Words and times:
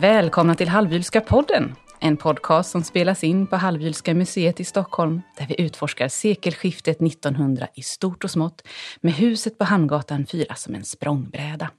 Välkomna 0.00 0.54
till 0.54 0.68
Halvbylska 0.68 1.20
podden. 1.20 1.74
En 2.00 2.16
podcast 2.16 2.70
som 2.70 2.82
spelas 2.82 3.24
in 3.24 3.46
på 3.46 3.56
Halvbylska 3.56 4.14
museet 4.14 4.60
i 4.60 4.64
Stockholm 4.64 5.22
där 5.38 5.46
vi 5.46 5.60
utforskar 5.60 6.08
sekelskiftet 6.08 7.02
1900 7.02 7.68
i 7.74 7.82
stort 7.82 8.24
och 8.24 8.30
smått 8.30 8.62
med 9.00 9.12
huset 9.12 9.58
på 9.58 9.64
Hamngatan 9.64 10.26
4 10.26 10.54
som 10.54 10.74
en 10.74 10.84
språngbräda. 10.84 11.70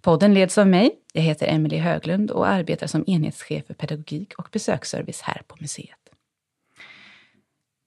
Podden 0.00 0.34
leds 0.34 0.58
av 0.58 0.66
mig. 0.66 0.90
Jag 1.12 1.22
heter 1.22 1.46
Emelie 1.46 1.80
Höglund 1.80 2.30
och 2.30 2.48
arbetar 2.48 2.86
som 2.86 3.04
enhetschef 3.06 3.66
för 3.66 3.74
pedagogik 3.74 4.34
och 4.38 4.48
besöksservice 4.52 5.20
här 5.20 5.42
på 5.46 5.56
museet. 5.60 6.03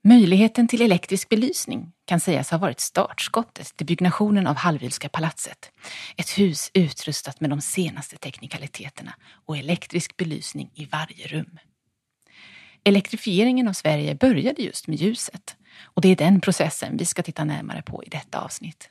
Möjligheten 0.08 0.68
till 0.68 0.82
elektrisk 0.82 1.30
belysning 1.30 1.92
kan 2.06 2.20
sägas 2.20 2.52
ha 2.52 2.58
varit 2.58 2.80
startskottet 2.80 3.78
till 3.78 3.86
byggnationen 3.86 4.48
av 4.48 4.56
Hallwylska 4.56 5.10
palatset. 5.10 5.72
Ett 6.18 6.30
hus 6.30 6.72
utrustat 6.74 7.40
med 7.40 7.50
de 7.50 7.62
senaste 7.62 8.18
teknikaliteterna 8.18 9.16
och 9.46 9.58
elektrisk 9.58 10.18
belysning 10.18 10.70
i 10.74 10.86
varje 10.86 11.28
rum. 11.28 11.60
Elektrifieringen 12.84 13.68
av 13.68 13.74
Sverige 13.74 14.16
började 14.16 14.62
just 14.62 14.88
med 14.88 14.98
ljuset 14.98 15.56
och 15.84 16.02
det 16.02 16.10
är 16.10 16.16
den 16.16 16.42
processen 16.42 16.98
vi 16.98 17.06
ska 17.06 17.24
titta 17.24 17.44
närmare 17.44 17.82
på 17.82 18.04
i 18.04 18.10
detta 18.10 18.40
avsnitt. 18.40 18.90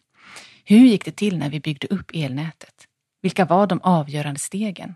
Hur 0.65 0.87
gick 0.87 1.05
det 1.05 1.17
till 1.17 1.39
när 1.39 1.51
vi 1.51 1.61
byggde 1.61 1.87
upp 1.87 2.11
elnätet? 2.15 2.85
Vilka 3.23 3.45
var 3.45 3.67
de 3.67 3.81
avgörande 3.83 4.41
stegen? 4.41 4.95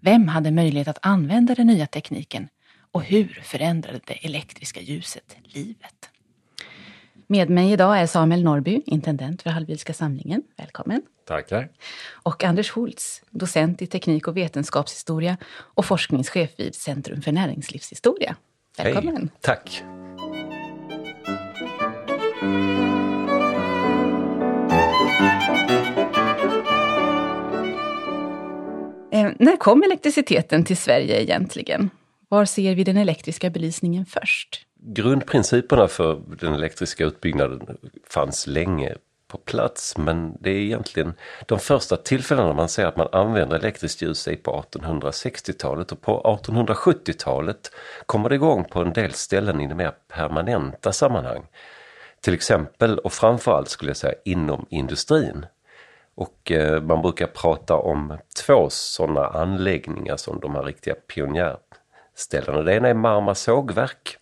Vem 0.00 0.28
hade 0.28 0.50
möjlighet 0.50 0.88
att 0.88 1.06
använda 1.06 1.54
den 1.54 1.66
nya 1.66 1.86
tekniken 1.86 2.48
och 2.92 3.02
hur 3.02 3.40
förändrade 3.44 4.00
det 4.06 4.26
elektriska 4.26 4.80
ljuset 4.80 5.36
livet? 5.42 6.10
Med 7.26 7.50
mig 7.50 7.72
idag 7.72 7.98
är 7.98 8.06
Samuel 8.06 8.44
Norby, 8.44 8.82
intendent 8.86 9.42
för 9.42 9.50
Hallwylska 9.50 9.92
samlingen. 9.92 10.42
Välkommen! 10.56 11.02
Tackar! 11.26 11.68
Och 12.10 12.44
Anders 12.44 12.70
Holtz, 12.70 13.22
docent 13.30 13.82
i 13.82 13.86
teknik 13.86 14.28
och 14.28 14.36
vetenskapshistoria 14.36 15.36
och 15.52 15.84
forskningschef 15.84 16.50
vid 16.56 16.74
Centrum 16.74 17.22
för 17.22 17.32
näringslivshistoria. 17.32 18.36
Välkommen! 18.78 19.16
Hej. 19.16 19.40
Tack! 19.40 19.82
Eh, 29.12 29.30
när 29.38 29.56
kom 29.56 29.82
elektriciteten 29.82 30.64
till 30.64 30.76
Sverige 30.76 31.22
egentligen? 31.22 31.90
Var 32.32 32.44
ser 32.44 32.74
vi 32.74 32.84
den 32.84 32.96
elektriska 32.96 33.50
belysningen 33.50 34.06
först? 34.06 34.66
Grundprinciperna 34.82 35.88
för 35.88 36.20
den 36.40 36.54
elektriska 36.54 37.04
utbyggnaden 37.04 37.78
fanns 38.06 38.46
länge 38.46 38.94
på 39.28 39.38
plats 39.38 39.98
men 39.98 40.36
det 40.40 40.50
är 40.50 40.58
egentligen 40.60 41.12
de 41.46 41.58
första 41.58 41.96
tillfällena 41.96 42.52
man 42.52 42.68
ser 42.68 42.86
att 42.86 42.96
man 42.96 43.08
använder 43.12 43.56
elektriskt 43.56 44.02
ljus 44.02 44.28
är 44.28 44.36
på 44.36 44.64
1860-talet 44.72 45.92
och 45.92 46.00
på 46.00 46.40
1870-talet 46.44 47.70
kommer 48.06 48.28
det 48.28 48.34
igång 48.34 48.64
på 48.64 48.80
en 48.80 48.92
del 48.92 49.12
ställen 49.12 49.60
i 49.60 49.66
det 49.66 49.74
mer 49.74 49.92
permanenta 50.08 50.92
sammanhang. 50.92 51.46
Till 52.20 52.34
exempel 52.34 52.98
och 52.98 53.12
framförallt 53.12 53.68
skulle 53.68 53.90
jag 53.90 53.96
säga 53.96 54.14
inom 54.24 54.66
industrin. 54.70 55.46
Och 56.14 56.52
eh, 56.52 56.82
man 56.82 57.02
brukar 57.02 57.26
prata 57.26 57.76
om 57.76 58.18
två 58.46 58.70
sådana 58.70 59.26
anläggningar 59.26 60.16
som 60.16 60.40
de 60.40 60.54
här 60.54 60.62
riktiga 60.62 60.94
ställena. 62.20 62.62
Det 62.62 62.74
ena 62.74 62.88
är 62.88 62.94
Marma 62.94 63.34
sågverk 63.34 64.16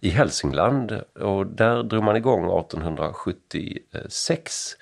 i 0.00 0.08
Hälsingland 0.08 1.02
och 1.14 1.46
där 1.46 1.82
drog 1.82 2.04
man 2.04 2.16
igång 2.16 2.60
1876. 2.60 4.76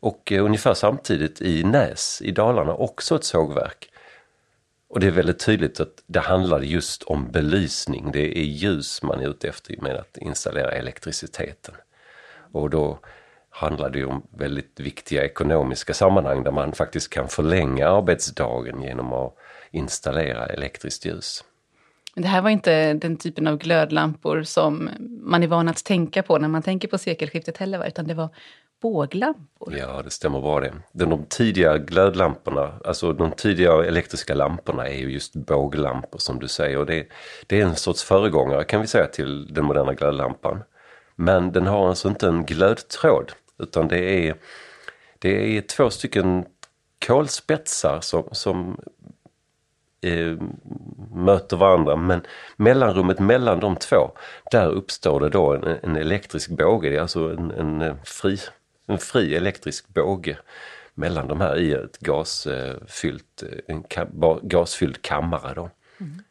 Och 0.00 0.32
eh, 0.32 0.44
ungefär 0.44 0.74
samtidigt 0.74 1.40
i 1.40 1.64
Näs 1.64 2.22
i 2.22 2.30
Dalarna 2.30 2.74
också 2.74 3.16
ett 3.16 3.24
sågverk. 3.24 3.90
Och 4.88 5.00
det 5.00 5.06
är 5.06 5.10
väldigt 5.10 5.38
tydligt 5.38 5.80
att 5.80 6.02
det 6.06 6.20
handlar 6.20 6.60
just 6.60 7.02
om 7.02 7.30
belysning. 7.30 8.10
Det 8.12 8.38
är 8.38 8.42
ljus 8.42 9.02
man 9.02 9.20
är 9.20 9.28
ute 9.28 9.48
efter 9.48 9.76
med 9.82 9.96
att 9.96 10.16
installera 10.16 10.70
elektriciteten. 10.70 11.74
Och 12.52 12.70
då 12.70 12.98
handlar 13.50 13.90
det 13.90 13.98
ju 13.98 14.06
om 14.06 14.26
väldigt 14.30 14.80
viktiga 14.80 15.24
ekonomiska 15.24 15.94
sammanhang 15.94 16.42
där 16.42 16.50
man 16.50 16.72
faktiskt 16.72 17.10
kan 17.10 17.28
förlänga 17.28 17.88
arbetsdagen 17.88 18.82
genom 18.82 19.12
att 19.12 19.34
installera 19.70 20.46
elektriskt 20.46 21.04
ljus. 21.04 21.44
Det 22.14 22.28
här 22.28 22.42
var 22.42 22.50
inte 22.50 22.94
den 22.94 23.16
typen 23.16 23.46
av 23.46 23.58
glödlampor 23.58 24.42
som 24.42 24.90
man 25.22 25.42
är 25.42 25.46
van 25.46 25.68
att 25.68 25.84
tänka 25.84 26.22
på 26.22 26.38
när 26.38 26.48
man 26.48 26.62
tänker 26.62 26.88
på 26.88 26.98
sekelskiftet 26.98 27.56
heller, 27.56 27.86
utan 27.88 28.06
det 28.06 28.14
var 28.14 28.28
båglampor. 28.82 29.74
Ja, 29.76 30.02
det 30.04 30.10
stämmer 30.10 30.40
bra 30.40 30.60
det. 30.60 30.72
De 30.92 31.24
tidiga 31.24 31.78
glödlamporna, 31.78 32.72
alltså 32.84 33.12
de 33.12 33.32
tidiga 33.32 33.84
elektriska 33.84 34.34
lamporna 34.34 34.88
är 34.88 34.98
ju 34.98 35.12
just 35.12 35.34
båglampor 35.34 36.18
som 36.18 36.38
du 36.38 36.48
säger. 36.48 36.78
Och 36.78 36.86
det, 36.86 37.06
det 37.46 37.60
är 37.60 37.66
en 37.66 37.76
sorts 37.76 38.04
föregångare 38.04 38.64
kan 38.64 38.80
vi 38.80 38.86
säga 38.86 39.06
till 39.06 39.54
den 39.54 39.64
moderna 39.64 39.94
glödlampan. 39.94 40.62
Men 41.16 41.52
den 41.52 41.66
har 41.66 41.88
alltså 41.88 42.08
inte 42.08 42.28
en 42.28 42.44
glödtråd 42.44 43.32
utan 43.58 43.88
det 43.88 44.28
är, 44.28 44.36
det 45.18 45.56
är 45.56 45.60
två 45.60 45.90
stycken 45.90 46.44
kolspetsar 47.06 48.00
som, 48.00 48.28
som 48.32 48.80
eh, 50.00 50.36
möter 51.14 51.56
varandra 51.56 51.96
men 51.96 52.20
mellanrummet 52.56 53.18
mellan 53.18 53.60
de 53.60 53.76
två, 53.76 54.10
där 54.50 54.66
uppstår 54.66 55.20
det 55.20 55.28
då 55.28 55.54
en, 55.54 55.64
en 55.82 55.96
elektrisk 55.96 56.50
båge, 56.50 56.90
det 56.90 56.96
är 56.96 57.00
alltså 57.00 57.36
en, 57.36 57.50
en, 57.50 57.96
fri, 58.04 58.38
en 58.86 58.98
fri 58.98 59.34
elektrisk 59.34 59.88
båge 59.88 60.36
mellan 60.94 61.28
de 61.28 61.40
här 61.40 61.58
i 61.58 61.72
ett 61.72 61.98
gasfyllt, 61.98 63.42
en 63.66 63.84
gasfylld 64.42 65.02
kammare. 65.02 65.54
Då. 65.54 65.70
Mm. 66.00 66.22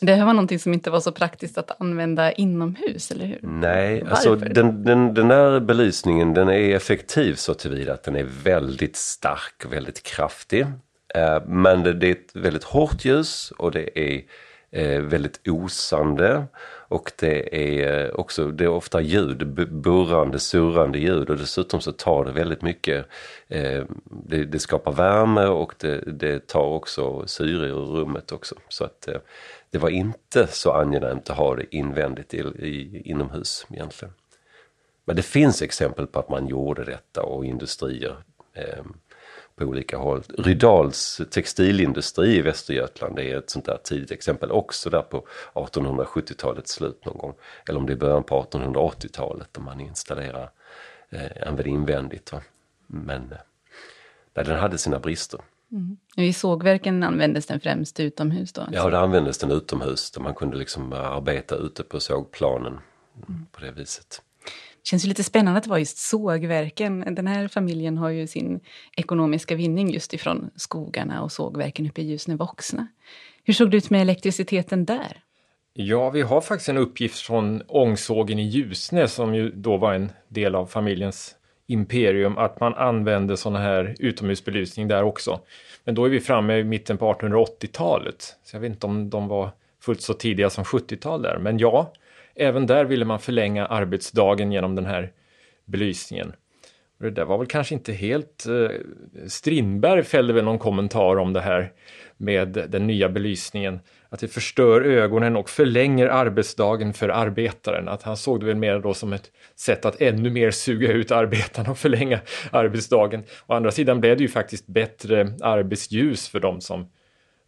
Det 0.00 0.14
här 0.14 0.26
var 0.26 0.32
någonting 0.32 0.58
som 0.58 0.74
inte 0.74 0.90
var 0.90 1.00
så 1.00 1.12
praktiskt 1.12 1.58
att 1.58 1.80
använda 1.80 2.32
inomhus, 2.32 3.10
eller 3.10 3.26
hur? 3.26 3.38
Nej, 3.42 4.04
alltså 4.10 4.34
den, 4.36 4.84
den, 4.84 5.14
den 5.14 5.28
där 5.28 5.60
belysningen 5.60 6.34
den 6.34 6.48
är 6.48 6.76
effektiv 6.76 7.34
så 7.34 7.54
tillvida 7.54 7.92
att 7.92 8.02
den 8.02 8.16
är 8.16 8.26
väldigt 8.44 8.96
stark 8.96 9.64
och 9.64 9.72
väldigt 9.72 10.02
kraftig. 10.02 10.66
Eh, 11.14 11.42
men 11.46 11.82
det, 11.82 11.92
det 11.92 12.06
är 12.06 12.12
ett 12.12 12.36
väldigt 12.36 12.64
hårt 12.64 13.04
ljus 13.04 13.52
och 13.58 13.70
det 13.70 13.98
är 13.98 14.22
eh, 14.70 15.00
väldigt 15.02 15.48
osande 15.48 16.44
och 16.88 17.12
det 17.18 17.56
är 17.56 18.04
eh, 18.04 18.10
också, 18.14 18.50
det 18.50 18.64
är 18.64 18.68
ofta 18.68 19.00
ljud, 19.00 19.46
burrande, 19.72 20.38
surrande 20.38 20.98
ljud 20.98 21.30
och 21.30 21.36
dessutom 21.36 21.80
så 21.80 21.92
tar 21.92 22.24
det 22.24 22.32
väldigt 22.32 22.62
mycket, 22.62 23.06
det, 24.28 24.44
det 24.44 24.58
skapar 24.58 24.92
värme 24.92 25.46
och 25.46 25.74
det, 25.78 26.00
det, 26.06 26.46
tar 26.46 26.64
också 26.64 27.26
syre 27.26 27.66
ur 27.66 27.74
rummet 27.74 28.32
också. 28.32 28.54
Så 28.68 28.84
att 28.84 29.08
det 29.70 29.78
var 29.78 29.90
inte 29.90 30.46
så 30.46 30.72
angenämt 30.72 31.30
att 31.30 31.36
ha 31.36 31.56
det 31.56 31.76
invändigt 31.76 32.34
i, 32.34 32.38
i, 32.38 33.02
inomhus 33.04 33.66
egentligen. 33.70 34.14
Men 35.04 35.16
det 35.16 35.22
finns 35.22 35.62
exempel 35.62 36.06
på 36.06 36.18
att 36.18 36.28
man 36.28 36.46
gjorde 36.46 36.84
detta 36.84 37.22
och 37.22 37.44
industrier 37.44 38.16
eh, 38.54 38.84
på 39.56 39.64
olika 39.64 39.98
håll. 39.98 40.22
Rydals 40.38 41.20
textilindustri 41.30 42.36
i 42.36 42.42
Västergötland 42.42 43.18
är 43.18 43.38
ett 43.38 43.50
sånt 43.50 43.64
där 43.64 43.78
tidigt 43.84 44.10
exempel 44.10 44.50
också 44.50 44.90
där 44.90 45.02
på 45.02 45.26
1870-talets 45.54 46.72
slut 46.72 47.04
någon 47.04 47.18
gång. 47.18 47.34
Eller 47.68 47.78
om 47.78 47.86
det 47.86 47.92
är 47.92 47.96
början 47.96 48.24
på 48.24 48.42
1880-talet 48.42 49.48
då 49.52 49.60
man 49.60 49.80
installerar, 49.80 50.50
eh, 51.10 51.48
använder 51.48 51.68
invändigt. 51.68 52.32
Va? 52.32 52.40
Men 52.86 53.32
eh, 54.34 54.44
den 54.44 54.58
hade 54.58 54.78
sina 54.78 54.98
brister. 54.98 55.40
Mm. 55.72 55.96
I 56.16 56.32
sågverken 56.32 57.02
användes 57.02 57.46
den 57.46 57.60
främst 57.60 58.00
utomhus 58.00 58.52
då? 58.52 58.60
Alltså. 58.60 58.76
Ja, 58.76 58.90
det 58.90 58.98
användes 58.98 59.38
den 59.38 59.50
utomhus 59.50 60.10
där 60.10 60.20
man 60.20 60.34
kunde 60.34 60.56
liksom 60.56 60.92
arbeta 60.92 61.56
ute 61.56 61.82
på 61.82 62.00
sågplanen 62.00 62.78
mm. 63.28 63.46
på 63.52 63.60
det 63.60 63.70
viset. 63.70 64.22
Det 64.82 64.88
känns 64.88 65.04
ju 65.04 65.08
lite 65.08 65.24
spännande 65.24 65.58
att 65.58 65.64
det 65.64 65.70
var 65.70 65.78
just 65.78 65.98
sågverken. 65.98 67.14
Den 67.14 67.26
här 67.26 67.48
familjen 67.48 67.98
har 67.98 68.08
ju 68.08 68.26
sin 68.26 68.60
ekonomiska 68.96 69.54
vinning 69.54 69.90
just 69.90 70.14
ifrån 70.14 70.50
skogarna 70.56 71.22
och 71.22 71.32
sågverken 71.32 71.86
uppe 71.86 72.00
i 72.00 72.04
Ljusne 72.04 72.36
Voxna. 72.36 72.86
Hur 73.44 73.54
såg 73.54 73.70
det 73.70 73.76
ut 73.76 73.90
med 73.90 74.00
elektriciteten 74.00 74.84
där? 74.84 75.22
Ja, 75.74 76.10
vi 76.10 76.22
har 76.22 76.40
faktiskt 76.40 76.68
en 76.68 76.76
uppgift 76.76 77.18
från 77.18 77.62
ångsågen 77.68 78.38
i 78.38 78.42
Ljusne 78.42 79.08
som 79.08 79.34
ju 79.34 79.50
då 79.50 79.76
var 79.76 79.94
en 79.94 80.12
del 80.28 80.54
av 80.54 80.66
familjens 80.66 81.34
imperium 81.66 82.38
att 82.38 82.60
man 82.60 82.74
använde 82.74 83.36
sådana 83.36 83.58
här 83.58 83.94
utomhusbelysning 83.98 84.88
där 84.88 85.02
också. 85.02 85.40
Men 85.84 85.94
då 85.94 86.04
är 86.04 86.10
vi 86.10 86.20
framme 86.20 86.58
i 86.58 86.64
mitten 86.64 86.98
på 86.98 87.12
1880-talet. 87.12 88.36
Så 88.44 88.56
jag 88.56 88.60
vet 88.60 88.70
inte 88.70 88.86
om 88.86 89.10
de 89.10 89.28
var 89.28 89.50
fullt 89.80 90.02
så 90.02 90.14
tidiga 90.14 90.50
som 90.50 90.64
70-tal 90.64 91.22
där. 91.22 91.38
Men 91.38 91.58
ja, 91.58 91.92
även 92.34 92.66
där 92.66 92.84
ville 92.84 93.04
man 93.04 93.18
förlänga 93.18 93.66
arbetsdagen 93.66 94.52
genom 94.52 94.74
den 94.74 94.86
här 94.86 95.12
belysningen. 95.64 96.32
Och 96.98 97.04
det 97.04 97.10
där 97.10 97.24
var 97.24 97.38
väl 97.38 97.46
kanske 97.46 97.74
inte 97.74 97.92
helt... 97.92 98.46
Eh, 98.46 98.76
Strindberg 99.26 100.02
fällde 100.02 100.32
väl 100.32 100.44
någon 100.44 100.58
kommentar 100.58 101.16
om 101.16 101.32
det 101.32 101.40
här 101.40 101.72
med 102.16 102.48
den 102.68 102.86
nya 102.86 103.08
belysningen 103.08 103.80
att 104.08 104.20
det 104.20 104.28
förstör 104.28 104.80
ögonen 104.80 105.36
och 105.36 105.50
förlänger 105.50 106.06
arbetsdagen 106.06 106.92
för 106.92 107.08
arbetaren. 107.08 107.88
Att 107.88 108.02
han 108.02 108.16
såg 108.16 108.40
det 108.40 108.46
väl 108.46 108.56
mer 108.56 108.78
då 108.78 108.94
som 108.94 109.12
ett 109.12 109.30
sätt 109.56 109.84
att 109.84 110.02
ännu 110.02 110.30
mer 110.30 110.50
suga 110.50 110.92
ut 110.92 111.10
arbetarna 111.10 111.70
och 111.70 111.78
förlänga 111.78 112.20
arbetsdagen. 112.50 113.24
Å 113.46 113.54
andra 113.54 113.70
sidan 113.70 114.00
blev 114.00 114.16
det 114.16 114.22
ju 114.22 114.28
faktiskt 114.28 114.66
bättre 114.66 115.34
arbetsljus 115.40 116.28
för 116.28 116.40
de 116.40 116.60
som 116.60 116.90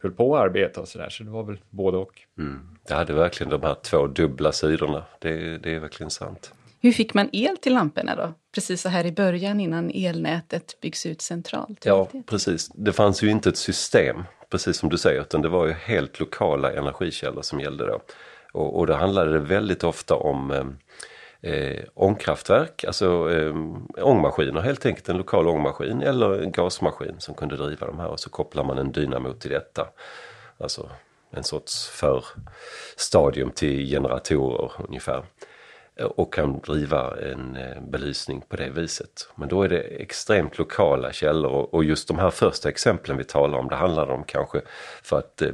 höll 0.04 0.12
på 0.12 0.36
att 0.36 0.42
arbeta 0.42 0.80
och 0.80 0.88
sådär. 0.88 1.08
Så 1.10 1.24
det 1.24 1.30
var 1.30 1.42
väl 1.42 1.58
både 1.70 1.96
och. 1.96 2.20
Mm. 2.38 2.60
Det 2.88 2.94
hade 2.94 3.12
verkligen 3.12 3.50
de 3.50 3.62
här 3.62 3.74
två 3.74 4.06
dubbla 4.06 4.52
sidorna. 4.52 5.04
Det, 5.18 5.58
det 5.58 5.74
är 5.74 5.80
verkligen 5.80 6.10
sant. 6.10 6.52
Hur 6.80 6.92
fick 6.92 7.14
man 7.14 7.28
el 7.32 7.56
till 7.56 7.74
lamporna 7.74 8.16
då? 8.16 8.34
Precis 8.54 8.80
så 8.80 8.88
här 8.88 9.06
i 9.06 9.12
början 9.12 9.60
innan 9.60 9.90
elnätet 9.94 10.80
byggs 10.80 11.06
ut 11.06 11.22
centralt. 11.22 11.84
Ja, 11.84 12.08
precis. 12.26 12.68
Det 12.74 12.92
fanns 12.92 13.22
ju 13.22 13.30
inte 13.30 13.48
ett 13.48 13.56
system, 13.56 14.24
precis 14.50 14.76
som 14.76 14.88
du 14.88 14.98
säger, 14.98 15.20
utan 15.20 15.42
det 15.42 15.48
var 15.48 15.66
ju 15.66 15.72
helt 15.72 16.20
lokala 16.20 16.72
energikällor 16.72 17.42
som 17.42 17.60
gällde 17.60 17.86
då. 17.86 18.00
Och, 18.52 18.78
och 18.78 18.86
det 18.86 18.94
handlade 18.94 19.38
väldigt 19.38 19.84
ofta 19.84 20.14
om 20.14 20.50
eh, 20.50 20.64
eh, 21.44 21.84
ångkraftverk, 21.94 22.84
alltså 22.84 23.32
eh, 23.32 23.54
ångmaskiner 24.04 24.60
helt 24.60 24.86
enkelt, 24.86 25.08
en 25.08 25.16
lokal 25.16 25.48
ångmaskin 25.48 26.02
eller 26.02 26.42
en 26.42 26.52
gasmaskin 26.52 27.14
som 27.18 27.34
kunde 27.34 27.56
driva 27.56 27.86
de 27.86 27.98
här 27.98 28.08
och 28.08 28.20
så 28.20 28.30
kopplar 28.30 28.64
man 28.64 28.78
en 28.78 28.92
dynamo 28.92 29.32
till 29.32 29.50
detta. 29.50 29.88
Alltså 30.58 30.90
en 31.30 31.44
sorts 31.44 31.88
förstadium 31.88 33.50
till 33.50 33.86
generatorer 33.86 34.72
ungefär 34.88 35.24
eh, 35.96 36.06
och 36.06 36.34
kan 36.34 36.60
driva 36.60 37.16
en 37.20 37.56
eh, 37.56 37.80
belysning 37.80 38.40
på 38.48 38.56
det 38.56 38.70
viset. 38.70 39.28
Men 39.34 39.48
då 39.48 39.62
är 39.62 39.68
det 39.68 39.80
extremt 39.80 40.58
lokala 40.58 41.12
källor 41.12 41.68
och 41.74 41.84
just 41.84 42.08
de 42.08 42.18
här 42.18 42.30
första 42.30 42.68
exemplen 42.68 43.16
vi 43.16 43.24
talar 43.24 43.58
om, 43.58 43.68
det 43.68 43.76
handlar 43.76 44.10
om 44.10 44.24
kanske 44.24 44.62
för 45.02 45.18
att 45.18 45.42
eh, 45.42 45.50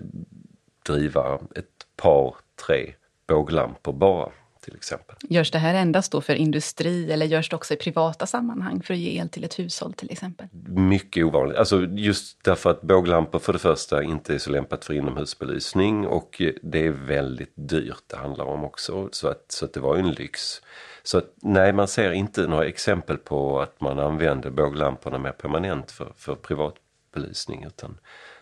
driva 0.87 1.34
ett 1.34 1.87
par, 1.96 2.34
tre 2.66 2.94
båglampor 3.26 3.92
bara 3.92 4.31
till 4.60 4.74
exempel. 4.74 5.16
Görs 5.20 5.50
det 5.50 5.58
här 5.58 5.74
endast 5.74 6.12
då 6.12 6.20
för 6.20 6.34
industri 6.34 7.12
eller 7.12 7.26
görs 7.26 7.48
det 7.48 7.56
också 7.56 7.74
i 7.74 7.76
privata 7.76 8.26
sammanhang 8.26 8.82
för 8.82 8.94
att 8.94 9.00
ge 9.00 9.18
el 9.18 9.28
till 9.28 9.44
ett 9.44 9.58
hushåll 9.58 9.92
till 9.92 10.10
exempel? 10.10 10.46
Mycket 10.66 11.24
ovanligt. 11.24 11.56
Alltså 11.56 11.82
just 11.82 12.44
därför 12.44 12.70
att 12.70 12.82
båglampor 12.82 13.38
för 13.38 13.52
det 13.52 13.58
första 13.58 14.02
inte 14.02 14.34
är 14.34 14.38
så 14.38 14.50
lämpat 14.50 14.84
för 14.84 14.94
inomhusbelysning 14.94 16.06
och 16.06 16.42
det 16.62 16.86
är 16.86 16.90
väldigt 16.90 17.52
dyrt 17.54 18.02
det 18.06 18.16
handlar 18.16 18.44
om 18.44 18.64
också. 18.64 19.08
Så 19.12 19.28
att, 19.28 19.44
så 19.48 19.64
att 19.64 19.72
det 19.72 19.80
var 19.80 19.96
ju 19.96 20.00
en 20.00 20.12
lyx. 20.12 20.62
Så 21.02 21.18
att, 21.18 21.34
nej, 21.42 21.72
man 21.72 21.88
ser 21.88 22.12
inte 22.12 22.46
några 22.46 22.66
exempel 22.66 23.16
på 23.16 23.60
att 23.60 23.80
man 23.80 23.98
använder 23.98 24.50
båglamporna 24.50 25.18
mer 25.18 25.32
permanent 25.32 25.90
för, 25.90 26.12
för 26.16 26.34
privatbelysning 26.34 27.64
utan 27.64 27.98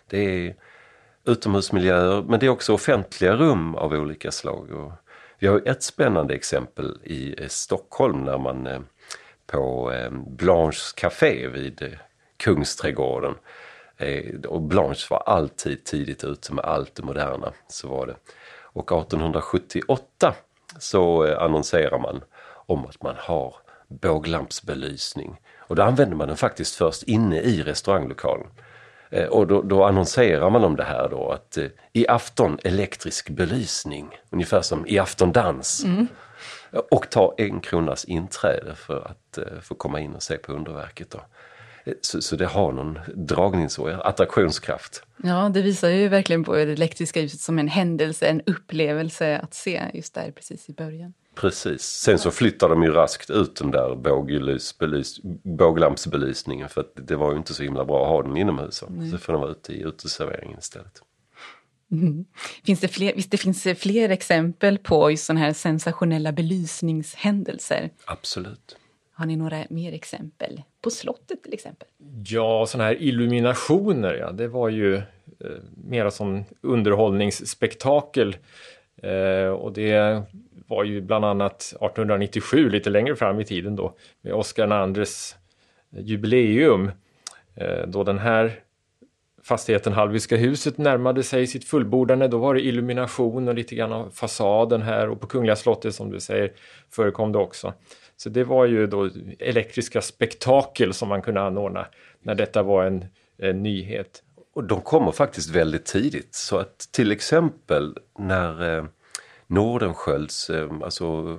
det 0.07 0.19
är 0.19 0.55
utomhusmiljöer 1.25 2.23
men 2.23 2.41
det 2.41 2.47
är 2.47 2.51
också 2.51 2.75
offentliga 2.75 3.37
rum 3.37 3.75
av 3.75 3.93
olika 3.93 4.31
slag. 4.31 4.71
Och, 4.71 4.93
vi 5.39 5.47
har 5.47 5.69
ett 5.69 5.83
spännande 5.83 6.35
exempel 6.35 6.99
i 7.05 7.43
eh, 7.43 7.49
Stockholm 7.49 8.25
när 8.25 8.39
man 8.39 8.67
eh, 8.67 8.81
på 9.47 9.93
eh, 9.93 10.11
Blanches 10.11 10.93
Café 10.93 11.49
vid 11.49 11.97
Kungsträdgården 12.37 13.35
och 14.49 14.63
Blanche 14.63 15.07
var 15.11 15.23
alltid 15.27 15.85
tidigt 15.85 16.25
ute 16.25 16.55
med 16.55 16.65
allt 16.65 16.95
det 16.95 17.03
moderna. 17.03 17.53
Så 17.69 17.89
var 17.89 18.07
det. 18.07 18.17
Och 18.63 18.93
1878 18.93 20.35
så 20.79 21.35
annonserar 21.37 21.99
man 21.99 22.21
om 22.67 22.87
att 22.87 23.03
man 23.03 23.15
har 23.19 23.55
båglampsbelysning. 23.89 25.41
Och 25.59 25.77
då 25.77 25.83
använder 25.83 26.17
man 26.17 26.29
den 26.29 26.37
faktiskt 26.37 26.77
först 26.77 27.03
inne 27.03 27.41
i 27.41 27.63
restauranglokalen. 27.63 28.47
Eh, 29.11 29.27
och 29.27 29.47
då, 29.47 29.63
då, 29.63 29.85
annonserar 29.85 30.51
man 30.51 30.65
om 30.65 30.77
det 30.77 30.85
här 30.85 31.09
då 31.09 31.31
att 31.31 31.57
eh, 31.57 31.67
i 31.93 32.09
afton 32.09 32.59
elektrisk 32.65 33.31
belysning, 33.31 34.09
ungefär 34.31 34.63
som 34.63 34.87
i 34.87 34.99
afton 34.99 35.33
dans. 35.33 35.85
Mm. 35.85 36.07
Och 36.91 37.11
ta 37.11 37.35
en 37.39 37.61
kronas 37.61 38.05
inträde 38.05 38.75
för 38.75 39.07
att 39.07 39.39
eh, 39.39 39.61
få 39.63 39.75
komma 39.75 40.01
in 40.01 40.15
och 40.15 40.23
se 40.23 40.37
på 40.37 40.53
underverket. 40.53 41.11
Då. 41.11 41.21
Så, 42.01 42.23
så 42.23 42.37
det 42.37 42.47
har 42.47 42.73
någon 42.73 42.99
dragningsår, 43.15 43.91
attraktionskraft. 43.91 45.03
Ja, 45.23 45.51
det 45.55 45.63
visar 45.63 45.89
ju 45.89 46.09
verkligen 46.09 46.45
på 46.45 46.55
det 46.55 46.63
elektriska 46.63 47.21
ljuset 47.21 47.41
som 47.41 47.59
en 47.59 47.69
händelse, 47.69 48.27
en 48.27 48.43
upplevelse 48.47 49.39
att 49.39 49.55
se 49.55 49.83
just 49.95 50.15
där 50.15 50.31
precis 50.31 50.69
i 50.69 50.73
början. 50.73 51.15
Precis. 51.41 51.83
Sen 51.83 52.19
så 52.19 52.31
flyttar 52.31 52.69
de 52.69 52.83
ju 52.83 52.93
raskt 52.93 53.31
ut 53.31 53.57
den 53.57 53.71
där 53.71 53.95
båglampsbelysningen 55.45 56.69
för 56.69 56.81
att 56.81 56.93
det 56.95 57.17
var 57.17 57.33
ju 57.33 57.39
inte 57.39 57.55
så 57.55 57.63
himla 57.63 57.85
bra 57.85 58.03
att 58.03 58.09
ha 58.09 58.23
den 58.23 58.37
inomhus. 58.37 58.85
Nej. 58.89 59.11
Så 59.11 59.19
får 59.19 59.33
den 59.33 59.43
vara 59.43 59.51
ute 59.51 59.73
i 59.73 59.83
uteserveringen 59.83 60.59
istället. 60.59 61.03
Mm. 61.93 62.25
Finns 62.65 62.81
det 62.81 62.89
fler, 62.89 63.15
visst 63.15 63.31
det 63.31 63.37
finns 63.37 63.67
fler 63.77 64.09
exempel 64.09 64.79
på 64.79 65.11
just 65.11 65.25
sådana 65.25 65.41
här 65.41 65.53
sensationella 65.53 66.33
belysningshändelser? 66.33 67.91
Absolut. 68.05 68.77
Har 69.13 69.27
ni 69.27 69.37
några 69.37 69.65
mer 69.71 69.93
exempel? 69.93 70.63
På 70.83 70.91
slottet 70.91 71.43
till 71.43 71.55
exempel? 71.55 71.89
Ja, 72.25 72.67
sådana 72.69 72.85
här 72.85 73.03
illuminationer, 73.03 74.15
ja, 74.15 74.33
det 74.33 74.49
var 74.49 74.69
ju 74.69 74.97
eh, 74.97 75.03
mera 75.77 76.11
som 76.11 76.45
underhållningsspektakel. 76.61 78.37
Eh, 79.03 79.49
och 79.49 79.73
det 79.73 80.23
var 80.69 80.85
ju 80.85 81.01
bland 81.01 81.25
annat 81.25 81.61
1897, 81.63 82.69
lite 82.69 82.91
längre 82.91 83.17
fram 83.17 83.41
i 83.41 83.45
tiden 83.45 83.77
då, 83.77 83.95
med 84.21 84.33
Oscar 84.33 84.99
IIs 84.99 85.37
jubileum. 85.91 86.91
Eh, 87.55 87.87
då 87.87 88.05
den 88.05 88.19
här 88.19 88.61
fastigheten 89.43 89.93
Hallwylska 89.93 90.37
huset 90.37 90.79
närmade 90.79 91.23
sig 91.23 91.47
sitt 91.47 91.65
fullbordande. 91.65 92.29
Då 92.29 92.39
var 92.39 92.55
det 92.55 92.61
illumination 92.61 93.49
och 93.49 93.55
lite 93.55 93.75
grann 93.75 93.93
av 93.93 94.11
fasaden 94.11 94.83
här 94.83 95.09
och 95.09 95.21
på 95.21 95.27
Kungliga 95.27 95.57
slottet 95.57 95.95
som 95.95 96.11
du 96.11 96.21
säger 96.21 96.53
förekom 96.91 97.33
det 97.33 97.39
också. 97.39 97.75
Så 98.17 98.29
det 98.29 98.45
var 98.45 98.65
ju 98.65 98.87
då 98.87 99.11
elektriska 99.39 100.01
spektakel 100.01 100.95
som 100.95 101.09
man 101.09 101.23
kunde 101.23 101.41
anordna 101.41 101.87
när 102.23 102.35
detta 102.35 102.63
var 102.63 102.85
en, 102.85 103.05
en 103.39 103.63
nyhet. 103.63 104.23
Och 104.55 104.65
de 104.65 104.81
kommer 104.81 105.13
faktiskt 105.13 105.51
väldigt 105.51 105.85
tidigt 105.85 106.35
så 106.35 106.59
att 106.59 106.79
till 106.79 107.13
exempel 107.13 107.97
när 108.19 108.79
eh, 108.79 108.85
Nordenskölds, 109.51 110.51
eh, 110.51 110.71
alltså 110.83 111.39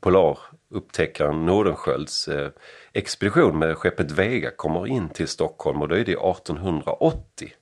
polarupptäckaren 0.00 1.46
Nordenskölds 1.46 2.28
eh, 2.28 2.50
expedition 2.92 3.58
med 3.58 3.76
skeppet 3.76 4.10
Vega 4.10 4.50
kommer 4.50 4.86
in 4.86 5.08
till 5.08 5.28
Stockholm 5.28 5.82
och 5.82 5.88
då 5.88 5.94
är 5.94 6.04
det 6.04 6.12
1880. 6.12 7.52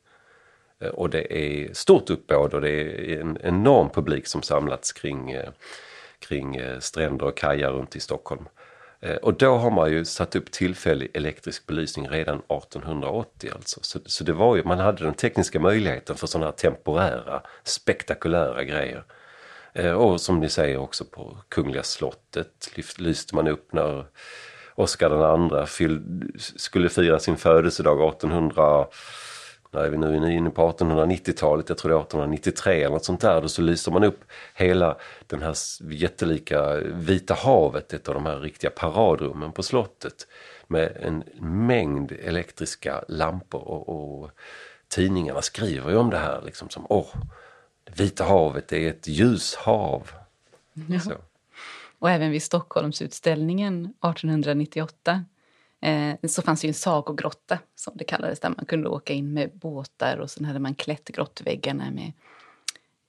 Eh, 0.80 0.88
och 0.88 1.10
det 1.10 1.38
är 1.38 1.74
stort 1.74 2.10
uppbåd 2.10 2.54
och 2.54 2.60
det 2.60 2.70
är 2.70 3.20
en 3.20 3.38
enorm 3.42 3.90
publik 3.90 4.26
som 4.26 4.42
samlats 4.42 4.92
kring, 4.92 5.36
kring 6.18 6.60
stränder 6.80 7.26
och 7.26 7.36
kajar 7.36 7.72
runt 7.72 7.96
i 7.96 8.00
Stockholm. 8.00 8.48
Och 9.22 9.34
då 9.34 9.56
har 9.56 9.70
man 9.70 9.92
ju 9.92 10.04
satt 10.04 10.36
upp 10.36 10.50
tillfällig 10.50 11.10
elektrisk 11.14 11.66
belysning 11.66 12.08
redan 12.08 12.38
1880 12.38 13.50
alltså. 13.54 13.80
Så, 13.82 13.98
så 14.06 14.24
det 14.24 14.32
var 14.32 14.56
ju, 14.56 14.64
man 14.64 14.78
hade 14.78 15.04
den 15.04 15.14
tekniska 15.14 15.60
möjligheten 15.60 16.16
för 16.16 16.26
sådana 16.26 16.46
här 16.46 16.52
temporära, 16.52 17.42
spektakulära 17.64 18.64
grejer. 18.64 19.04
Eh, 19.72 19.92
och 19.92 20.20
som 20.20 20.40
ni 20.40 20.48
säger 20.48 20.76
också 20.76 21.04
på 21.04 21.36
Kungliga 21.48 21.82
slottet 21.82 22.70
lyste 22.98 23.34
man 23.34 23.48
upp 23.48 23.72
när 23.72 24.06
Oscar 24.74 25.40
II 25.80 26.00
skulle 26.36 26.88
fira 26.88 27.18
sin 27.18 27.36
födelsedag 27.36 28.08
1800 28.08 28.86
när 29.72 29.84
är 29.84 29.90
vi 29.90 29.98
nu 29.98 30.32
inne 30.32 30.50
på 30.50 30.72
1890-talet, 30.72 31.68
jag 31.68 31.78
tror 31.78 31.90
det 31.90 31.96
är 31.96 32.00
1893 32.00 32.82
eller 32.82 32.90
något 32.90 33.04
sånt 33.04 33.20
där. 33.20 33.42
Då 33.42 33.48
så 33.48 33.62
lyser 33.62 33.92
man 33.92 34.04
upp 34.04 34.20
hela 34.54 34.96
den 35.26 35.42
här 35.42 35.54
jättelika 35.90 36.74
Vita 36.84 37.34
havet, 37.34 37.92
ett 37.92 38.08
av 38.08 38.14
de 38.14 38.26
här 38.26 38.38
riktiga 38.38 38.70
paradrummen 38.70 39.52
på 39.52 39.62
slottet. 39.62 40.26
Med 40.66 40.96
en 41.00 41.24
mängd 41.66 42.12
elektriska 42.12 43.04
lampor 43.08 43.60
och, 43.60 43.88
och 43.88 44.30
tidningarna 44.88 45.42
skriver 45.42 45.90
ju 45.90 45.96
om 45.96 46.10
det 46.10 46.18
här 46.18 46.42
liksom 46.44 46.68
som 46.68 46.86
åh, 46.88 47.14
Vita 47.96 48.24
havet 48.24 48.72
är 48.72 48.88
ett 48.90 49.08
ljushav. 49.08 50.10
Ja. 50.88 51.00
Så. 51.00 51.12
Och 51.98 52.10
även 52.10 52.30
vid 52.30 52.42
Stockholmsutställningen 52.42 53.84
1898 53.84 55.24
eh, 55.80 56.14
så 56.28 56.42
fanns 56.42 56.64
ju 56.64 56.68
en 56.68 56.74
sagogrotta 56.74 57.58
som 57.74 57.92
det 57.96 58.04
kallades 58.04 58.40
där 58.40 58.48
man 58.48 58.64
kunde 58.64 58.88
åka 58.88 59.12
in 59.12 59.32
med 59.32 59.50
båtar 59.52 60.16
och 60.16 60.30
sen 60.30 60.44
hade 60.44 60.58
man 60.58 60.74
klätt 60.74 61.08
grottväggarna 61.08 61.90
med 61.90 62.12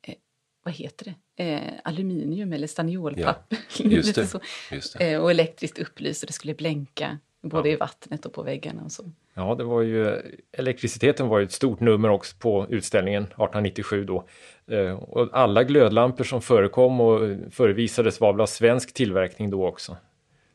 eh, 0.02 0.16
vad 0.64 0.74
heter 0.74 1.06
det? 1.06 1.44
Eh, 1.44 1.74
aluminium 1.84 2.54
eller 2.54 2.68
staniolpapper. 2.68 3.58
Ja, 3.78 3.90
just 3.90 4.16
det, 4.16 4.40
just 4.72 4.98
det. 4.98 5.12
Eh, 5.12 5.22
och 5.22 5.32
elektriskt 5.32 5.80
upplyst 5.80 6.24
och 6.24 6.28
det 6.28 6.34
skulle 6.34 6.54
blänka 6.54 7.20
både 7.42 7.70
ja. 7.70 7.76
i 7.76 7.78
vattnet 7.78 8.26
och 8.26 8.34
på 8.34 8.44
väggarna 8.44 8.84
och 8.84 8.92
så. 8.92 9.12
Ja, 9.34 9.56
det 9.56 9.64
var 9.64 9.82
ju, 9.82 10.22
elektriciteten 10.52 11.28
var 11.28 11.40
ju 11.40 11.46
ett 11.46 11.52
stort 11.52 11.80
nummer 11.80 12.10
också 12.10 12.36
på 12.40 12.66
utställningen 12.70 13.24
1897 13.24 14.04
då. 14.04 14.26
Eh, 14.68 14.94
och 14.94 15.30
alla 15.34 15.64
glödlampor 15.64 16.24
som 16.24 16.42
förekom 16.42 17.02
och 17.02 17.26
eh, 17.26 17.38
förevisades 17.52 18.20
var 18.20 18.34
väl 18.34 18.42
av 18.42 18.46
svensk 18.46 18.94
tillverkning 18.94 19.50
då 19.50 19.68
också. 19.68 19.98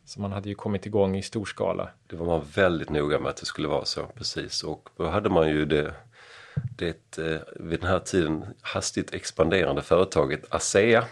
Så 0.04 0.20
man 0.20 0.32
hade 0.32 0.48
ju 0.48 0.54
kommit 0.54 0.86
igång 0.86 1.16
i 1.16 1.22
stor 1.22 1.44
skala. 1.44 1.88
Det 2.06 2.16
var 2.16 2.26
man 2.26 2.42
väldigt 2.54 2.90
noga 2.90 3.18
med 3.18 3.28
att 3.28 3.36
det 3.36 3.46
skulle 3.46 3.68
vara 3.68 3.84
så, 3.84 4.06
precis. 4.14 4.62
Och 4.62 4.88
då 4.96 5.06
hade 5.06 5.30
man 5.30 5.48
ju 5.48 5.64
det, 5.64 5.94
det 6.76 7.18
eh, 7.18 7.40
vid 7.56 7.80
den 7.80 7.90
här 7.90 7.98
tiden 7.98 8.44
hastigt 8.60 9.14
expanderande 9.14 9.82
företaget 9.82 10.54
ASEA 10.54 11.04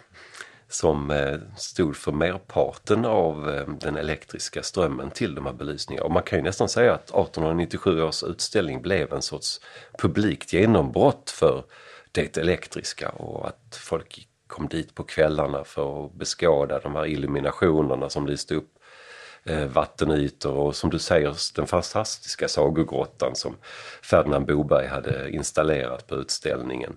som 0.68 1.10
eh, 1.10 1.38
stod 1.56 1.96
för 1.96 2.12
merparten 2.12 3.04
av 3.04 3.50
eh, 3.50 3.68
den 3.68 3.96
elektriska 3.96 4.62
strömmen 4.62 5.10
till 5.10 5.34
de 5.34 5.46
här 5.46 5.52
belysningarna. 5.52 6.04
Och 6.04 6.12
man 6.12 6.22
kan 6.22 6.38
ju 6.38 6.42
nästan 6.42 6.68
säga 6.68 6.94
att 6.94 7.04
1897 7.04 8.02
års 8.02 8.22
utställning 8.22 8.82
blev 8.82 9.12
en 9.12 9.22
sorts 9.22 9.60
publikt 9.98 10.52
genombrott 10.52 11.30
för 11.30 11.64
det 12.12 12.36
elektriska 12.36 13.08
och 13.08 13.48
att 13.48 13.76
folk 13.80 14.28
kom 14.46 14.68
dit 14.68 14.94
på 14.94 15.02
kvällarna 15.02 15.64
för 15.64 16.06
att 16.06 16.14
beskåda 16.14 16.80
de 16.80 16.94
här 16.94 17.06
illuminationerna 17.06 18.08
som 18.08 18.26
lyste 18.26 18.54
upp 18.54 18.70
eh, 19.44 19.64
vattenytor 19.66 20.52
och 20.52 20.76
som 20.76 20.90
du 20.90 20.98
säger 20.98 21.36
den 21.54 21.66
fantastiska 21.66 22.48
sagogrottan 22.48 23.36
som 23.36 23.56
Ferdinand 24.02 24.46
Boberg 24.46 24.86
hade 24.86 25.30
installerat 25.30 26.06
på 26.06 26.14
utställningen 26.14 26.96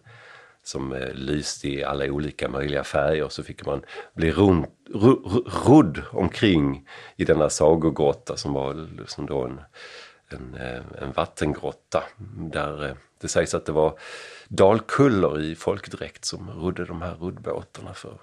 som 0.67 0.93
eh, 0.93 1.13
lyste 1.13 1.69
i 1.69 1.83
alla 1.83 2.05
olika 2.05 2.49
möjliga 2.49 2.83
färger 2.83 3.29
så 3.29 3.43
fick 3.43 3.65
man 3.65 3.81
bli 4.13 4.31
rund, 4.31 4.65
rodd 5.65 6.01
omkring 6.11 6.87
i 7.15 7.25
denna 7.25 7.49
sagogrotta 7.49 8.37
som 8.37 8.53
var 8.53 8.89
som 9.05 9.25
då 9.25 9.43
en, 9.43 9.59
en, 10.29 10.55
eh, 10.55 10.81
en 11.01 11.11
vattengrotta 11.11 12.03
där 12.51 12.85
eh, 12.85 12.95
det 13.21 13.27
sägs 13.27 13.53
att 13.53 13.65
det 13.65 13.71
var 13.71 13.99
dalkullor 14.47 15.39
i 15.39 15.55
folkdräkt 15.55 16.25
som 16.25 16.49
rodde 16.49 16.85
de 16.85 17.01
här 17.01 17.15
roddbåtarna 17.15 17.93
för 17.93 18.17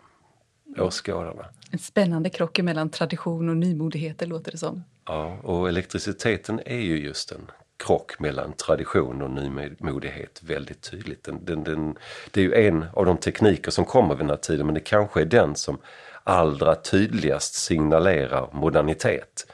åskådarna. 0.78 1.46
En 1.70 1.78
spännande 1.78 2.30
krock 2.30 2.60
mellan 2.60 2.90
tradition 2.90 3.48
och 3.48 3.56
nymodigheter 3.56 4.26
låter 4.26 4.52
det 4.52 4.58
som. 4.58 4.84
Ja, 5.06 5.38
och 5.42 5.68
elektriciteten 5.68 6.60
är 6.66 6.80
ju 6.80 6.98
just 6.98 7.32
en 7.32 7.50
krock 7.76 8.18
mellan 8.18 8.52
tradition 8.52 9.22
och 9.22 9.30
nymodighet 9.30 10.40
väldigt 10.42 10.90
tydligt. 10.90 11.24
Den, 11.24 11.44
den, 11.44 11.64
den, 11.64 11.98
det 12.30 12.40
är 12.40 12.44
ju 12.44 12.54
en 12.54 12.84
av 12.92 13.06
de 13.06 13.16
tekniker 13.16 13.70
som 13.70 13.84
kommer 13.84 14.14
vid 14.14 14.18
den 14.20 14.30
här 14.30 14.36
tiden 14.36 14.66
men 14.66 14.74
det 14.74 14.80
kanske 14.80 15.20
är 15.20 15.24
den 15.24 15.54
som 15.54 15.78
allra 16.24 16.74
tydligast 16.74 17.54
signalerar 17.54 18.48
modernitet. 18.52 19.46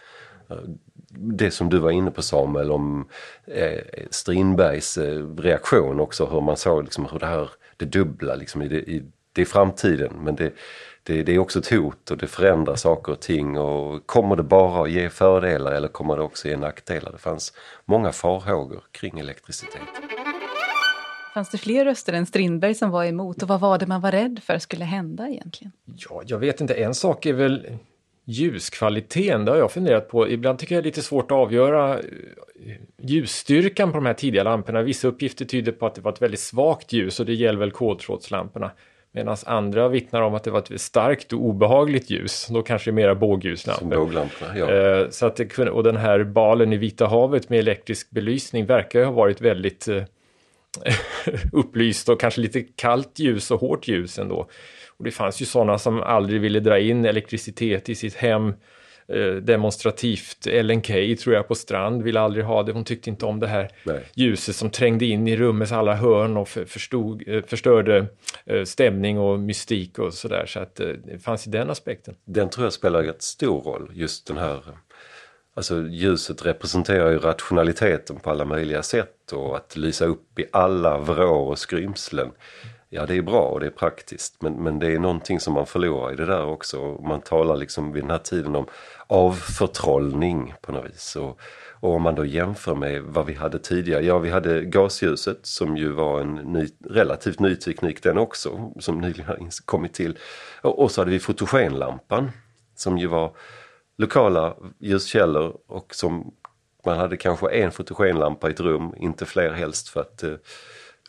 Det 1.12 1.50
som 1.50 1.68
du 1.68 1.78
var 1.78 1.90
inne 1.90 2.10
på 2.10 2.22
Samuel 2.22 2.70
om 2.70 3.08
eh, 3.46 3.80
Strindbergs 4.10 4.98
eh, 4.98 5.36
reaktion 5.36 6.00
också, 6.00 6.26
hur 6.26 6.40
man 6.40 6.56
såg 6.56 6.84
liksom, 6.84 7.06
hur 7.12 7.18
det 7.18 7.26
här, 7.26 7.50
det 7.76 7.84
dubbla 7.84 8.34
liksom, 8.34 8.62
i, 8.62 8.68
det, 8.68 8.90
i, 8.90 9.02
det 9.32 9.40
är 9.40 9.46
framtiden 9.46 10.12
men 10.24 10.36
det, 10.36 10.52
det, 11.02 11.22
det, 11.22 11.34
är 11.34 11.38
också 11.38 11.58
ett 11.58 11.70
hot 11.70 12.10
och 12.10 12.18
det 12.18 12.26
förändrar 12.26 12.74
saker 12.74 13.12
och 13.12 13.20
ting 13.20 13.58
och 13.58 14.06
kommer 14.06 14.36
det 14.36 14.42
bara 14.42 14.82
att 14.82 14.90
ge 14.90 15.10
fördelar 15.10 15.72
eller 15.72 15.88
kommer 15.88 16.16
det 16.16 16.22
också 16.22 16.48
ge 16.48 16.56
nackdelar? 16.56 17.12
Det 17.12 17.18
fanns 17.18 17.52
många 17.84 18.12
farhågor 18.12 18.82
kring 18.92 19.18
elektricitet. 19.18 19.82
Fanns 21.34 21.50
det 21.50 21.58
fler 21.58 21.84
röster 21.84 22.12
än 22.12 22.26
Strindberg 22.26 22.74
som 22.74 22.90
var 22.90 23.04
emot 23.04 23.42
och 23.42 23.48
vad 23.48 23.60
var 23.60 23.78
det 23.78 23.86
man 23.86 24.00
var 24.00 24.12
rädd 24.12 24.40
för 24.42 24.58
skulle 24.58 24.84
hända 24.84 25.28
egentligen? 25.28 25.72
Ja, 25.84 26.22
jag 26.26 26.38
vet 26.38 26.60
inte, 26.60 26.74
en 26.74 26.94
sak 26.94 27.26
är 27.26 27.32
väl 27.32 27.78
ljuskvaliteten, 28.24 29.44
det 29.44 29.50
har 29.50 29.58
jag 29.58 29.72
funderat 29.72 30.08
på. 30.08 30.28
Ibland 30.28 30.58
tycker 30.58 30.74
jag 30.74 30.84
det 30.84 30.86
är 30.86 30.90
lite 30.90 31.02
svårt 31.02 31.30
att 31.30 31.36
avgöra 31.36 31.98
eh, 31.98 32.04
ljusstyrkan 33.02 33.90
på 33.90 33.96
de 33.96 34.06
här 34.06 34.14
tidiga 34.14 34.42
lamporna. 34.42 34.82
Vissa 34.82 35.08
uppgifter 35.08 35.44
tyder 35.44 35.72
på 35.72 35.86
att 35.86 35.94
det 35.94 36.00
var 36.00 36.12
ett 36.12 36.22
väldigt 36.22 36.40
svagt 36.40 36.92
ljus 36.92 37.20
och 37.20 37.26
det 37.26 37.34
gäller 37.34 37.58
väl 37.58 37.70
kodtrådslamporna. 37.70 38.70
Medan 39.12 39.36
andra 39.46 39.88
vittnar 39.88 40.22
om 40.22 40.34
att 40.34 40.44
det 40.44 40.50
var 40.50 40.58
ett 40.58 40.80
starkt 40.80 41.32
och 41.32 41.40
obehagligt 41.40 42.10
ljus. 42.10 42.46
Då 42.50 42.62
kanske 42.62 42.90
det 42.90 42.92
är 42.92 42.96
mera 42.96 43.14
bågljuslampor. 43.14 43.88
ja. 44.56 44.70
Eh, 44.70 45.10
så 45.10 45.26
att 45.26 45.36
det, 45.36 45.58
och 45.58 45.82
den 45.82 45.96
här 45.96 46.24
balen 46.24 46.72
i 46.72 46.76
Vita 46.76 47.06
havet 47.06 47.48
med 47.48 47.58
elektrisk 47.58 48.10
belysning 48.10 48.66
verkar 48.66 48.98
ju 48.98 49.04
ha 49.04 49.12
varit 49.12 49.40
väldigt 49.40 49.88
eh, 49.88 50.02
upplyst 51.52 52.08
och 52.08 52.20
kanske 52.20 52.40
lite 52.40 52.60
kallt 52.60 53.18
ljus 53.18 53.50
och 53.50 53.60
hårt 53.60 53.88
ljus 53.88 54.18
ändå. 54.18 54.48
Och 54.96 55.04
det 55.04 55.10
fanns 55.10 55.42
ju 55.42 55.46
sådana 55.46 55.78
som 55.78 56.02
aldrig 56.02 56.40
ville 56.40 56.60
dra 56.60 56.78
in 56.78 57.04
elektricitet 57.04 57.88
i 57.88 57.94
sitt 57.94 58.14
hem 58.14 58.54
demonstrativt. 59.42 60.46
Ellen 60.46 60.82
Key 60.82 61.16
tror 61.16 61.34
jag 61.34 61.48
på 61.48 61.54
Strand 61.54 62.02
ville 62.02 62.20
aldrig 62.20 62.44
ha 62.44 62.62
det. 62.62 62.72
Hon 62.72 62.84
tyckte 62.84 63.10
inte 63.10 63.26
om 63.26 63.40
det 63.40 63.46
här 63.46 63.70
Nej. 63.84 64.04
ljuset 64.14 64.56
som 64.56 64.70
trängde 64.70 65.04
in 65.04 65.28
i 65.28 65.36
rummets 65.36 65.72
alla 65.72 65.94
hörn 65.94 66.36
och 66.36 66.48
förstod, 66.48 67.22
eh, 67.26 67.42
förstörde 67.42 68.06
eh, 68.46 68.64
stämning 68.64 69.18
och 69.18 69.40
mystik 69.40 69.98
och 69.98 70.14
sådär. 70.14 70.46
Så 70.46 70.60
att 70.60 70.76
det 70.76 71.22
fanns 71.22 71.46
ju 71.46 71.50
den 71.50 71.70
aspekten. 71.70 72.14
Den 72.24 72.50
tror 72.50 72.66
jag 72.66 72.72
spelar 72.72 73.02
rätt 73.02 73.22
stor 73.22 73.60
roll, 73.60 73.90
just 73.94 74.26
den 74.26 74.36
här 74.36 74.60
Alltså 75.54 75.82
ljuset 75.82 76.46
representerar 76.46 77.10
ju 77.10 77.18
rationaliteten 77.18 78.16
på 78.16 78.30
alla 78.30 78.44
möjliga 78.44 78.82
sätt 78.82 79.32
och 79.32 79.56
att 79.56 79.76
lysa 79.76 80.04
upp 80.04 80.38
i 80.38 80.46
alla 80.52 80.98
vrår 80.98 81.48
och 81.48 81.58
skrymslen. 81.58 82.30
Ja 82.92 83.06
det 83.06 83.14
är 83.14 83.22
bra 83.22 83.42
och 83.42 83.60
det 83.60 83.66
är 83.66 83.70
praktiskt 83.70 84.42
men, 84.42 84.52
men 84.62 84.78
det 84.78 84.94
är 84.94 84.98
någonting 84.98 85.40
som 85.40 85.54
man 85.54 85.66
förlorar 85.66 86.12
i 86.12 86.16
det 86.16 86.26
där 86.26 86.44
också. 86.44 87.00
Man 87.02 87.20
talar 87.20 87.56
liksom 87.56 87.92
vid 87.92 88.02
den 88.02 88.10
här 88.10 88.18
tiden 88.18 88.56
om 88.56 88.66
avförtrollning 89.06 90.54
på 90.60 90.72
något 90.72 90.84
vis. 90.84 91.16
Och, 91.16 91.40
och 91.80 91.94
om 91.94 92.02
man 92.02 92.14
då 92.14 92.24
jämför 92.24 92.74
med 92.74 93.02
vad 93.02 93.26
vi 93.26 93.34
hade 93.34 93.58
tidigare. 93.58 94.04
Ja, 94.04 94.18
vi 94.18 94.30
hade 94.30 94.64
gasljuset 94.64 95.38
som 95.42 95.76
ju 95.76 95.92
var 95.92 96.20
en 96.20 96.34
ny, 96.34 96.68
relativt 96.84 97.40
ny 97.40 97.56
teknik 97.56 98.02
den 98.02 98.18
också, 98.18 98.72
som 98.78 99.00
nyligen 99.00 99.26
har 99.26 99.48
kommit 99.64 99.94
till. 99.94 100.18
Och, 100.62 100.82
och 100.82 100.90
så 100.90 101.00
hade 101.00 101.10
vi 101.10 101.18
fotogenlampan 101.18 102.30
som 102.74 102.98
ju 102.98 103.06
var 103.06 103.36
lokala 103.98 104.56
ljuskällor 104.78 105.58
och 105.66 105.94
som 105.94 106.34
man 106.84 106.98
hade 106.98 107.16
kanske 107.16 107.50
en 107.50 107.72
fotogenlampa 107.72 108.48
i 108.48 108.52
ett 108.52 108.60
rum, 108.60 108.94
inte 108.96 109.26
fler 109.26 109.50
helst 109.50 109.88
för 109.88 110.00
att 110.00 110.22
eh, 110.22 110.34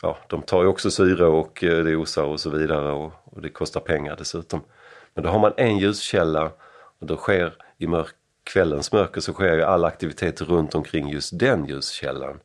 ja, 0.02 0.18
de 0.26 0.42
tar 0.42 0.62
ju 0.62 0.68
också 0.68 0.90
syre 0.90 1.26
och 1.26 1.64
eh, 1.64 1.84
det 1.84 1.96
osar 1.96 2.24
och 2.24 2.40
så 2.40 2.50
vidare 2.50 2.92
och, 2.92 3.12
och 3.24 3.42
det 3.42 3.48
kostar 3.48 3.80
pengar 3.80 4.16
dessutom. 4.16 4.60
Men 5.14 5.24
då 5.24 5.30
har 5.30 5.38
man 5.38 5.52
en 5.56 5.78
ljuskälla 5.78 6.44
och 7.00 7.06
då 7.06 7.16
sker 7.16 7.54
i 7.78 7.86
mörk, 7.86 8.14
kvällens 8.44 8.92
mörker 8.92 9.20
så 9.20 9.32
sker 9.32 9.54
ju 9.54 9.62
all 9.62 9.84
aktivitet 9.84 10.40
runt 10.40 10.74
omkring 10.74 11.08
just 11.08 11.38
den 11.38 11.66
ljuskällan. 11.66 12.40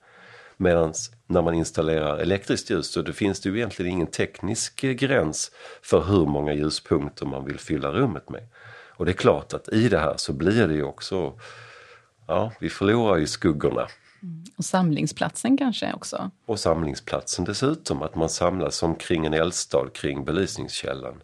Medan 0.57 0.93
när 1.27 1.41
man 1.41 1.53
installerar 1.53 2.17
elektriskt 2.17 2.69
ljus 2.69 2.91
så 2.91 3.01
det 3.01 3.13
finns 3.13 3.41
det 3.41 3.49
ju 3.49 3.55
egentligen 3.55 3.91
ingen 3.91 4.07
teknisk 4.07 4.83
eh, 4.83 4.91
gräns 4.91 5.51
för 5.81 6.01
hur 6.01 6.25
många 6.25 6.53
ljuspunkter 6.53 7.25
man 7.25 7.45
vill 7.45 7.59
fylla 7.59 7.91
rummet 7.91 8.29
med. 8.29 8.47
Och 8.89 9.05
det 9.05 9.11
är 9.11 9.13
klart 9.13 9.53
att 9.53 9.69
i 9.69 9.89
det 9.89 9.99
här 9.99 10.13
så 10.17 10.33
blir 10.33 10.67
det 10.67 10.73
ju 10.73 10.83
också, 10.83 11.39
ja 12.27 12.51
vi 12.59 12.69
förlorar 12.69 13.17
ju 13.17 13.27
skuggorna. 13.27 13.87
Mm. 14.23 14.43
Och 14.57 14.65
samlingsplatsen 14.65 15.57
kanske 15.57 15.93
också? 15.93 16.31
Och 16.45 16.59
samlingsplatsen 16.59 17.45
dessutom, 17.45 18.01
att 18.01 18.15
man 18.15 18.29
samlas 18.29 18.83
omkring 18.83 19.25
en 19.25 19.33
eldstad 19.33 19.89
kring 19.93 20.25
belysningskällan. 20.25 21.23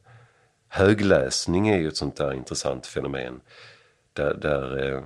Högläsning 0.67 1.67
är 1.67 1.77
ju 1.77 1.87
ett 1.87 1.97
sånt 1.97 2.15
där 2.15 2.33
intressant 2.33 2.87
fenomen. 2.87 3.41
Där, 4.13 4.33
där 4.33 4.93
eh, 4.93 5.03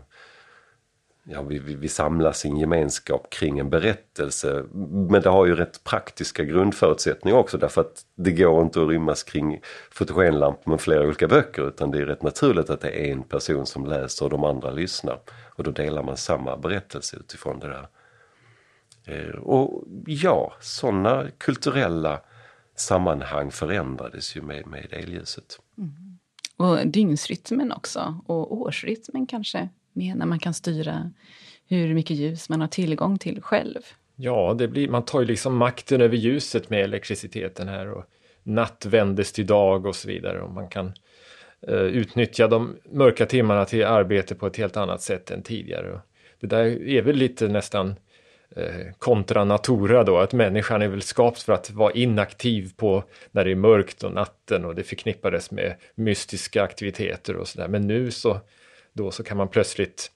ja, 1.29 1.41
vi, 1.41 1.59
vi, 1.59 1.75
vi 1.75 1.87
samlas 1.87 2.45
i 2.45 2.47
en 2.47 2.57
gemenskap 2.57 3.29
kring 3.29 3.59
en 3.59 3.69
berättelse. 3.69 4.65
Men 5.09 5.21
det 5.21 5.29
har 5.29 5.45
ju 5.45 5.55
rätt 5.55 5.83
praktiska 5.83 6.43
grundförutsättningar 6.43 7.37
också 7.37 7.57
därför 7.57 7.81
att 7.81 8.05
det 8.15 8.31
går 8.31 8.61
inte 8.61 8.81
att 8.81 8.87
rymmas 8.87 9.23
kring 9.23 9.61
fotogenlampor 9.91 10.71
med 10.71 10.81
flera 10.81 11.03
olika 11.03 11.27
böcker 11.27 11.67
utan 11.67 11.91
det 11.91 11.97
är 11.97 12.05
rätt 12.05 12.21
naturligt 12.21 12.69
att 12.69 12.81
det 12.81 13.07
är 13.07 13.11
en 13.11 13.23
person 13.23 13.65
som 13.65 13.85
läser 13.85 14.25
och 14.25 14.31
de 14.31 14.43
andra 14.43 14.71
lyssnar. 14.71 15.19
Och 15.55 15.63
då 15.63 15.71
delar 15.71 16.03
man 16.03 16.17
samma 16.17 16.57
berättelse 16.57 17.17
utifrån 17.17 17.59
det 17.59 17.67
där. 17.67 17.87
Eh, 19.05 19.35
och 19.35 19.83
ja, 20.05 20.53
sådana 20.61 21.27
kulturella 21.37 22.21
sammanhang 22.75 23.51
förändrades 23.51 24.35
ju 24.35 24.41
med, 24.41 24.67
med 24.67 24.87
elljuset. 24.91 25.59
Mm. 25.77 26.19
Och 26.57 26.87
dygnsrytmen 26.87 27.71
också, 27.71 28.21
och 28.25 28.57
årsrytmen 28.61 29.27
kanske, 29.27 29.69
med 29.97 30.15
när 30.15 30.25
man 30.25 30.39
kan 30.39 30.53
styra 30.53 31.11
hur 31.67 31.93
mycket 31.93 32.17
ljus 32.17 32.49
man 32.49 32.61
har 32.61 32.67
tillgång 32.67 33.17
till 33.17 33.41
själv. 33.41 33.79
Ja, 34.15 34.55
det 34.57 34.67
blir, 34.67 34.89
man 34.89 35.05
tar 35.05 35.19
ju 35.19 35.25
liksom 35.25 35.57
makten 35.57 36.01
över 36.01 36.17
ljuset 36.17 36.69
med 36.69 36.83
elektriciteten 36.83 37.67
här 37.67 37.91
och 37.91 38.03
natt 38.43 38.85
vändes 38.85 39.33
till 39.33 39.45
dag 39.45 39.85
och 39.85 39.95
så 39.95 40.07
vidare 40.07 40.41
och 40.41 40.51
man 40.51 40.67
kan 40.67 40.93
eh, 41.67 41.75
utnyttja 41.75 42.47
de 42.47 42.75
mörka 42.91 43.25
timmarna 43.25 43.65
till 43.65 43.85
arbete 43.85 44.35
på 44.35 44.47
ett 44.47 44.57
helt 44.57 44.77
annat 44.77 45.01
sätt 45.01 45.31
än 45.31 45.43
tidigare. 45.43 45.91
Och 45.91 46.01
det 46.39 46.47
där 46.47 46.87
är 46.87 47.01
väl 47.01 47.15
lite 47.15 47.47
nästan 47.47 47.95
Eh, 48.55 48.93
kontra 48.97 49.43
natura 49.43 50.03
då, 50.03 50.17
att 50.17 50.33
människan 50.33 50.81
är 50.81 50.87
väl 50.87 51.01
skapt 51.01 51.41
för 51.41 51.53
att 51.53 51.71
vara 51.71 51.91
inaktiv 51.91 52.71
på 52.75 53.03
när 53.31 53.45
det 53.45 53.51
är 53.51 53.55
mörkt 53.55 54.03
och 54.03 54.11
natten 54.11 54.65
och 54.65 54.75
det 54.75 54.83
förknippades 54.83 55.51
med 55.51 55.75
mystiska 55.95 56.63
aktiviteter 56.63 57.35
och 57.35 57.47
sådär. 57.47 57.67
Men 57.67 57.87
nu 57.87 58.11
så, 58.11 58.39
då 58.97 59.11
så 59.11 59.23
kan 59.23 59.37
man 59.37 59.47
plötsligt 59.47 60.11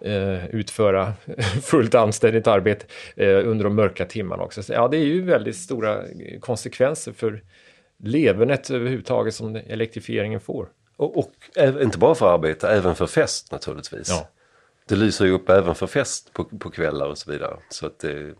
eh, 0.00 0.46
utföra 0.46 1.12
fullt 1.62 1.94
anständigt 1.94 2.46
arbete 2.46 2.86
eh, 3.16 3.48
under 3.48 3.64
de 3.64 3.74
mörka 3.74 4.04
timmarna 4.04 4.42
också. 4.42 4.62
Så, 4.62 4.72
ja, 4.72 4.88
det 4.88 4.96
är 4.96 5.04
ju 5.04 5.22
väldigt 5.22 5.56
stora 5.56 6.02
konsekvenser 6.40 7.12
för 7.12 7.42
levernet 7.98 8.70
överhuvudtaget 8.70 9.34
som 9.34 9.56
elektrifieringen 9.56 10.40
får. 10.40 10.68
Och, 10.96 11.18
och 11.18 11.32
inte 11.82 11.98
bara 11.98 12.14
för 12.14 12.34
arbete, 12.34 12.68
även 12.68 12.94
för 12.94 13.06
fest 13.06 13.52
naturligtvis. 13.52 14.08
Ja 14.08 14.28
det 14.88 14.96
lyser 14.96 15.24
ju 15.24 15.32
upp 15.32 15.48
även 15.48 15.74
för 15.74 15.86
fest 15.86 16.32
på, 16.32 16.44
på 16.44 16.70
kvällar 16.70 17.06
och 17.06 17.18
så 17.18 17.32
vidare. 17.32 17.56
Så, 17.68 17.86
att 17.86 17.98
det, 17.98 18.34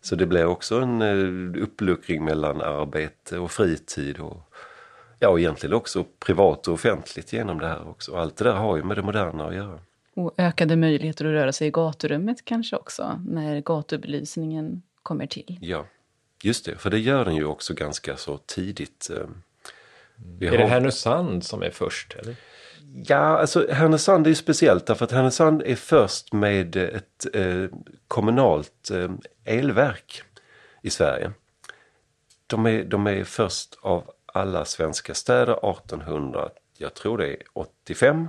så 0.00 0.14
det 0.16 0.26
blir 0.26 0.46
också 0.46 0.80
en 0.80 1.02
uh, 1.02 1.62
uppluckring 1.62 2.24
mellan 2.24 2.60
arbete 2.60 3.38
och 3.38 3.50
fritid. 3.50 4.18
Och, 4.18 4.49
Ja, 5.22 5.28
och 5.28 5.40
egentligen 5.40 5.74
också 5.74 6.04
privat 6.18 6.68
och 6.68 6.74
offentligt 6.74 7.32
genom 7.32 7.58
det 7.58 7.66
här 7.66 7.88
också. 7.88 8.16
Allt 8.16 8.36
det 8.36 8.44
där 8.44 8.52
har 8.52 8.76
ju 8.76 8.82
med 8.82 8.96
det 8.96 9.02
moderna 9.02 9.46
att 9.46 9.54
göra. 9.54 9.80
Och 10.14 10.34
ökade 10.36 10.76
möjligheter 10.76 11.24
att 11.24 11.30
röra 11.30 11.52
sig 11.52 11.68
i 11.68 11.70
gaturummet 11.70 12.44
kanske 12.44 12.76
också, 12.76 13.20
när 13.28 13.60
gatubelysningen 13.60 14.82
kommer 15.02 15.26
till. 15.26 15.58
Ja, 15.60 15.86
just 16.42 16.64
det, 16.64 16.76
för 16.76 16.90
det 16.90 16.98
gör 16.98 17.24
den 17.24 17.34
ju 17.34 17.44
också 17.44 17.74
ganska 17.74 18.16
så 18.16 18.38
tidigt. 18.38 19.10
Eh, 19.10 19.26
vi 20.38 20.46
är 20.46 20.50
har... 20.50 20.58
det 20.58 20.66
Härnösand 20.66 21.44
som 21.44 21.62
är 21.62 21.70
först? 21.70 22.14
Eller? 22.14 22.36
Ja, 23.06 23.16
alltså 23.16 23.66
Härnösand 23.72 24.26
är 24.26 24.30
ju 24.30 24.36
speciellt 24.36 24.86
därför 24.86 25.04
att 25.04 25.12
Härnösand 25.12 25.62
är 25.62 25.76
först 25.76 26.32
med 26.32 26.76
ett 26.76 27.26
eh, 27.34 27.64
kommunalt 28.08 28.90
eh, 28.90 29.10
elverk 29.44 30.22
i 30.82 30.90
Sverige. 30.90 31.32
De 32.46 32.66
är, 32.66 32.84
de 32.84 33.06
är 33.06 33.24
först 33.24 33.78
av 33.82 34.10
alla 34.34 34.64
svenska 34.64 35.14
städer 35.14 35.70
1800, 35.70 36.48
jag 36.78 36.94
tror 36.94 37.18
det 37.18 37.28
är 37.28 37.36
85. 37.52 38.28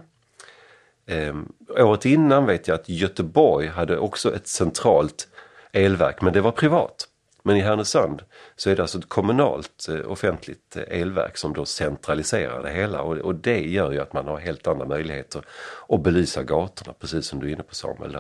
Eh, 1.05 1.36
året 1.70 2.05
innan 2.05 2.46
vet 2.46 2.67
jag 2.67 2.75
att 2.75 2.89
Göteborg 2.89 3.67
hade 3.67 3.98
också 3.98 4.36
ett 4.36 4.48
centralt 4.48 5.27
elverk 5.72 6.22
men 6.22 6.34
det 6.34 6.41
var 6.41 6.51
privat. 6.51 7.08
Men 7.43 7.58
i 7.58 7.62
Härnösand 7.62 8.22
så 8.55 8.70
är 8.70 8.75
det 8.75 8.81
alltså 8.81 8.98
ett 8.98 9.10
kommunalt 9.10 9.88
eh, 9.89 10.12
offentligt 10.12 10.77
eh, 10.77 11.01
elverk 11.01 11.38
som 11.38 11.53
då 11.53 11.65
centraliserar 11.65 12.63
det 12.63 12.72
hela 12.72 13.01
och, 13.01 13.17
och, 13.17 13.36
det 13.36 13.60
gör 13.60 13.91
ju 13.91 14.00
att 14.00 14.13
man 14.13 14.27
har 14.27 14.39
helt 14.39 14.67
andra 14.67 14.86
möjligheter 14.86 15.41
att 15.89 16.03
belysa 16.03 16.43
gatorna 16.43 16.93
precis 16.93 17.25
som 17.25 17.39
du 17.39 17.48
är 17.48 17.51
inne 17.51 17.63
på 17.63 17.75
Samuel. 17.75 18.17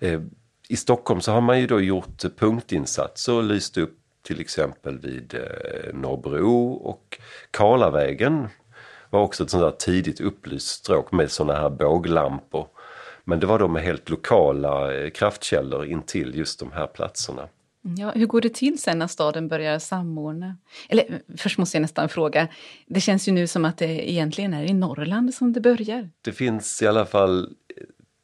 Eh, 0.00 0.20
I 0.68 0.76
Stockholm 0.76 1.20
så 1.20 1.32
har 1.32 1.40
man 1.40 1.60
ju 1.60 1.66
då 1.66 1.80
gjort 1.80 2.24
eh, 2.24 2.30
punktinsatser 2.30 3.32
och 3.32 3.44
lyst 3.44 3.78
upp 3.78 3.98
till 4.26 4.40
exempel 4.40 4.98
vid 4.98 5.34
eh, 5.34 5.94
Norrbro 5.94 6.72
och 6.72 7.18
Karlavägen 7.50 8.48
var 9.10 9.20
också 9.20 9.44
ett 9.44 9.50
sånt 9.50 9.62
där 9.62 9.92
tidigt 9.92 10.20
upplyst 10.20 10.68
stråk 10.68 11.12
med 11.12 11.30
såna 11.30 11.54
här 11.54 11.70
båglampor. 11.70 12.66
Men 13.24 13.40
det 13.40 13.46
var 13.46 13.58
då 13.58 13.68
med 13.68 13.82
helt 13.82 14.10
lokala 14.10 14.94
eh, 14.94 15.10
kraftkällor 15.10 15.86
intill 15.86 16.34
just 16.34 16.60
de 16.60 16.72
här 16.72 16.86
platserna. 16.86 17.48
Ja, 17.98 18.10
hur 18.10 18.26
går 18.26 18.40
det 18.40 18.54
till 18.54 18.82
sen 18.82 18.98
när 18.98 19.06
staden 19.06 19.48
börjar 19.48 19.78
samordna? 19.78 20.56
Eller 20.88 21.22
först 21.36 21.58
måste 21.58 21.76
jag 21.76 21.82
nästan 21.82 22.08
fråga, 22.08 22.48
det 22.86 23.00
känns 23.00 23.28
ju 23.28 23.32
nu 23.32 23.46
som 23.46 23.64
att 23.64 23.78
det 23.78 24.10
egentligen 24.12 24.54
är 24.54 24.64
i 24.64 24.72
Norrland 24.72 25.34
som 25.34 25.52
det 25.52 25.60
börjar. 25.60 26.10
Det 26.24 26.32
finns 26.32 26.82
i 26.82 26.86
alla 26.86 27.06
fall 27.06 27.48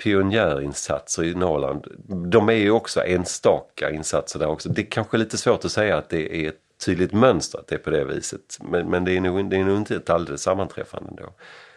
pionjärinsatser 0.03 1.25
i 1.25 1.35
Norrland. 1.35 1.87
De 2.31 2.49
är 2.49 2.53
ju 2.53 2.71
också 2.71 3.05
enstaka 3.05 3.91
insatser 3.91 4.39
där 4.39 4.49
också. 4.49 4.69
Det 4.69 4.83
är 4.83 4.87
kanske 4.87 5.17
lite 5.17 5.39
svårt 5.39 5.65
att 5.65 5.73
säga 5.73 5.97
att 5.97 6.09
det 6.09 6.45
är 6.45 6.49
ett 6.49 6.61
tydligt 6.85 7.13
mönster 7.13 7.59
att 7.59 7.67
det 7.67 7.75
är 7.75 7.79
på 7.79 7.91
det 7.91 8.05
viset. 8.05 8.59
Men, 8.61 8.91
men 8.91 9.05
det, 9.05 9.17
är 9.17 9.21
nog, 9.21 9.51
det 9.51 9.57
är 9.57 9.65
nog 9.65 9.77
inte 9.77 9.97
ett 9.97 10.11
alldeles 10.11 10.43
sammanträffande 10.43 11.11
ändå. 11.11 11.33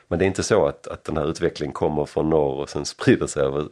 Men 0.08 0.20
det 0.20 0.26
är 0.26 0.28
inte 0.28 0.44
så 0.44 0.66
att, 0.66 0.88
att 0.88 1.04
den 1.04 1.18
här 1.18 1.30
utvecklingen 1.30 1.74
kommer 1.74 2.06
från 2.06 2.30
norr 2.30 2.62
och 2.62 2.70
sen 2.70 2.86
sprider 2.96 3.28
sig 3.28 3.44
över 3.44 3.68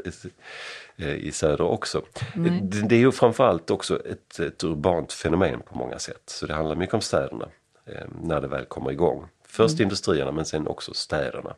Eh, 0.98 1.16
i 1.16 1.32
söder 1.32 1.66
också. 1.66 2.02
Det, 2.36 2.82
det, 2.88 2.96
är 2.96 3.00
ju 3.00 3.12
framförallt 3.12 3.72
också 3.72 4.06
ett, 4.06 4.40
ett 4.40 4.64
urbant 4.64 5.14
fenomen 5.14 5.62
på 5.62 5.78
många 5.78 6.00
sätt. 6.00 6.22
Så 6.26 6.46
det 6.46 6.54
handlar 6.54 6.76
mycket 6.76 6.94
om 6.96 7.02
städerna 7.02 7.48
eh, 7.86 8.08
när 8.22 8.42
det 8.42 8.48
väl 8.48 8.66
kommer 8.66 8.92
igång. 8.92 9.28
Först 9.48 9.74
mm. 9.74 9.84
industrierna 9.84 10.32
men 10.32 10.46
sen 10.46 10.68
också 10.68 10.94
städerna. 10.94 11.56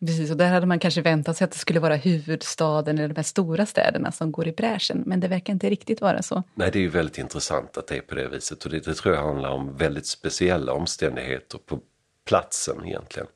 Precis, 0.00 0.30
och 0.30 0.36
där 0.36 0.48
hade 0.48 0.66
man 0.66 0.78
kanske 0.78 1.02
väntat 1.02 1.36
sig 1.36 1.44
att 1.44 1.52
det 1.52 1.58
skulle 1.58 1.80
vara 1.80 1.96
huvudstaden 1.96 2.98
eller 2.98 3.08
de 3.08 3.16
här 3.16 3.22
stora 3.22 3.66
städerna 3.66 4.12
som 4.12 4.32
går 4.32 4.48
i 4.48 4.52
bräschen. 4.52 5.02
Men 5.06 5.20
det 5.20 5.28
verkar 5.28 5.52
inte 5.52 5.70
riktigt 5.70 6.00
vara 6.00 6.22
så. 6.22 6.42
Nej, 6.54 6.70
det 6.72 6.78
är 6.78 6.80
ju 6.80 6.88
väldigt 6.88 7.18
intressant 7.18 7.76
att 7.76 7.86
det 7.86 7.96
är 7.96 8.00
på 8.00 8.14
det 8.14 8.28
viset. 8.28 8.64
Och 8.64 8.70
det, 8.70 8.84
det 8.84 8.94
tror 8.94 9.14
jag 9.14 9.22
handlar 9.22 9.50
om 9.50 9.76
väldigt 9.76 10.06
speciella 10.06 10.72
omständigheter 10.72 11.58
på 11.58 11.80
platsen 12.26 12.84
egentligen. 12.86 13.28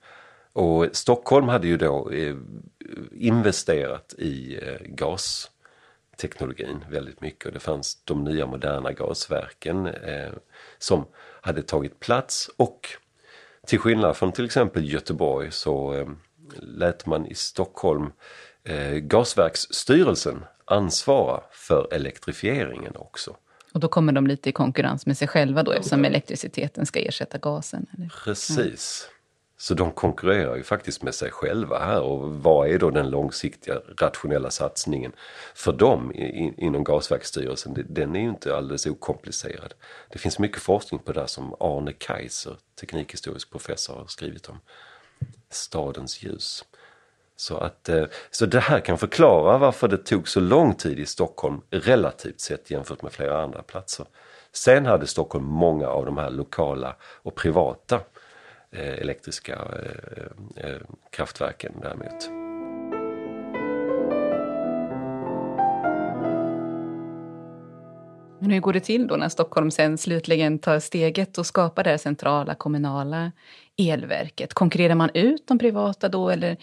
Och 0.53 0.87
Stockholm 0.93 1.49
hade 1.49 1.67
ju 1.67 1.77
då 1.77 2.11
eh, 2.11 2.37
investerat 3.13 4.15
i 4.19 4.59
eh, 4.63 4.79
gasteknologin 4.87 6.85
väldigt 6.91 7.21
mycket 7.21 7.47
och 7.47 7.53
det 7.53 7.61
fanns 7.61 8.05
de 8.05 8.25
nya 8.25 8.47
moderna 8.47 8.93
gasverken 8.93 9.87
eh, 9.87 10.33
som 10.79 11.07
hade 11.41 11.63
tagit 11.63 12.01
plats 12.01 12.51
och 12.57 12.89
till 13.67 13.79
skillnad 13.79 14.17
från 14.17 14.33
till 14.33 14.45
exempel 14.45 14.93
Göteborg 14.93 15.51
så 15.51 15.95
eh, 15.95 16.07
lät 16.61 17.07
man 17.07 17.27
i 17.27 17.35
Stockholm 17.35 18.13
Gasverksstyrelsen 19.01 20.45
ansvara 20.65 21.43
för 21.51 21.95
elektrifieringen 21.95 22.97
också. 22.97 23.37
Och 23.73 23.81
då 23.81 23.89
kommer 23.89 24.13
de 24.13 24.27
lite 24.27 24.49
i 24.49 24.53
konkurrens 24.53 25.07
med 25.07 25.19
sig 25.19 25.29
själva 25.29 25.63
då 25.63 25.73
eftersom 25.73 26.05
elektriciteten 26.05 26.87
ska 26.87 27.01
ersätta 27.01 27.39
gasen? 27.39 27.87
Eller? 27.97 28.13
Precis. 28.25 29.09
Så 29.59 29.75
de 29.75 29.91
konkurrerar 29.93 30.57
ju 30.57 30.63
faktiskt 30.63 31.03
med 31.03 31.15
sig 31.15 31.31
själva 31.31 31.79
här 31.79 32.01
och 32.01 32.35
vad 32.35 32.69
är 32.69 32.79
då 32.79 32.91
den 32.91 33.11
långsiktiga 33.11 33.75
rationella 33.99 34.51
satsningen 34.51 35.13
för 35.55 35.73
dem 35.73 36.13
inom 36.57 36.85
Gasverksstyrelsen? 36.85 37.87
Den 37.89 38.17
är 38.17 38.21
ju 38.21 38.29
inte 38.29 38.57
alldeles 38.57 38.87
okomplicerad. 38.87 39.75
Det 40.09 40.19
finns 40.19 40.39
mycket 40.39 40.63
forskning 40.63 41.01
på 41.01 41.13
det 41.13 41.29
som 41.29 41.55
Arne 41.61 41.93
Kaiser, 41.93 42.57
teknikhistorisk 42.81 43.51
professor, 43.51 43.95
har 43.95 44.07
skrivit 44.07 44.49
om. 44.49 44.59
Stadens 45.55 46.23
ljus. 46.23 46.65
Så, 47.37 47.57
att, 47.57 47.89
eh, 47.89 48.05
så 48.31 48.47
det 48.47 48.61
här 48.61 48.81
kan 48.81 48.99
förklara 48.99 49.59
varför 49.59 49.89
det 49.89 49.97
tog 49.97 50.29
så 50.29 50.41
lång 50.41 50.75
tid 50.75 50.99
i 50.99 51.07
Stockholm 51.07 51.61
relativt 51.71 52.41
sett 52.41 52.71
jämfört 52.71 53.03
med 53.03 53.13
flera 53.13 53.43
andra 53.43 53.63
platser. 53.63 54.07
Sen 54.53 54.87
hade 54.87 55.07
Stockholm 55.07 55.45
många 55.45 55.89
av 55.89 56.07
de 56.07 56.19
här 56.19 56.31
lokala 56.31 56.97
och 57.03 57.35
privata 57.35 58.01
eh, 58.71 58.95
elektriska 58.95 59.59
eh, 60.57 60.77
kraftverken 61.11 61.73
däremot. 61.83 62.42
Men 68.43 68.51
hur 68.51 68.61
går 68.61 68.73
det 68.73 68.81
till 68.81 69.07
då 69.07 69.17
när 69.17 69.29
Stockholm 69.29 69.71
sen 69.71 69.99
slutligen 69.99 70.59
tar 70.59 70.81
steget 70.81 71.39
och 71.39 71.47
skapar 71.47 71.85
det 71.85 71.91
här 71.91 71.97
centrala 71.97 72.55
kommunala 72.55 73.33
elverket? 73.79 74.55
Konkurrerar 74.55 74.95
man 74.95 75.11
ut 75.15 75.47
de 75.47 75.59
privata 75.59 76.09
då 76.09 76.31
eller 76.31 76.57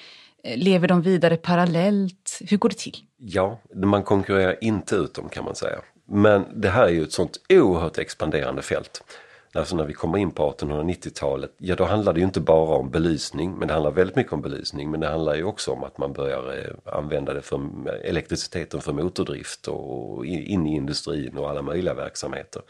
eh, 0.43 0.57
lever 0.57 0.87
de 0.87 1.01
vidare 1.01 1.37
parallellt? 1.37 2.39
Hur 2.49 2.57
går 2.57 2.69
det 2.69 2.77
till? 2.77 2.97
Ja, 3.17 3.59
man 3.75 4.03
konkurrerar 4.03 4.55
inte 4.61 4.95
ut 4.95 5.13
dem 5.13 5.29
kan 5.29 5.45
man 5.45 5.55
säga. 5.55 5.79
Men 6.07 6.45
det 6.61 6.69
här 6.69 6.83
är 6.83 6.89
ju 6.91 7.03
ett 7.03 7.11
sånt 7.11 7.37
oerhört 7.49 7.97
expanderande 7.97 8.61
fält 8.61 9.03
alltså 9.53 9.75
när 9.75 9.85
vi 9.85 9.93
kommer 9.93 10.17
in 10.17 10.31
på 10.31 10.51
1890-talet, 10.51 11.51
ja 11.57 11.75
då 11.75 11.83
handlar 11.83 12.13
det 12.13 12.19
ju 12.19 12.25
inte 12.25 12.39
bara 12.39 12.75
om 12.75 12.89
belysning, 12.89 13.55
men 13.57 13.67
det 13.67 13.73
handlar 13.73 13.91
väldigt 13.91 14.15
mycket 14.15 14.33
om 14.33 14.41
belysning. 14.41 14.91
Men 14.91 14.99
det 14.99 15.07
handlar 15.07 15.35
ju 15.35 15.43
också 15.43 15.71
om 15.71 15.83
att 15.83 15.97
man 15.97 16.13
börjar 16.13 16.57
eh, 16.57 16.93
använda 16.93 17.33
det 17.33 17.41
för 17.41 17.59
elektriciteten 18.03 18.81
för 18.81 18.93
motordrift 18.93 19.67
och 19.67 20.25
in 20.25 20.67
i 20.67 20.75
industrin 20.75 21.37
och 21.37 21.49
alla 21.49 21.61
möjliga 21.61 21.93
verksamheter. 21.93 22.61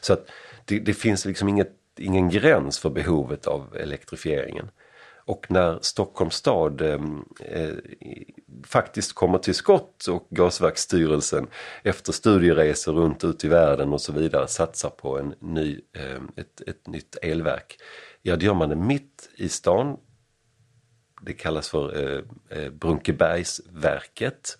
Så 0.00 0.12
att 0.12 0.30
det, 0.64 0.78
det 0.78 0.94
finns 0.94 1.24
liksom 1.24 1.48
inget, 1.48 1.70
ingen 1.98 2.30
gräns 2.30 2.78
för 2.78 2.90
behovet 2.90 3.46
av 3.46 3.76
elektrifieringen. 3.76 4.70
Och 5.24 5.46
när 5.48 5.78
Stockholms 5.80 6.34
stad 6.34 6.80
ehm, 6.80 7.24
eh, 7.40 7.74
faktiskt 8.66 9.12
kommer 9.12 9.38
till 9.38 9.54
skott 9.54 10.06
och 10.06 10.26
Gasverksstyrelsen 10.30 11.46
efter 11.82 12.12
studieresor 12.12 12.92
runt 12.92 13.24
ut 13.24 13.44
i 13.44 13.48
världen 13.48 13.92
och 13.92 14.00
så 14.00 14.12
vidare 14.12 14.48
satsar 14.48 14.90
på 14.90 15.18
en 15.18 15.34
ny, 15.38 15.80
eh, 15.92 16.20
ett, 16.36 16.60
ett 16.66 16.86
nytt 16.86 17.16
elverk. 17.22 17.76
Ja, 18.22 18.36
det 18.36 18.44
gör 18.44 18.54
man 18.54 18.68
det 18.68 18.76
mitt 18.76 19.28
i 19.36 19.48
stan. 19.48 19.96
Det 21.22 21.32
kallas 21.32 21.68
för 21.68 22.04
eh, 22.04 22.22
eh, 22.58 22.70
Brunkebergsverket 22.70 24.58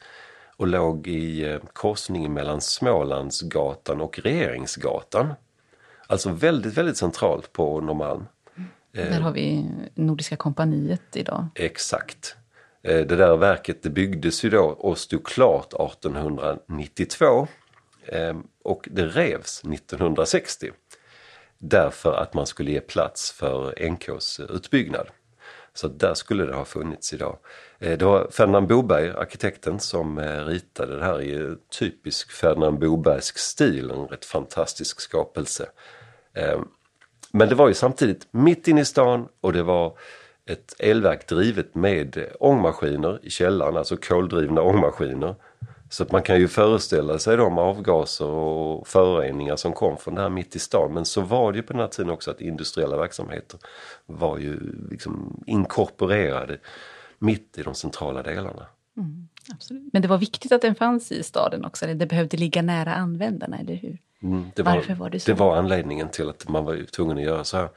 och 0.56 0.66
låg 0.66 1.06
i 1.06 1.44
eh, 1.44 1.60
korsningen 1.72 2.32
mellan 2.32 2.60
Smålandsgatan 2.60 4.00
och 4.00 4.18
Regeringsgatan. 4.18 5.34
Alltså 6.06 6.30
väldigt, 6.30 6.74
väldigt 6.74 6.96
centralt 6.96 7.52
på 7.52 7.80
Norrmalm. 7.80 8.24
Där 8.92 9.10
eh, 9.10 9.20
har 9.20 9.32
vi 9.32 9.66
Nordiska 9.94 10.36
kompaniet 10.36 11.16
idag. 11.16 11.46
Exakt. 11.54 12.36
Eh, 12.82 13.06
det 13.06 13.16
där 13.16 13.36
verket 13.36 13.82
det 13.82 13.90
byggdes 13.90 14.44
ju 14.44 14.50
då 14.50 14.64
och 14.64 14.98
stod 14.98 15.26
klart 15.26 15.72
1892 15.72 17.48
eh, 18.06 18.36
och 18.64 18.88
det 18.90 19.06
revs 19.06 19.64
1960 19.64 20.70
därför 21.58 22.12
att 22.12 22.34
man 22.34 22.46
skulle 22.46 22.70
ge 22.70 22.80
plats 22.80 23.32
för 23.32 23.90
NKs 23.90 24.40
utbyggnad. 24.40 25.06
Så 25.74 25.88
där 25.88 26.14
skulle 26.14 26.46
det 26.46 26.54
ha 26.54 26.64
funnits 26.64 27.12
idag. 27.12 27.38
Det 27.78 28.02
var 28.02 28.28
Ferdinand 28.30 28.68
Boberg, 28.68 29.10
arkitekten, 29.10 29.80
som 29.80 30.20
ritade 30.20 30.98
det 30.98 31.04
här 31.04 31.22
i 31.22 31.56
typisk 31.78 32.32
Ferdinand 32.32 32.78
Bobergsk 32.78 33.38
stil, 33.38 33.90
en 33.90 34.06
rätt 34.06 34.24
fantastisk 34.24 35.00
skapelse. 35.00 35.66
Men 37.32 37.48
det 37.48 37.54
var 37.54 37.68
ju 37.68 37.74
samtidigt 37.74 38.28
mitt 38.30 38.68
inne 38.68 38.80
i 38.80 38.84
stan 38.84 39.28
och 39.40 39.52
det 39.52 39.62
var 39.62 39.98
ett 40.46 40.74
elverk 40.78 41.28
drivet 41.28 41.74
med 41.74 42.26
ångmaskiner 42.40 43.20
i 43.22 43.30
källaren, 43.30 43.76
alltså 43.76 43.96
koldrivna 43.96 44.62
ångmaskiner 44.62 45.34
Så 45.92 46.02
att 46.02 46.12
man 46.12 46.22
kan 46.22 46.40
ju 46.40 46.48
föreställa 46.48 47.18
sig 47.18 47.36
de 47.36 47.58
avgaser 47.58 48.26
och 48.26 48.88
föroreningar 48.88 49.56
som 49.56 49.72
kom 49.72 49.96
från 49.96 50.14
det 50.14 50.20
här 50.20 50.28
mitt 50.28 50.56
i 50.56 50.58
stan. 50.58 50.94
Men 50.94 51.04
så 51.04 51.20
var 51.20 51.52
det 51.52 51.56
ju 51.56 51.62
på 51.62 51.72
den 51.72 51.80
här 51.80 51.88
tiden 51.88 52.10
också 52.10 52.30
att 52.30 52.40
industriella 52.40 52.96
verksamheter 52.96 53.60
var 54.06 54.38
ju 54.38 54.60
liksom 54.90 55.42
inkorporerade 55.46 56.58
mitt 57.18 57.58
i 57.58 57.62
de 57.62 57.74
centrala 57.74 58.22
delarna. 58.22 58.66
Mm, 58.96 59.28
absolut. 59.54 59.92
Men 59.92 60.02
det 60.02 60.08
var 60.08 60.18
viktigt 60.18 60.52
att 60.52 60.62
den 60.62 60.74
fanns 60.74 61.12
i 61.12 61.22
staden 61.22 61.64
också, 61.64 61.84
eller 61.84 61.94
det 61.94 62.06
behövde 62.06 62.36
ligga 62.36 62.62
nära 62.62 62.94
användarna, 62.94 63.58
eller 63.58 63.74
hur? 63.74 63.98
Mm, 64.22 64.50
det 64.54 64.62
var, 64.62 64.74
Varför 64.74 64.94
var 64.94 65.10
det 65.10 65.20
så? 65.20 65.30
Det 65.30 65.38
var 65.38 65.56
anledningen 65.56 66.08
till 66.08 66.28
att 66.28 66.48
man 66.48 66.64
var 66.64 66.84
tvungen 66.84 67.18
att 67.18 67.24
göra 67.24 67.44
så 67.44 67.56
här. 67.56 67.68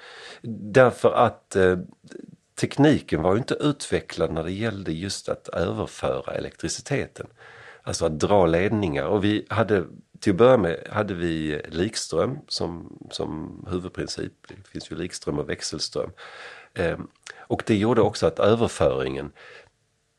Därför 0.42 1.12
att 1.12 1.56
eh, 1.56 1.78
tekniken 2.56 3.22
var 3.22 3.38
inte 3.38 3.54
utvecklad 3.54 4.34
när 4.34 4.44
det 4.44 4.52
gällde 4.52 4.92
just 4.92 5.30
att 5.30 5.48
överföra 5.48 6.34
elektriciteten. 6.34 7.28
Alltså 7.84 8.06
att 8.06 8.20
dra 8.20 8.46
ledningar 8.46 9.06
och 9.06 9.24
vi 9.24 9.46
hade 9.50 9.86
till 10.20 10.32
att 10.32 10.38
börja 10.38 10.58
med 10.58 10.88
hade 10.92 11.14
vi 11.14 11.62
likström 11.70 12.38
som, 12.48 12.98
som 13.12 13.60
huvudprincip. 13.72 14.34
Det 14.48 14.68
finns 14.68 14.92
ju 14.92 14.96
likström 14.96 15.40
och 15.40 15.50
växelström. 15.50 16.12
Eh, 16.74 16.98
och 17.38 17.64
det 17.66 17.76
gjorde 17.76 18.02
också 18.02 18.28
att 18.28 18.40
överföringen 18.40 19.32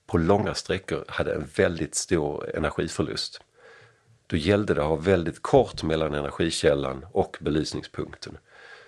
på 0.06 0.18
långa 0.18 0.54
sträckor 0.54 1.04
hade 1.08 1.34
en 1.34 1.48
väldigt 1.56 1.94
stor 1.94 2.56
energiförlust. 2.56 3.40
Då 4.26 4.36
gällde 4.36 4.74
det 4.74 4.82
att 4.82 4.88
ha 4.88 4.96
väldigt 4.96 5.42
kort 5.42 5.82
mellan 5.82 6.14
energikällan 6.14 7.06
och 7.12 7.36
belysningspunkten. 7.40 8.38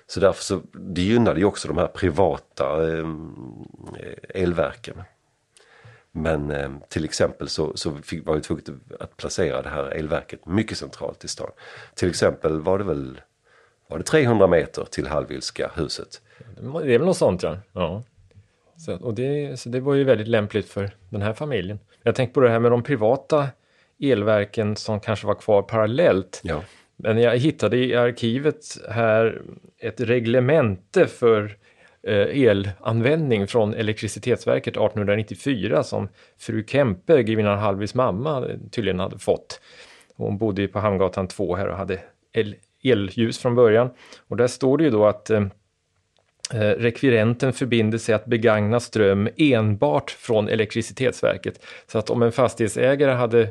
Så 0.07 0.21
därför 0.21 0.43
så, 0.43 0.63
det 0.73 1.03
gynnade 1.03 1.41
ju 1.41 1.47
också 1.47 1.69
de 1.69 1.79
här 1.79 1.87
privata 1.87 2.99
ehm, 2.99 3.35
eh, 3.99 4.43
elverken. 4.43 5.03
Men 6.13 6.51
eh, 6.51 6.71
till 6.89 7.05
exempel 7.05 7.49
så, 7.49 7.77
så 7.77 7.97
fick, 7.97 8.27
var 8.27 8.35
vi 8.35 8.41
tvungna 8.41 8.63
att 9.01 9.17
placera 9.17 9.63
det 9.63 9.69
här 9.69 9.85
elverket 9.85 10.47
mycket 10.47 10.79
centralt 10.79 11.25
i 11.25 11.29
stan. 11.29 11.51
Till 11.95 12.09
exempel 12.09 12.61
var 12.61 12.79
det 12.79 12.85
väl 12.85 13.21
var 13.89 13.99
det 13.99 14.05
300 14.05 14.47
meter 14.47 14.85
till 14.85 15.07
Hallwylska 15.07 15.71
huset. 15.75 16.21
Det 16.61 16.95
är 16.95 16.99
väl 16.99 17.07
något 17.07 17.17
sånt 17.17 17.43
ja. 17.43 17.59
ja. 17.73 18.03
Så, 18.77 18.97
och 18.97 19.15
det, 19.15 19.61
så 19.61 19.69
det 19.69 19.81
var 19.81 19.95
ju 19.95 20.05
väldigt 20.05 20.29
lämpligt 20.29 20.69
för 20.69 20.91
den 21.09 21.23
här 21.23 21.33
familjen. 21.33 21.79
Jag 22.03 22.15
tänkte 22.15 22.35
på 22.35 22.41
det 22.41 22.51
här 22.51 22.59
med 22.59 22.71
de 22.71 22.83
privata 22.83 23.49
elverken 24.01 24.77
som 24.77 25.01
kanske 25.01 25.27
var 25.27 25.35
kvar 25.35 25.63
parallellt. 25.63 26.41
Ja. 26.45 26.63
Men 26.97 27.19
jag 27.19 27.39
hittade 27.39 27.77
i 27.77 27.97
arkivet 27.97 28.65
här 28.91 29.43
ett 29.79 30.01
reglemente 30.01 31.07
för 31.07 31.57
eh, 32.03 32.43
elanvändning 32.43 33.47
från 33.47 33.75
Elektricitetsverket 33.75 34.77
1894 34.77 35.83
som 35.83 36.09
fru 36.39 36.65
Kempe, 36.67 37.23
grevinnan 37.23 37.59
Hallbys 37.59 37.95
mamma, 37.95 38.47
tydligen 38.71 39.01
hade 39.01 39.19
fått. 39.19 39.61
Hon 40.17 40.39
bodde 40.39 40.63
ju 40.63 40.69
på 40.69 40.79
Hamngatan 40.79 41.29
2 41.29 41.57
här 41.57 41.69
och 41.69 41.77
hade 41.77 42.01
el, 42.33 42.55
elljus 42.83 43.39
från 43.39 43.55
början. 43.55 43.91
Och 44.29 44.37
där 44.37 44.47
står 44.47 44.79
det 44.79 44.85
ju 44.85 44.91
då 44.91 45.07
att 45.07 45.31
eh, 45.31 45.47
rekvirenten 46.59 47.53
förbinder 47.53 47.99
sig 47.99 48.15
att 48.15 48.27
begagna 48.27 48.81
ström 48.81 49.29
enbart 49.37 50.11
från 50.11 50.49
Elektricitetsverket. 50.49 51.65
Så 51.87 51.99
att 51.99 52.11
om 52.11 52.23
en 52.23 52.33
fastighetsägare 52.33 53.13
hade 53.13 53.49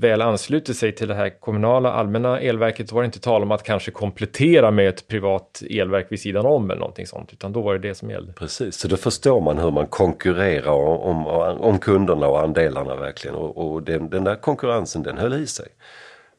väl 0.00 0.22
ansluter 0.22 0.72
sig 0.72 0.94
till 0.94 1.08
det 1.08 1.14
här 1.14 1.40
kommunala 1.40 1.92
allmänna 1.92 2.40
elverket, 2.40 2.88
då 2.88 2.94
var 2.94 3.02
det 3.02 3.06
inte 3.06 3.20
tal 3.20 3.42
om 3.42 3.50
att 3.50 3.62
kanske 3.62 3.90
komplettera 3.90 4.70
med 4.70 4.88
ett 4.88 5.08
privat 5.08 5.62
elverk 5.70 6.06
vid 6.10 6.20
sidan 6.20 6.46
om 6.46 6.70
eller 6.70 6.80
någonting 6.80 7.06
sånt, 7.06 7.32
utan 7.32 7.52
då 7.52 7.60
var 7.60 7.72
det 7.72 7.88
det 7.88 7.94
som 7.94 8.10
gällde. 8.10 8.32
Precis, 8.32 8.76
så 8.76 8.88
då 8.88 8.96
förstår 8.96 9.40
man 9.40 9.58
hur 9.58 9.70
man 9.70 9.86
konkurrerar 9.86 10.72
om, 10.72 11.26
om, 11.26 11.60
om 11.60 11.78
kunderna 11.78 12.28
och 12.28 12.40
andelarna 12.40 12.96
verkligen 12.96 13.36
och, 13.36 13.72
och 13.72 13.82
den, 13.82 14.10
den, 14.10 14.24
där 14.24 14.36
konkurrensen 14.36 15.02
den 15.02 15.18
höll 15.18 15.34
i 15.34 15.46
sig. 15.46 15.68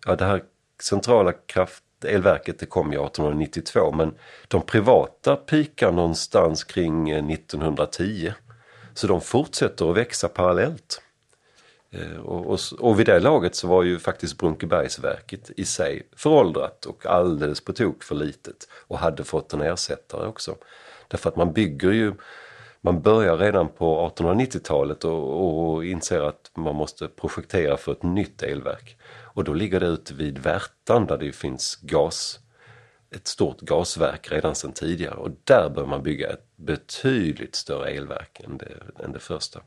Ja, 0.08 0.16
det 0.16 0.26
här 0.26 0.42
centrala 0.82 1.32
kraft 1.32 1.84
elverket 2.06 2.60
det 2.60 2.66
kom 2.66 2.94
ju 2.94 3.06
1892 3.06 3.92
men 3.92 4.14
de 4.48 4.62
privata 4.62 5.36
pikar 5.36 5.92
någonstans 5.92 6.64
kring 6.64 7.10
eh, 7.10 7.30
1910. 7.30 8.34
Så 8.94 9.08
de 9.08 9.22
fortsätter 9.22 9.90
att 9.90 9.98
växa 9.98 10.28
parallellt. 10.28 11.02
Eh, 11.92 12.18
och, 12.18 12.46
och, 12.46 12.60
och 12.80 13.00
vid 13.00 13.06
det 13.06 13.20
laget 13.20 13.56
så 13.56 13.68
var 13.68 13.84
ju 13.84 14.00
faktiskt 14.00 14.38
Brunkebergsverket 14.38 15.52
i 15.58 15.66
sig 15.66 16.08
föråldrat 16.16 16.86
och 16.86 17.06
alldeles 17.06 17.66
på 17.66 17.74
tok 17.74 18.04
för 18.04 18.16
litet 18.16 18.68
och 18.88 19.00
hade 19.00 19.24
fått 19.24 19.54
en 19.54 19.62
ersättare 19.62 20.28
också. 20.28 20.56
Därför 21.08 21.30
att 21.30 21.36
man 21.36 21.54
bygger 21.54 21.92
ju, 21.92 22.14
man 22.82 23.02
börjar 23.02 23.38
redan 23.38 23.70
på 23.70 24.12
1890-talet 24.18 25.04
och, 25.04 25.74
och 25.74 25.86
inser 25.86 26.22
att 26.22 26.52
man 26.56 26.76
måste 26.76 27.08
projektera 27.08 27.78
för 27.78 27.92
ett 27.92 28.04
nytt 28.04 28.44
elverk. 28.44 28.98
Och 29.34 29.44
då 29.44 29.54
ligger 29.54 29.80
det 29.80 29.88
ute 29.88 30.14
vid 30.14 30.38
Värtan 30.38 31.06
där 31.06 31.18
det 31.18 31.32
finns 31.32 31.76
gas, 31.76 32.40
ett 33.12 33.28
stort 33.28 33.62
gasverk 33.62 34.32
redan 34.32 34.56
sedan 34.56 34.72
tidigare 34.72 35.16
och 35.16 35.32
där 35.44 35.70
bör 35.70 35.86
man 35.86 36.04
bygga 36.04 36.30
ett 36.30 36.46
betydligt 36.56 37.56
större 37.56 37.90
elverk 37.90 38.40
än 38.40 38.58
det, 38.58 39.04
än 39.04 39.12
det 39.12 39.20
första. 39.20 39.62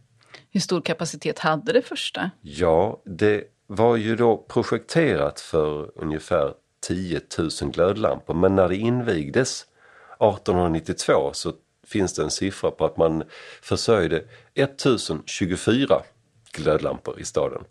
Hur 0.53 0.61
stor 0.61 0.81
kapacitet 0.81 1.38
hade 1.38 1.73
det 1.73 1.83
första? 1.83 2.31
Ja, 2.41 3.03
det 3.05 3.45
var 3.67 3.97
ju 3.97 4.17
då 4.17 4.37
projekterat 4.37 5.41
för 5.41 5.91
ungefär 5.95 6.55
10 6.81 7.21
000 7.38 7.71
glödlampor 7.71 8.35
men 8.35 8.55
när 8.57 8.69
det 8.69 8.77
invigdes 8.77 9.67
1892 10.21 11.31
så 11.33 11.53
finns 11.87 12.15
det 12.15 12.23
en 12.23 12.31
siffra 12.31 12.71
på 12.71 12.85
att 12.85 12.97
man 12.97 13.23
försörjde 13.62 14.25
1024 14.55 16.03
glödlampor 16.53 17.21
i 17.21 17.25
staden. 17.25 17.65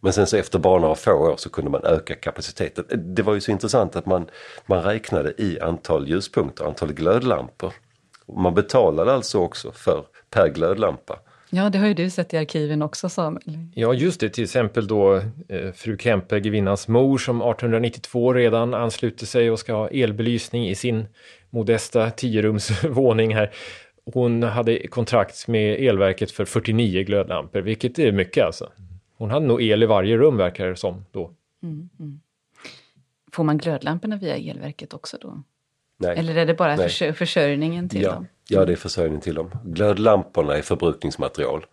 Men 0.00 0.12
sen 0.12 0.26
så 0.26 0.36
efter 0.36 0.58
bara 0.58 0.80
några 0.80 0.94
få 0.94 1.12
år 1.12 1.36
så 1.36 1.50
kunde 1.50 1.70
man 1.70 1.84
öka 1.84 2.14
kapaciteten. 2.14 3.14
Det 3.14 3.22
var 3.22 3.34
ju 3.34 3.40
så 3.40 3.50
intressant 3.50 3.96
att 3.96 4.06
man, 4.06 4.26
man 4.66 4.82
räknade 4.82 5.34
i 5.38 5.60
antal 5.60 6.08
ljuspunkter, 6.08 6.64
antal 6.64 6.92
glödlampor. 6.92 7.72
Man 8.26 8.54
betalade 8.54 9.12
alltså 9.12 9.38
också 9.38 9.72
för 9.72 10.06
per 10.30 10.48
glödlampa. 10.48 11.18
Ja, 11.56 11.70
det 11.70 11.78
har 11.78 11.86
ju 11.86 11.94
du 11.94 12.10
sett 12.10 12.34
i 12.34 12.36
arkiven 12.36 12.82
också 12.82 13.08
Samuel. 13.08 13.58
Ja, 13.74 13.94
just 13.94 14.20
det. 14.20 14.28
Till 14.28 14.44
exempel 14.44 14.86
då 14.86 15.16
eh, 15.48 15.72
fru 15.74 15.98
Kempe, 15.98 16.40
grevinnans 16.40 16.88
mor, 16.88 17.18
som 17.18 17.36
1892 17.36 18.32
redan 18.32 18.74
ansluter 18.74 19.26
sig 19.26 19.50
och 19.50 19.58
ska 19.58 19.74
ha 19.74 19.88
elbelysning 19.88 20.68
i 20.68 20.74
sin 20.74 21.06
modesta 21.50 22.10
tiorumsvåning 22.10 23.34
här. 23.34 23.54
Hon 24.12 24.42
hade 24.42 24.86
kontrakt 24.86 25.48
med 25.48 25.80
elverket 25.80 26.30
för 26.30 26.44
49 26.44 27.02
glödlampor, 27.02 27.60
vilket 27.60 27.98
är 27.98 28.12
mycket 28.12 28.44
alltså. 28.44 28.72
Hon 29.16 29.30
hade 29.30 29.46
nog 29.46 29.62
el 29.62 29.82
i 29.82 29.86
varje 29.86 30.16
rum 30.16 30.36
verkar 30.36 30.66
det 30.66 30.76
som 30.76 31.04
då. 31.10 31.30
Mm, 31.62 31.88
mm. 32.00 32.20
Får 33.32 33.44
man 33.44 33.58
glödlamporna 33.58 34.16
via 34.16 34.36
elverket 34.36 34.94
också 34.94 35.18
då? 35.20 35.42
Nej. 36.06 36.18
Eller 36.18 36.36
är 36.36 36.46
det 36.46 36.54
bara 36.54 36.76
försör 36.76 37.12
försörjningen 37.12 37.88
till 37.88 38.02
ja. 38.02 38.12
dem? 38.12 38.26
Ja, 38.48 38.64
det 38.64 38.72
är 38.72 38.76
försörjning 38.76 39.20
till 39.20 39.34
dem. 39.34 39.50
Glödlamporna 39.64 40.56
är 40.56 40.62
förbrukningsmaterial. 40.62 41.66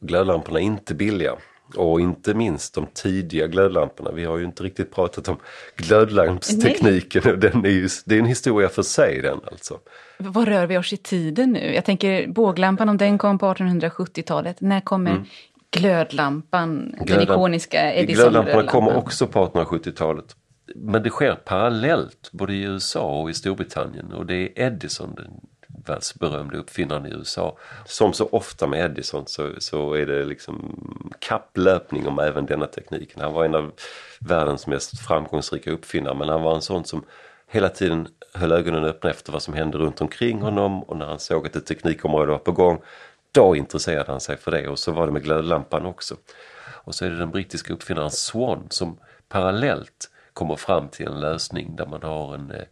Glödlamporna 0.00 0.60
är 0.60 0.64
inte 0.64 0.94
billiga. 0.94 1.32
Och 1.76 2.00
inte 2.00 2.34
minst 2.34 2.74
de 2.74 2.86
tidiga 2.86 3.46
glödlamporna. 3.46 4.12
Vi 4.12 4.24
har 4.24 4.38
ju 4.38 4.44
inte 4.44 4.62
riktigt 4.62 4.94
pratat 4.94 5.28
om 5.28 5.36
glödlampstekniken. 5.76 7.40
Den 7.40 7.64
är 7.64 7.70
ju, 7.70 7.88
det 8.04 8.14
är 8.14 8.18
en 8.18 8.26
historia 8.26 8.68
för 8.68 8.82
sig 8.82 9.22
den 9.22 9.40
alltså. 9.52 9.78
Vad 10.18 10.48
rör 10.48 10.66
vi 10.66 10.78
oss 10.78 10.92
i 10.92 10.96
tiden 10.96 11.52
nu? 11.52 11.74
Jag 11.74 11.84
tänker 11.84 12.26
båglampan 12.26 12.88
om 12.88 12.96
den 12.96 13.18
kom 13.18 13.38
på 13.38 13.46
1870-talet. 13.46 14.60
När 14.60 14.80
kommer 14.80 15.10
mm. 15.10 15.24
glödlampan, 15.70 16.76
Glödlamp 16.78 17.08
den 17.08 17.22
ikoniska 17.22 17.94
Edison 17.94 18.22
Glödlamporna 18.22 18.70
kommer 18.70 18.96
också 18.96 19.26
på 19.26 19.46
1870-talet. 19.46 20.36
Men 20.74 21.02
det 21.02 21.10
sker 21.10 21.34
parallellt 21.34 22.32
både 22.32 22.52
i 22.52 22.62
USA 22.62 23.20
och 23.20 23.30
i 23.30 23.34
Storbritannien 23.34 24.12
och 24.12 24.26
det 24.26 24.34
är 24.34 24.66
Edison, 24.66 25.14
den 25.14 25.40
världsberömde 25.86 26.58
uppfinnaren 26.58 27.06
i 27.06 27.10
USA. 27.10 27.58
Som 27.84 28.12
så 28.12 28.28
ofta 28.32 28.66
med 28.66 28.84
Edison 28.84 29.26
så, 29.26 29.50
så 29.58 29.94
är 29.94 30.06
det 30.06 30.24
liksom 30.24 30.76
kapplöpning 31.18 32.08
om 32.08 32.18
även 32.18 32.46
denna 32.46 32.66
tekniken. 32.66 33.22
Han 33.22 33.32
var 33.32 33.44
en 33.44 33.54
av 33.54 33.72
världens 34.20 34.66
mest 34.66 35.00
framgångsrika 35.00 35.70
uppfinnare 35.70 36.14
men 36.14 36.28
han 36.28 36.42
var 36.42 36.54
en 36.54 36.62
sån 36.62 36.84
som 36.84 37.04
hela 37.46 37.68
tiden 37.68 38.08
höll 38.34 38.52
ögonen 38.52 38.84
öppna 38.84 39.10
efter 39.10 39.32
vad 39.32 39.42
som 39.42 39.54
hände 39.54 39.78
runt 39.78 40.00
omkring 40.00 40.42
honom 40.42 40.82
och 40.82 40.96
när 40.96 41.06
han 41.06 41.18
såg 41.18 41.46
att 41.46 41.56
ett 41.56 41.66
teknikområde 41.66 42.32
var 42.32 42.38
på 42.38 42.52
gång 42.52 42.82
då 43.32 43.56
intresserade 43.56 44.10
han 44.10 44.20
sig 44.20 44.36
för 44.36 44.50
det 44.50 44.68
och 44.68 44.78
så 44.78 44.92
var 44.92 45.06
det 45.06 45.12
med 45.12 45.22
glödlampan 45.22 45.86
också. 45.86 46.16
Och 46.66 46.94
så 46.94 47.04
är 47.04 47.10
det 47.10 47.18
den 47.18 47.30
brittiska 47.30 47.72
uppfinnaren 47.72 48.10
Swan 48.10 48.66
som 48.70 48.98
parallellt 49.28 50.10
kommer 50.34 50.56
fram 50.56 50.88
till 50.88 51.06
en 51.06 51.20
lösning 51.20 51.76
där 51.76 51.86
man 51.86 52.02
har 52.02 52.34
en 52.34 52.50
eh, 52.50 52.64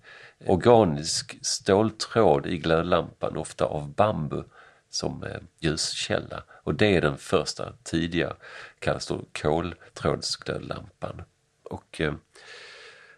organisk 0.47 1.39
ståltråd 1.43 2.47
i 2.47 2.59
glödlampan, 2.59 3.37
ofta 3.37 3.65
av 3.65 3.95
bambu 3.95 4.43
som 4.91 5.25
eh, 5.25 5.41
ljuskälla. 5.61 6.43
Och 6.65 6.75
det 6.75 6.97
är 6.97 7.01
den 7.01 7.19
första 7.19 7.73
tidiga, 7.83 8.33
kallas 8.79 9.07
då 9.07 9.21
koltrådsglödlampan. 9.43 11.23
Och 11.63 12.01
eh, 12.01 12.15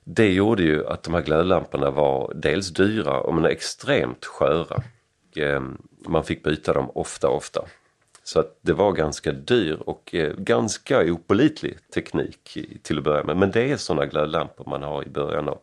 det 0.04 0.32
gjorde 0.32 0.62
ju 0.62 0.86
att 0.86 1.02
de 1.02 1.14
här 1.14 1.22
glödlamporna 1.22 1.90
var 1.90 2.32
dels 2.34 2.68
dyra 2.68 3.20
och 3.20 3.34
men 3.34 3.44
extremt 3.44 4.24
sköra. 4.24 4.82
Eh, 5.36 5.62
man 6.08 6.24
fick 6.24 6.42
byta 6.42 6.72
dem 6.72 6.90
ofta, 6.94 7.28
ofta. 7.28 7.64
Så 8.24 8.40
att 8.40 8.58
det 8.62 8.72
var 8.72 8.92
ganska 8.92 9.32
dyr 9.32 9.78
och 9.86 10.14
eh, 10.14 10.32
ganska 10.38 11.00
opolitlig 11.12 11.90
teknik 11.94 12.58
till 12.82 12.98
att 12.98 13.04
börja 13.04 13.24
med. 13.24 13.36
Men 13.36 13.50
det 13.50 13.70
är 13.70 13.76
sådana 13.76 14.06
glödlampor 14.06 14.64
man 14.70 14.82
har 14.82 15.02
i 15.02 15.08
början 15.08 15.48
av 15.48 15.58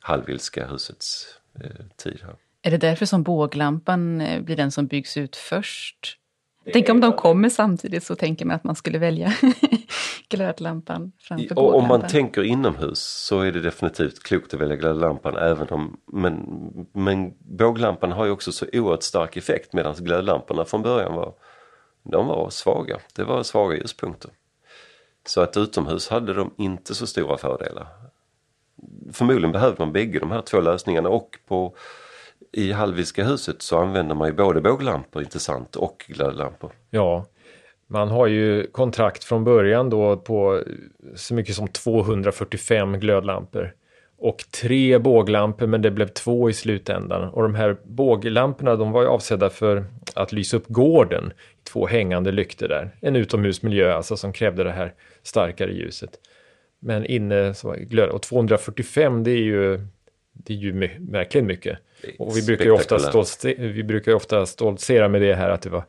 Hallwylska 0.00 0.66
husets 0.66 1.26
eh, 1.64 1.70
tid. 1.96 2.20
Här. 2.22 2.34
Är 2.62 2.70
det 2.70 2.76
därför 2.76 3.06
som 3.06 3.22
båglampan 3.22 4.20
eh, 4.20 4.42
blir 4.42 4.56
den 4.56 4.72
som 4.72 4.86
byggs 4.86 5.16
ut 5.16 5.36
först? 5.36 6.18
Tänk 6.72 6.88
om 6.88 7.00
de 7.00 7.12
kommer 7.12 7.48
samtidigt 7.48 8.04
så 8.04 8.14
tänker 8.14 8.44
man 8.44 8.56
att 8.56 8.64
man 8.64 8.76
skulle 8.76 8.98
välja 8.98 9.32
glödlampan 10.28 11.12
framför 11.18 11.54
båglampan. 11.54 11.82
Om 11.82 11.88
man 12.00 12.08
tänker 12.08 12.42
inomhus 12.42 12.98
så 12.98 13.40
är 13.40 13.52
det 13.52 13.60
definitivt 13.60 14.22
klokt 14.22 14.54
att 14.54 14.60
välja 14.60 14.76
glödlampan 14.76 15.36
även 15.36 15.68
om 15.68 15.96
men, 16.12 16.46
men 16.92 17.34
båglampan 17.38 18.12
har 18.12 18.24
ju 18.24 18.30
också 18.30 18.52
så 18.52 18.66
oerhört 18.72 19.02
stark 19.02 19.36
effekt 19.36 19.72
medan 19.72 19.94
glödlamporna 19.94 20.64
från 20.64 20.82
början 20.82 21.14
var 21.14 21.34
de 22.10 22.26
var 22.26 22.50
svaga. 22.50 22.98
Det 23.14 23.24
var 23.24 23.42
svaga 23.42 23.76
ljuspunkter. 23.76 24.30
Så 25.26 25.40
att 25.40 25.56
utomhus 25.56 26.08
hade 26.08 26.34
de 26.34 26.54
inte 26.56 26.94
så 26.94 27.06
stora 27.06 27.36
fördelar. 27.36 27.86
Förmodligen 29.12 29.52
behövde 29.52 29.76
man 29.78 29.92
bägge 29.92 30.18
de 30.18 30.30
här 30.30 30.42
två 30.42 30.60
lösningarna 30.60 31.08
och 31.08 31.38
på 31.46 31.76
i 32.52 32.72
Hallwylska 32.72 33.24
huset 33.24 33.62
så 33.62 33.78
använder 33.78 34.14
man 34.14 34.28
ju 34.28 34.34
både 34.34 34.60
båglampor 34.60 35.22
intressant 35.22 35.76
och 35.76 36.04
glödlampor. 36.08 36.72
Ja, 36.90 37.26
man 37.86 38.08
har 38.08 38.26
ju 38.26 38.66
kontrakt 38.66 39.24
från 39.24 39.44
början 39.44 39.90
då 39.90 40.16
på 40.16 40.62
så 41.14 41.34
mycket 41.34 41.54
som 41.54 41.68
245 41.68 43.00
glödlampor 43.00 43.72
och 44.18 44.38
tre 44.60 44.98
båglampor 44.98 45.66
men 45.66 45.82
det 45.82 45.90
blev 45.90 46.08
två 46.08 46.50
i 46.50 46.52
slutändan. 46.52 47.28
Och 47.28 47.42
de 47.42 47.54
här 47.54 47.76
båglamporna 47.84 48.76
de 48.76 48.92
var 48.92 49.02
ju 49.02 49.08
avsedda 49.08 49.50
för 49.50 49.84
att 50.14 50.32
lysa 50.32 50.56
upp 50.56 50.66
gården. 50.68 51.32
Två 51.72 51.86
hängande 51.86 52.32
lyktor 52.32 52.68
där. 52.68 52.90
En 53.00 53.16
utomhusmiljö 53.16 53.94
alltså 53.94 54.16
som 54.16 54.32
krävde 54.32 54.64
det 54.64 54.72
här 54.72 54.94
starkare 55.22 55.72
ljuset. 55.72 56.10
Men 56.78 57.06
inne 57.06 57.54
så 57.54 57.72
glöd 57.72 58.08
och 58.08 58.22
245 58.22 59.24
det 59.24 59.30
är 59.30 59.42
ju 59.42 59.80
det 60.32 60.54
är 60.54 60.58
ju 60.58 60.72
my 60.72 60.90
verkligen 60.98 61.46
mycket. 61.46 61.78
Och 62.18 62.36
vi 62.36 62.42
brukar 62.42 62.64
ju 62.64 62.70
ofta, 62.70 62.98
stoltsera, 62.98 63.66
vi 63.66 63.84
brukar 63.84 64.14
ofta 64.14 64.46
stoltsera 64.46 65.08
med 65.08 65.22
det 65.22 65.34
här 65.34 65.50
att 65.50 65.62
det 65.62 65.70
var 65.70 65.84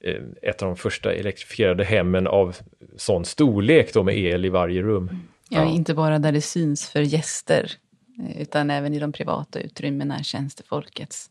eh, 0.00 0.22
ett 0.42 0.62
av 0.62 0.68
de 0.68 0.76
första 0.76 1.12
elektrifierade 1.12 1.84
hemmen 1.84 2.26
av 2.26 2.56
sån 2.96 3.24
storlek 3.24 3.94
då 3.94 4.02
med 4.02 4.18
el 4.18 4.44
i 4.44 4.48
varje 4.48 4.82
rum. 4.82 5.10
Ja, 5.48 5.58
ja, 5.58 5.70
inte 5.70 5.94
bara 5.94 6.18
där 6.18 6.32
det 6.32 6.40
syns 6.40 6.88
för 6.88 7.00
gäster, 7.00 7.72
eh, 8.18 8.42
utan 8.42 8.70
även 8.70 8.94
i 8.94 8.98
de 8.98 9.12
privata 9.12 9.60
utrymmena, 9.60 10.22
tjänstefolkets 10.22 11.30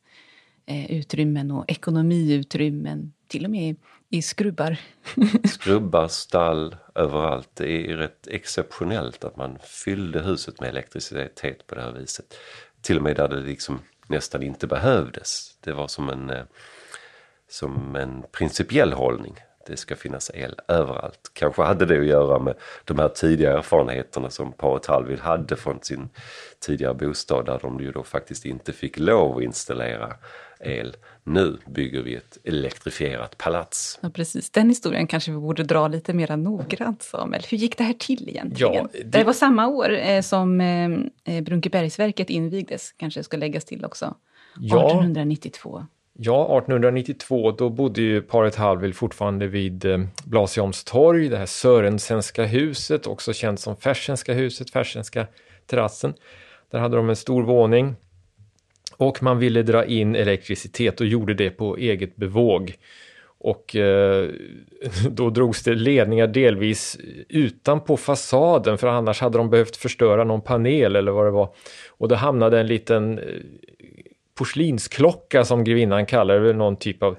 eh, 0.65 0.91
utrymmen 0.91 1.51
och 1.51 1.65
ekonomiutrymmen, 1.67 3.13
till 3.34 3.46
och 3.46 3.52
med 3.52 3.76
i 4.10 4.22
skrubbar. 4.22 4.78
skrubbar, 5.48 6.08
stall, 6.08 6.76
överallt. 6.96 7.50
Det 7.54 7.91
är 7.91 7.98
rätt 7.98 8.28
exceptionellt 8.28 9.24
att 9.24 9.38
man 9.38 9.58
fyllde 9.63 10.19
huset 10.19 10.60
med 10.60 10.69
elektricitet 10.69 11.67
på 11.67 11.76
det 11.76 11.82
här 11.82 11.91
viset. 11.91 12.38
Till 12.82 12.98
och 12.98 13.04
med 13.04 13.15
där 13.15 13.28
det 13.28 13.41
liksom 13.41 13.80
nästan 14.08 14.43
inte 14.43 14.67
behövdes. 14.67 15.58
Det 15.60 15.74
var 15.74 15.88
som 15.88 16.10
en, 16.10 16.30
eh, 16.30 16.43
som 17.50 17.96
en 17.96 18.24
principiell 18.32 18.93
hållning. 18.93 19.36
Det 19.67 19.78
ska 19.78 19.96
finnas 19.96 20.32
el 20.34 20.56
överallt. 20.67 21.32
Kanske 21.34 21.62
hade 21.62 21.86
det 21.86 22.00
att 22.00 22.06
göra 22.06 22.39
med 22.39 22.56
de 22.86 23.00
här 23.00 23.10
tidiga 23.10 23.58
erfarenheterna 23.58 24.30
som 24.30 24.52
paret 24.52 24.86
Hallwyl 24.86 25.19
hade 25.19 25.56
från 25.56 25.80
sin 25.82 26.10
tidigare 26.60 26.93
bostad 26.93 27.46
där 27.46 27.60
de 27.62 27.80
ju 27.80 27.91
då 27.91 28.04
faktiskt 28.04 28.46
inte 28.46 28.74
fick 28.74 29.00
lov 29.00 29.38
att 29.38 29.43
installera 29.43 30.13
el. 30.63 30.95
Nu 31.23 31.58
bygger 31.65 32.02
vi 32.02 32.15
ett 32.15 32.38
elektrifierat 32.43 33.38
palats. 33.38 33.99
Ja, 34.02 34.10
precis. 34.10 34.49
Den 34.49 34.69
historien 34.69 35.08
kanske 35.08 35.32
vi 35.32 35.38
borde 35.38 35.63
dra 35.63 35.88
lite 35.88 36.13
mer 36.13 36.38
noggrant, 36.38 37.02
Samuel. 37.02 37.43
Hur 37.49 37.58
gick 37.58 37.78
det 37.78 37.84
här 37.84 37.93
till 37.93 38.30
egentligen? 38.30 38.73
Ja, 38.73 38.88
det... 38.93 39.17
det 39.17 39.23
var 39.23 39.34
samma 39.34 39.67
år 39.67 39.91
eh, 39.91 40.21
som 40.21 40.62
eh, 40.62 40.89
eh 41.36 41.43
Brunkebergsverket 41.43 42.30
invigdes, 42.30 42.91
kanske 42.97 43.23
ska 43.23 43.38
läggas 43.38 43.65
till 43.65 43.86
också. 43.86 44.15
Ja. 44.60 44.88
1892. 44.88 45.86
Ja, 46.17 46.43
1892 46.43 47.52
då 47.52 47.69
bodde 47.69 48.02
ju 48.02 48.21
paret 48.21 48.56
Hallwyl 48.56 48.93
fortfarande 48.93 49.47
vid 49.47 49.86
eh, 49.86 49.99
Blasieholmstorg, 50.26 51.30
det 51.30 51.38
här 51.38 51.45
Sörensenska 51.45 52.45
huset, 52.45 53.08
också 53.08 53.34
känt 53.34 53.60
som 53.60 53.76
Fersenska 53.76 54.34
huset, 54.34 54.69
Fersenska 54.69 55.28
terrassen. 55.65 56.13
Där 56.71 56.80
hade 56.80 56.95
de 56.95 57.10
en 57.10 57.15
stor 57.15 57.43
våning 57.43 57.95
och 58.97 59.23
man 59.23 59.39
ville 59.39 59.63
dra 59.63 59.86
in 59.86 60.15
elektricitet 60.15 61.01
och 61.01 61.08
gjorde 61.08 61.34
det 61.34 61.49
på 61.49 61.77
eget 61.77 62.15
bevåg. 62.15 62.75
Och 63.43 63.75
eh, 63.75 64.29
då 65.10 65.29
drogs 65.29 65.63
det 65.63 65.75
ledningar 65.75 66.27
delvis 66.27 66.97
utanpå 67.29 67.97
fasaden 67.97 68.77
för 68.77 68.88
annars 68.88 69.21
hade 69.21 69.38
de 69.38 69.49
behövt 69.49 69.75
förstöra 69.75 70.23
någon 70.23 70.41
panel 70.41 70.95
eller 70.95 71.12
vad 71.12 71.25
det 71.25 71.32
var. 71.32 71.49
Och 71.88 72.08
då 72.08 72.15
hamnade 72.15 72.60
en 72.60 72.67
liten 72.67 73.19
eh, 73.19 73.25
porslinsklocka 74.36 75.43
som 75.43 75.63
grevinnan 75.63 76.06
kallar 76.06 76.39
det, 76.39 76.53
någon 76.53 76.75
typ 76.75 77.03
av 77.03 77.17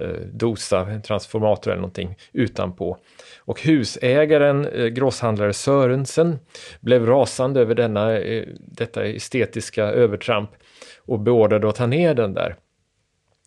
eh, 0.00 0.20
dosa, 0.32 1.00
transformator 1.06 1.70
eller 1.70 1.80
någonting 1.80 2.16
utanpå. 2.32 2.96
Och 3.38 3.62
husägaren, 3.62 4.66
eh, 4.66 4.86
grosshandlare 4.86 5.52
Sörensen, 5.52 6.38
blev 6.80 7.06
rasande 7.06 7.60
över 7.60 7.74
denna, 7.74 8.18
eh, 8.18 8.44
detta 8.58 9.04
estetiska 9.04 9.84
övertramp 9.84 10.50
och 11.10 11.20
beordrade 11.20 11.68
att 11.68 11.74
ta 11.74 11.86
ner 11.86 12.14
den 12.14 12.34
där. 12.34 12.56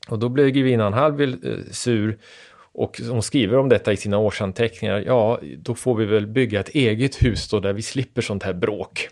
Och 0.09 0.19
då 0.19 0.29
blev 0.29 0.49
grevinnan 0.49 0.93
Hallwyl 0.93 1.37
eh, 1.43 1.71
sur 1.71 2.17
och 2.55 3.01
hon 3.09 3.23
skriver 3.23 3.57
om 3.57 3.69
detta 3.69 3.93
i 3.93 3.97
sina 3.97 4.17
årsanteckningar. 4.17 5.03
Ja, 5.05 5.39
då 5.57 5.75
får 5.75 5.95
vi 5.95 6.05
väl 6.05 6.27
bygga 6.27 6.59
ett 6.59 6.69
eget 6.69 7.23
hus 7.23 7.49
då 7.49 7.59
där 7.59 7.73
vi 7.73 7.81
slipper 7.81 8.21
sånt 8.21 8.43
här 8.43 8.53
bråk. 8.53 9.09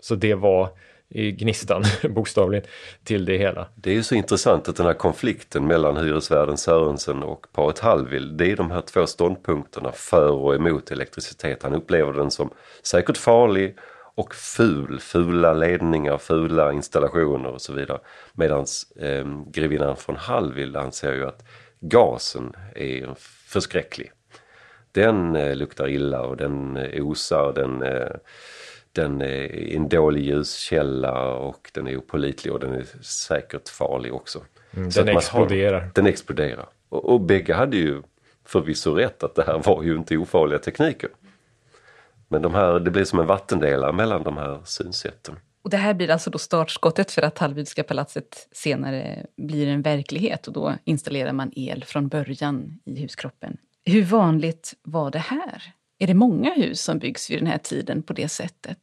Så 0.00 0.14
det 0.14 0.34
var 0.34 0.68
gnistan 1.08 1.84
bokstavligen 2.10 2.64
till 3.04 3.24
det 3.24 3.38
hela. 3.38 3.68
Det 3.74 3.90
är 3.90 3.94
ju 3.94 4.02
så 4.02 4.14
intressant 4.14 4.68
att 4.68 4.76
den 4.76 4.86
här 4.86 4.94
konflikten 4.94 5.66
mellan 5.66 5.96
hyresvärden 5.96 6.56
Sörensen 6.56 7.22
och 7.22 7.46
paret 7.52 7.78
Hallwyl, 7.78 8.36
det 8.36 8.50
är 8.50 8.56
de 8.56 8.70
här 8.70 8.80
två 8.80 9.06
ståndpunkterna 9.06 9.92
för 9.92 10.30
och 10.30 10.54
emot 10.54 10.90
elektricitet. 10.90 11.62
Han 11.62 11.74
upplever 11.74 12.12
den 12.12 12.30
som 12.30 12.50
säkert 12.82 13.16
farlig 13.16 13.76
och 14.16 14.34
ful, 14.34 15.00
fula 15.00 15.52
ledningar, 15.52 16.18
fula 16.18 16.72
installationer 16.72 17.50
och 17.50 17.60
så 17.60 17.72
vidare. 17.72 17.98
Medan 18.32 18.66
eh, 19.00 19.26
grevinnan 19.46 19.96
från 19.96 20.16
Hallwyl 20.16 20.76
anser 20.76 21.12
ju 21.12 21.26
att 21.26 21.44
gasen 21.80 22.52
är 22.74 23.14
förskräcklig. 23.46 24.12
Den 24.92 25.36
eh, 25.36 25.54
luktar 25.56 25.88
illa 25.88 26.22
och 26.22 26.36
den 26.36 26.76
eh, 26.76 27.06
osar, 27.06 27.52
den 27.52 27.82
eh, 27.82 28.16
den 28.92 29.20
är 29.20 29.74
en 29.76 29.88
dålig 29.88 30.24
ljuskälla 30.24 31.34
och 31.34 31.70
den 31.72 31.88
är 31.88 31.96
opolitlig 31.96 32.52
och 32.52 32.60
den 32.60 32.74
är 32.74 32.84
säkert 33.02 33.68
farlig 33.68 34.14
också. 34.14 34.40
Mm, 34.70 34.90
den 34.90 35.08
exploderar. 35.08 35.80
Har, 35.80 35.90
den 35.94 36.06
exploderar. 36.06 36.66
Och, 36.88 37.04
och 37.04 37.20
bägge 37.20 37.54
hade 37.54 37.76
ju 37.76 38.02
förvisso 38.44 38.94
rätt 38.94 39.22
att 39.22 39.34
det 39.34 39.44
här 39.46 39.58
var 39.58 39.82
ju 39.82 39.96
inte 39.96 40.16
ofarliga 40.16 40.58
tekniker. 40.58 41.10
Men 42.28 42.42
de 42.42 42.54
här, 42.54 42.80
det 42.80 42.90
blir 42.90 43.04
som 43.04 43.18
en 43.18 43.26
vattendelare 43.26 43.92
mellan 43.92 44.22
de 44.22 44.36
här 44.36 44.60
synsätten. 44.64 45.38
Och 45.62 45.70
det 45.70 45.76
här 45.76 45.94
blir 45.94 46.10
alltså 46.10 46.30
då 46.30 46.38
startskottet 46.38 47.12
för 47.12 47.22
att 47.22 47.38
Hallwylska 47.38 47.82
palatset 47.82 48.48
senare 48.52 49.26
blir 49.36 49.66
en 49.68 49.82
verklighet 49.82 50.46
och 50.46 50.52
då 50.52 50.74
installerar 50.84 51.32
man 51.32 51.52
el 51.56 51.84
från 51.84 52.08
början 52.08 52.80
i 52.84 53.02
huskroppen. 53.02 53.56
Hur 53.84 54.02
vanligt 54.02 54.74
var 54.82 55.10
det 55.10 55.18
här? 55.18 55.62
Är 55.98 56.06
det 56.06 56.14
många 56.14 56.54
hus 56.54 56.80
som 56.82 56.98
byggs 56.98 57.30
vid 57.30 57.38
den 57.38 57.46
här 57.46 57.58
tiden 57.58 58.02
på 58.02 58.12
det 58.12 58.28
sättet? 58.28 58.78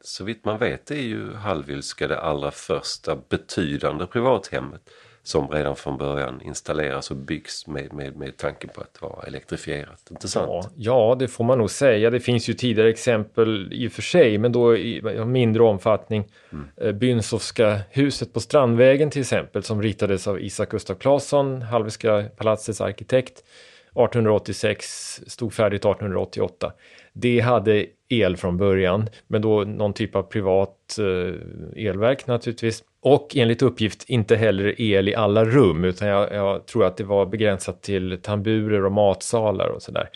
Så 0.00 0.24
vitt 0.24 0.44
man 0.44 0.58
vet 0.58 0.90
är 0.90 1.02
ju 1.02 1.34
Hallwylska 1.34 2.08
det 2.08 2.20
allra 2.20 2.50
första 2.50 3.16
betydande 3.28 4.06
privathemmet 4.06 4.90
som 5.28 5.48
redan 5.48 5.76
från 5.76 5.98
början 5.98 6.40
installeras 6.44 7.10
och 7.10 7.16
byggs 7.16 7.66
med, 7.66 7.92
med, 7.92 8.16
med 8.16 8.36
tanken 8.36 8.70
på 8.74 8.80
att 8.80 9.02
vara 9.02 9.26
elektrifierat. 9.26 10.10
Inte 10.10 10.28
sant? 10.28 10.48
Ja, 10.50 10.70
ja, 10.76 11.16
det 11.18 11.28
får 11.28 11.44
man 11.44 11.58
nog 11.58 11.70
säga. 11.70 12.10
Det 12.10 12.20
finns 12.20 12.48
ju 12.48 12.54
tidigare 12.54 12.90
exempel 12.90 13.72
i 13.72 13.88
och 13.88 13.92
för 13.92 14.02
sig, 14.02 14.38
men 14.38 14.52
då 14.52 14.76
i 14.76 15.24
mindre 15.26 15.62
omfattning. 15.62 16.24
Mm. 16.52 16.68
Eh, 16.76 16.92
Bynsovska 16.92 17.80
huset 17.90 18.32
på 18.32 18.40
Strandvägen 18.40 19.10
till 19.10 19.20
exempel, 19.20 19.62
som 19.62 19.82
ritades 19.82 20.26
av 20.26 20.40
Isak 20.40 20.70
Gustav 20.70 20.94
Claesson, 20.94 21.62
Hallwylska 21.62 22.24
palatsets 22.36 22.80
arkitekt. 22.80 23.42
1886, 23.88 25.20
stod 25.26 25.52
färdigt 25.52 25.84
1888. 25.84 26.72
Det 27.12 27.40
hade 27.40 27.86
el 28.08 28.36
från 28.36 28.56
början, 28.56 29.08
men 29.26 29.42
då 29.42 29.64
någon 29.64 29.92
typ 29.92 30.16
av 30.16 30.22
privat 30.22 30.98
eh, 30.98 31.86
elverk 31.86 32.26
naturligtvis. 32.26 32.82
Och 33.00 33.36
enligt 33.36 33.62
uppgift 33.62 34.04
inte 34.08 34.36
heller 34.36 34.80
el 34.80 35.08
i 35.08 35.14
alla 35.14 35.44
rum, 35.44 35.84
utan 35.84 36.08
jag, 36.08 36.32
jag 36.32 36.66
tror 36.66 36.84
att 36.84 36.96
det 36.96 37.04
var 37.04 37.26
begränsat 37.26 37.82
till 37.82 38.18
tamburer 38.22 38.84
och 38.84 38.92
matsalar 38.92 39.68
och 39.68 39.82
sådär. 39.82 40.08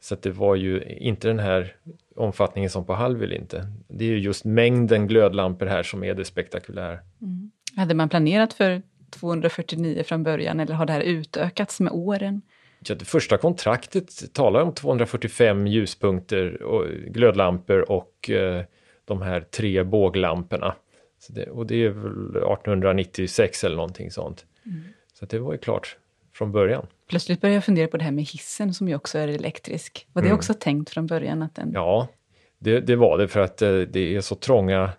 Så 0.00 0.14
att 0.14 0.22
det 0.22 0.30
var 0.30 0.54
ju 0.54 0.82
inte 0.82 1.28
den 1.28 1.38
här 1.38 1.76
omfattningen 2.16 2.70
som 2.70 2.86
på 2.86 2.94
Hallwyl 2.94 3.32
inte. 3.32 3.66
Det 3.88 4.04
är 4.04 4.08
ju 4.08 4.18
just 4.18 4.44
mängden 4.44 5.06
glödlampor 5.06 5.66
här 5.66 5.82
som 5.82 6.04
är 6.04 6.14
det 6.14 6.24
spektakulära. 6.24 6.98
Mm. 7.22 7.50
Hade 7.76 7.94
man 7.94 8.08
planerat 8.08 8.52
för 8.52 8.82
249 9.10 10.02
från 10.06 10.22
början 10.22 10.60
eller 10.60 10.74
har 10.74 10.86
det 10.86 10.92
här 10.92 11.00
utökats 11.00 11.80
med 11.80 11.92
åren? 11.92 12.42
Ja, 12.88 12.94
det 12.94 13.04
första 13.04 13.36
kontraktet 13.36 14.32
talar 14.32 14.60
om 14.60 14.74
245 14.74 15.66
ljuspunkter 15.66 16.62
och 16.62 16.84
glödlampor 17.06 17.90
och 17.90 18.30
eh, 18.30 18.64
de 19.04 19.22
här 19.22 19.40
tre 19.40 19.84
båglamporna. 19.84 20.74
Så 21.18 21.32
det, 21.32 21.46
och 21.46 21.66
det 21.66 21.84
är 21.84 21.88
väl 21.88 22.36
1896 22.36 23.64
eller 23.64 23.76
någonting 23.76 24.10
sånt. 24.10 24.44
Mm. 24.66 24.82
Så 25.14 25.26
det 25.26 25.38
var 25.38 25.52
ju 25.52 25.58
klart 25.58 25.96
från 26.32 26.52
början. 26.52 26.86
Plötsligt 27.08 27.40
började 27.40 27.54
jag 27.54 27.64
fundera 27.64 27.88
på 27.88 27.96
det 27.96 28.04
här 28.04 28.12
med 28.12 28.24
hissen 28.24 28.74
som 28.74 28.88
ju 28.88 28.94
också 28.94 29.18
är 29.18 29.28
elektrisk. 29.28 30.06
Var 30.12 30.22
det 30.22 30.28
mm. 30.28 30.38
också 30.38 30.54
tänkt 30.54 30.90
från 30.90 31.06
början? 31.06 31.42
att 31.42 31.54
den... 31.54 31.70
Ja, 31.74 32.08
det, 32.58 32.80
det 32.80 32.96
var 32.96 33.18
det 33.18 33.28
för 33.28 33.40
att 33.40 33.62
eh, 33.62 33.78
det 33.78 34.16
är 34.16 34.20
så 34.20 34.34
trånga 34.34 34.90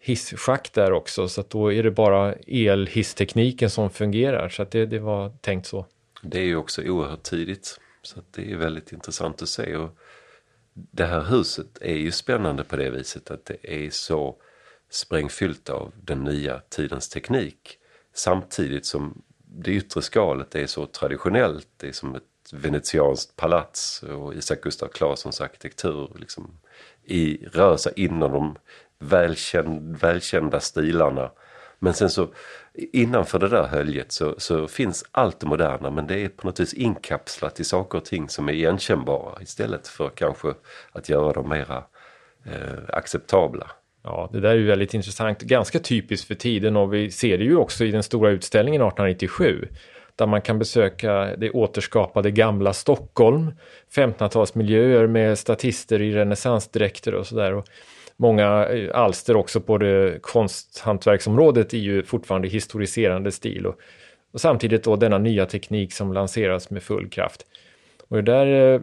hisschakt 0.00 0.72
där 0.74 0.92
också 0.92 1.28
så 1.28 1.40
att 1.40 1.50
då 1.50 1.72
är 1.72 1.82
det 1.82 1.90
bara 1.90 2.34
elhisstekniken 2.46 3.70
som 3.70 3.90
fungerar 3.90 4.48
så 4.48 4.62
att 4.62 4.70
det, 4.70 4.86
det 4.86 4.98
var 4.98 5.30
tänkt 5.40 5.66
så. 5.66 5.86
Det 6.22 6.38
är 6.38 6.44
ju 6.44 6.56
också 6.56 6.82
oerhört 6.82 7.22
tidigt 7.22 7.80
så 8.02 8.18
att 8.18 8.32
det 8.32 8.52
är 8.52 8.56
väldigt 8.56 8.92
intressant 8.92 9.42
att 9.42 9.48
se 9.48 9.76
och 9.76 9.98
det 10.72 11.06
här 11.06 11.22
huset 11.22 11.78
är 11.80 11.94
ju 11.94 12.10
spännande 12.10 12.64
på 12.64 12.76
det 12.76 12.90
viset 12.90 13.30
att 13.30 13.44
det 13.44 13.86
är 13.86 13.90
så 13.90 14.36
sprängfyllt 14.90 15.70
av 15.70 15.92
den 16.02 16.24
nya 16.24 16.60
tidens 16.68 17.08
teknik 17.08 17.78
samtidigt 18.14 18.86
som 18.86 19.22
det 19.44 19.70
yttre 19.70 20.02
skalet 20.02 20.54
är 20.54 20.66
så 20.66 20.86
traditionellt. 20.86 21.68
Det 21.76 21.88
är 21.88 21.92
som 21.92 22.14
ett 22.14 22.22
venetianskt 22.52 23.36
palats 23.36 24.02
och 24.02 24.34
Isak 24.34 24.60
Gustav 24.60 24.88
Claessons 24.88 25.40
arkitektur 25.40 26.10
liksom 26.14 26.58
i, 27.04 27.46
rör 27.46 27.76
sig 27.76 27.92
inom 27.96 28.32
de 28.32 28.56
välkänd, 28.98 29.96
välkända 29.96 30.60
stilarna. 30.60 31.30
Men 31.78 31.94
sen 31.94 32.10
så 32.10 32.28
innanför 32.74 33.38
det 33.38 33.48
där 33.48 33.66
höljet 33.66 34.12
så, 34.12 34.34
så 34.38 34.68
finns 34.68 35.04
allt 35.10 35.40
det 35.40 35.46
moderna 35.46 35.90
men 35.90 36.06
det 36.06 36.24
är 36.24 36.28
på 36.28 36.46
något 36.46 36.60
vis 36.60 36.74
inkapslat 36.74 37.60
i 37.60 37.64
saker 37.64 37.98
och 37.98 38.04
ting 38.04 38.28
som 38.28 38.48
är 38.48 38.52
igenkännbara 38.52 39.42
istället 39.42 39.88
för 39.88 40.08
kanske 40.08 40.54
att 40.92 41.08
göra 41.08 41.32
dem 41.32 41.48
mera 41.48 41.84
eh, 42.44 42.78
acceptabla. 42.88 43.70
Ja, 44.06 44.28
det 44.32 44.40
där 44.40 44.50
är 44.50 44.54
ju 44.54 44.66
väldigt 44.66 44.94
intressant, 44.94 45.40
ganska 45.40 45.78
typiskt 45.78 46.28
för 46.28 46.34
tiden 46.34 46.76
och 46.76 46.94
vi 46.94 47.10
ser 47.10 47.38
det 47.38 47.44
ju 47.44 47.56
också 47.56 47.84
i 47.84 47.90
den 47.90 48.02
stora 48.02 48.30
utställningen 48.30 48.82
1897 48.82 49.68
där 50.16 50.26
man 50.26 50.42
kan 50.42 50.58
besöka 50.58 51.36
det 51.36 51.50
återskapade 51.50 52.30
gamla 52.30 52.72
Stockholm, 52.72 53.52
1500-talsmiljöer 53.94 55.06
med 55.06 55.38
statister 55.38 56.02
i 56.02 56.12
renässansdräkter 56.12 57.14
och 57.14 57.26
sådär. 57.26 57.62
Många 58.16 58.66
eh, 58.66 58.90
alster 58.94 59.36
också 59.36 59.60
på 59.60 59.78
det 59.78 60.22
konsthantverksområdet 60.22 61.74
är 61.74 61.78
ju 61.78 62.02
fortfarande 62.02 62.48
historiserande 62.48 63.32
stil 63.32 63.66
och, 63.66 63.76
och 64.32 64.40
samtidigt 64.40 64.84
då 64.84 64.96
denna 64.96 65.18
nya 65.18 65.46
teknik 65.46 65.92
som 65.92 66.12
lanseras 66.12 66.70
med 66.70 66.82
full 66.82 67.08
kraft. 67.08 67.46
Och 68.08 68.16
det 68.16 68.22
där 68.22 68.74
eh, 68.74 68.80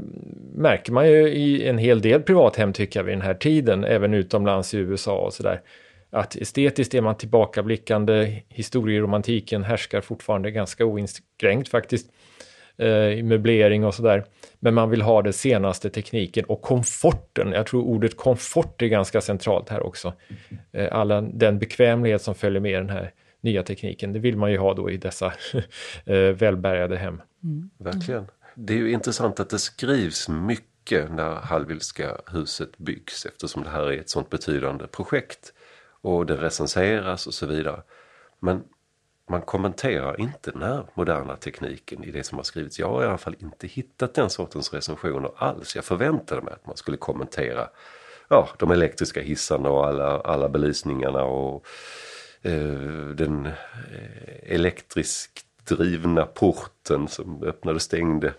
märker 0.55 0.91
man 0.91 1.07
ju 1.09 1.27
i 1.29 1.67
en 1.67 1.77
hel 1.77 2.01
del 2.01 2.21
privathem 2.21 2.73
tycker 2.73 2.99
jag 2.99 3.03
vid 3.03 3.13
den 3.13 3.21
här 3.21 3.33
tiden, 3.33 3.83
även 3.83 4.13
utomlands 4.13 4.73
i 4.73 4.77
USA 4.77 5.17
och 5.17 5.33
sådär. 5.33 5.61
Att 6.09 6.35
estetiskt 6.35 6.93
är 6.93 7.01
man 7.01 7.17
tillbakablickande, 7.17 8.41
historieromantiken 8.49 9.63
härskar 9.63 10.01
fortfarande 10.01 10.51
ganska 10.51 10.85
oinskränkt 10.85 11.69
faktiskt 11.69 12.11
eh, 12.77 12.87
i 12.89 13.23
möblering 13.23 13.85
och 13.85 13.93
sådär. 13.93 14.25
Men 14.59 14.73
man 14.73 14.89
vill 14.89 15.01
ha 15.01 15.21
det 15.21 15.33
senaste 15.33 15.89
tekniken 15.89 16.45
och 16.45 16.61
komforten. 16.61 17.51
Jag 17.51 17.67
tror 17.67 17.83
ordet 17.83 18.17
komfort 18.17 18.81
är 18.81 18.87
ganska 18.87 19.21
centralt 19.21 19.69
här 19.69 19.85
också. 19.85 20.13
Eh, 20.71 20.87
alla 20.91 21.21
den 21.21 21.59
bekvämlighet 21.59 22.21
som 22.21 22.35
följer 22.35 22.61
med 22.61 22.81
den 22.81 22.89
här 22.89 23.11
nya 23.41 23.63
tekniken, 23.63 24.13
det 24.13 24.19
vill 24.19 24.37
man 24.37 24.51
ju 24.51 24.57
ha 24.57 24.73
då 24.73 24.91
i 24.91 24.97
dessa 24.97 25.33
välbärgade 26.35 26.97
hem. 26.97 27.21
Mm. 27.43 27.69
Verkligen. 27.77 28.27
Det 28.55 28.73
är 28.73 28.77
ju 28.77 28.91
intressant 28.91 29.39
att 29.39 29.49
det 29.49 29.59
skrivs 29.59 30.29
mycket 30.29 31.11
när 31.11 31.35
Hallwylska 31.35 32.17
huset 32.27 32.77
byggs 32.77 33.25
eftersom 33.25 33.63
det 33.63 33.69
här 33.69 33.91
är 33.91 33.97
ett 33.97 34.09
sånt 34.09 34.29
betydande 34.29 34.87
projekt. 34.87 35.53
Och 36.01 36.25
det 36.25 36.35
recenseras 36.35 37.27
och 37.27 37.33
så 37.33 37.45
vidare. 37.45 37.81
Men 38.39 38.63
man 39.29 39.41
kommenterar 39.41 40.19
inte 40.19 40.51
den 40.51 40.61
här 40.61 40.85
moderna 40.93 41.35
tekniken 41.35 42.03
i 42.03 42.11
det 42.11 42.23
som 42.23 42.37
har 42.37 42.43
skrivits. 42.43 42.79
Jag 42.79 42.89
har 42.89 43.03
i 43.03 43.07
alla 43.07 43.17
fall 43.17 43.35
inte 43.39 43.67
hittat 43.67 44.13
den 44.13 44.29
sortens 44.29 44.73
recensioner 44.73 45.31
alls. 45.35 45.75
Jag 45.75 45.85
förväntade 45.85 46.41
mig 46.41 46.53
att 46.53 46.67
man 46.67 46.77
skulle 46.77 46.97
kommentera 46.97 47.69
ja, 48.27 48.49
de 48.59 48.71
elektriska 48.71 49.21
hissarna 49.21 49.69
och 49.69 49.87
alla, 49.87 50.19
alla 50.19 50.49
belysningarna 50.49 51.23
och 51.23 51.65
eh, 52.41 53.07
den 53.15 53.45
eh, 53.45 54.53
elektriskt 54.55 55.45
drivna 55.65 56.25
porten 56.25 57.07
som 57.07 57.43
öppnade 57.43 57.75
och 57.75 57.81
stängde 57.81 58.33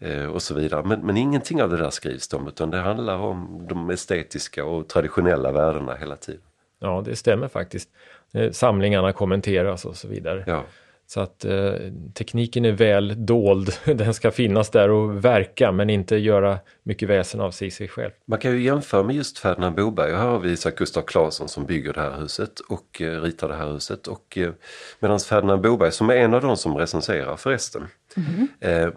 eh, 0.00 0.24
och 0.24 0.42
så 0.42 0.54
vidare. 0.54 0.82
Men, 0.84 1.00
men 1.00 1.16
ingenting 1.16 1.62
av 1.62 1.70
det 1.70 1.76
där 1.76 1.90
skrivs 1.90 2.28
de 2.28 2.48
utan 2.48 2.70
det 2.70 2.78
handlar 2.78 3.18
om 3.18 3.66
de 3.68 3.90
estetiska 3.90 4.64
och 4.64 4.88
traditionella 4.88 5.52
värdena 5.52 5.94
hela 5.94 6.16
tiden. 6.16 6.42
Ja, 6.78 7.02
det 7.04 7.16
stämmer 7.16 7.48
faktiskt. 7.48 7.88
Eh, 8.32 8.50
samlingarna 8.50 9.12
kommenteras 9.12 9.84
och 9.84 9.96
så 9.96 10.08
vidare. 10.08 10.44
Ja. 10.46 10.64
Så 11.10 11.20
att 11.20 11.44
eh, 11.44 11.72
tekniken 12.14 12.64
är 12.64 12.72
väl 12.72 13.26
dold. 13.26 13.72
Den 13.84 14.14
ska 14.14 14.30
finnas 14.30 14.70
där 14.70 14.90
och 14.90 15.24
verka 15.24 15.72
men 15.72 15.90
inte 15.90 16.16
göra 16.16 16.58
mycket 16.82 17.08
väsen 17.08 17.40
av 17.40 17.50
sig, 17.50 17.70
sig 17.70 17.88
själv. 17.88 18.10
Man 18.24 18.38
kan 18.38 18.52
ju 18.52 18.62
jämföra 18.62 19.02
med 19.02 19.16
just 19.16 19.38
Ferdinand 19.38 19.76
Boberg. 19.76 20.12
Här 20.12 20.26
har 20.26 20.38
vi 20.38 20.50
Isak 20.50 20.76
Gustav 20.76 21.02
Claesson 21.02 21.48
som 21.48 21.66
bygger 21.66 21.92
det 21.92 22.00
här 22.00 22.20
huset 22.20 22.60
och 22.60 23.02
eh, 23.02 23.22
ritar 23.22 23.48
det 23.48 23.54
här 23.54 23.72
huset. 23.72 24.06
Och, 24.06 24.38
eh, 24.38 24.52
Medan 25.00 25.20
Ferdinand 25.20 25.62
Boberg 25.62 25.92
som 25.92 26.10
är 26.10 26.16
en 26.16 26.34
av 26.34 26.42
de 26.42 26.56
som 26.56 26.76
recenserar 26.76 27.36
förresten. 27.36 27.86
Mm. 28.16 28.48
Eh, 28.60 28.90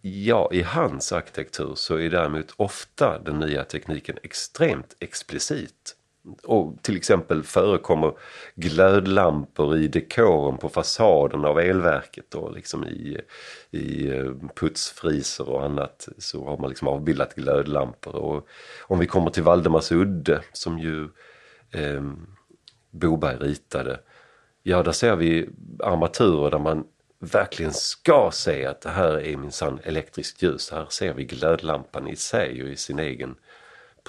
ja, 0.00 0.50
i 0.52 0.62
hans 0.62 1.12
arkitektur 1.12 1.72
så 1.74 1.98
är 1.98 2.10
däremot 2.10 2.54
ofta 2.56 3.18
den 3.18 3.38
nya 3.38 3.64
tekniken 3.64 4.16
extremt 4.22 4.96
explicit 5.00 5.93
och 6.42 6.82
till 6.82 6.96
exempel 6.96 7.42
förekommer 7.42 8.12
glödlampor 8.54 9.76
i 9.76 9.88
dekoren 9.88 10.58
på 10.58 10.68
fasaden 10.68 11.44
av 11.44 11.60
elverket 11.60 12.34
och 12.34 12.52
liksom 12.52 12.84
i, 12.84 13.18
i 13.70 14.08
eh, 14.08 14.32
putsfriser 14.54 15.48
och 15.48 15.64
annat 15.64 16.08
så 16.18 16.44
har 16.44 16.58
man 16.58 16.68
liksom 16.68 16.88
avbildat 16.88 17.34
glödlampor. 17.34 18.16
Och 18.16 18.48
om 18.80 18.98
vi 18.98 19.06
kommer 19.06 19.30
till 19.30 19.42
Valdemars 19.42 19.92
udde 19.92 20.40
som 20.52 20.78
ju 20.78 21.08
eh, 21.70 22.02
Boberg 22.90 23.36
ritade. 23.36 24.00
Ja, 24.62 24.82
där 24.82 24.92
ser 24.92 25.16
vi 25.16 25.48
armaturer 25.78 26.50
där 26.50 26.58
man 26.58 26.84
verkligen 27.18 27.72
ska 27.72 28.30
se 28.32 28.66
att 28.66 28.80
det 28.80 28.90
här 28.90 29.20
är 29.20 29.36
minsann 29.36 29.80
elektriskt 29.82 30.42
ljus. 30.42 30.70
Här 30.70 30.86
ser 30.90 31.14
vi 31.14 31.24
glödlampan 31.24 32.08
i 32.08 32.16
sig 32.16 32.62
och 32.62 32.68
i 32.68 32.76
sin 32.76 32.98
egen 32.98 33.34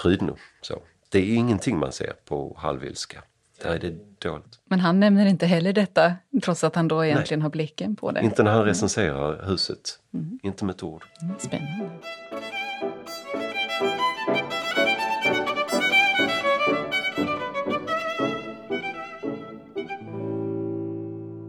prydno. 0.02 0.38
Så. 0.62 0.82
Det 1.16 1.20
är 1.20 1.36
ingenting 1.36 1.78
man 1.78 1.92
ser 1.92 2.14
på 2.26 2.56
halvilska. 2.58 3.24
Där 3.62 3.70
är 3.70 3.80
det 3.80 3.96
dolt. 4.20 4.60
Men 4.66 4.80
han 4.80 5.00
nämner 5.00 5.26
inte 5.26 5.46
heller 5.46 5.74
detta 5.74 6.14
trots 6.44 6.64
att 6.64 6.76
han 6.76 6.88
då 6.88 7.06
egentligen 7.06 7.40
Nej. 7.40 7.44
har 7.44 7.50
blicken 7.50 7.96
på 7.96 8.12
det? 8.12 8.22
Inte 8.22 8.44
när 8.44 8.52
han 8.52 8.60
mm. 8.60 8.68
recenserar 8.68 9.46
huset. 9.46 10.00
Mm. 10.14 10.40
Inte 10.44 10.66
med 10.66 10.76
ett 10.76 10.84
ord. 10.84 11.04
Mm, 11.22 11.36
spännande. 11.40 11.90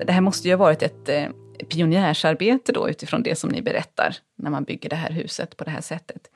Det 0.06 0.12
här 0.12 0.20
måste 0.20 0.48
ju 0.48 0.54
ha 0.54 0.58
varit 0.58 0.82
ett 0.82 1.08
eh, 1.08 1.24
pionjärsarbete 1.68 2.72
då 2.72 2.88
utifrån 2.88 3.22
det 3.22 3.36
som 3.36 3.50
ni 3.50 3.62
berättar 3.62 4.16
när 4.36 4.50
man 4.50 4.64
bygger 4.64 4.90
det 4.90 4.96
här 4.96 5.10
huset 5.10 5.56
på 5.56 5.64
det 5.64 5.70
här 5.70 5.80
sättet. 5.80 6.30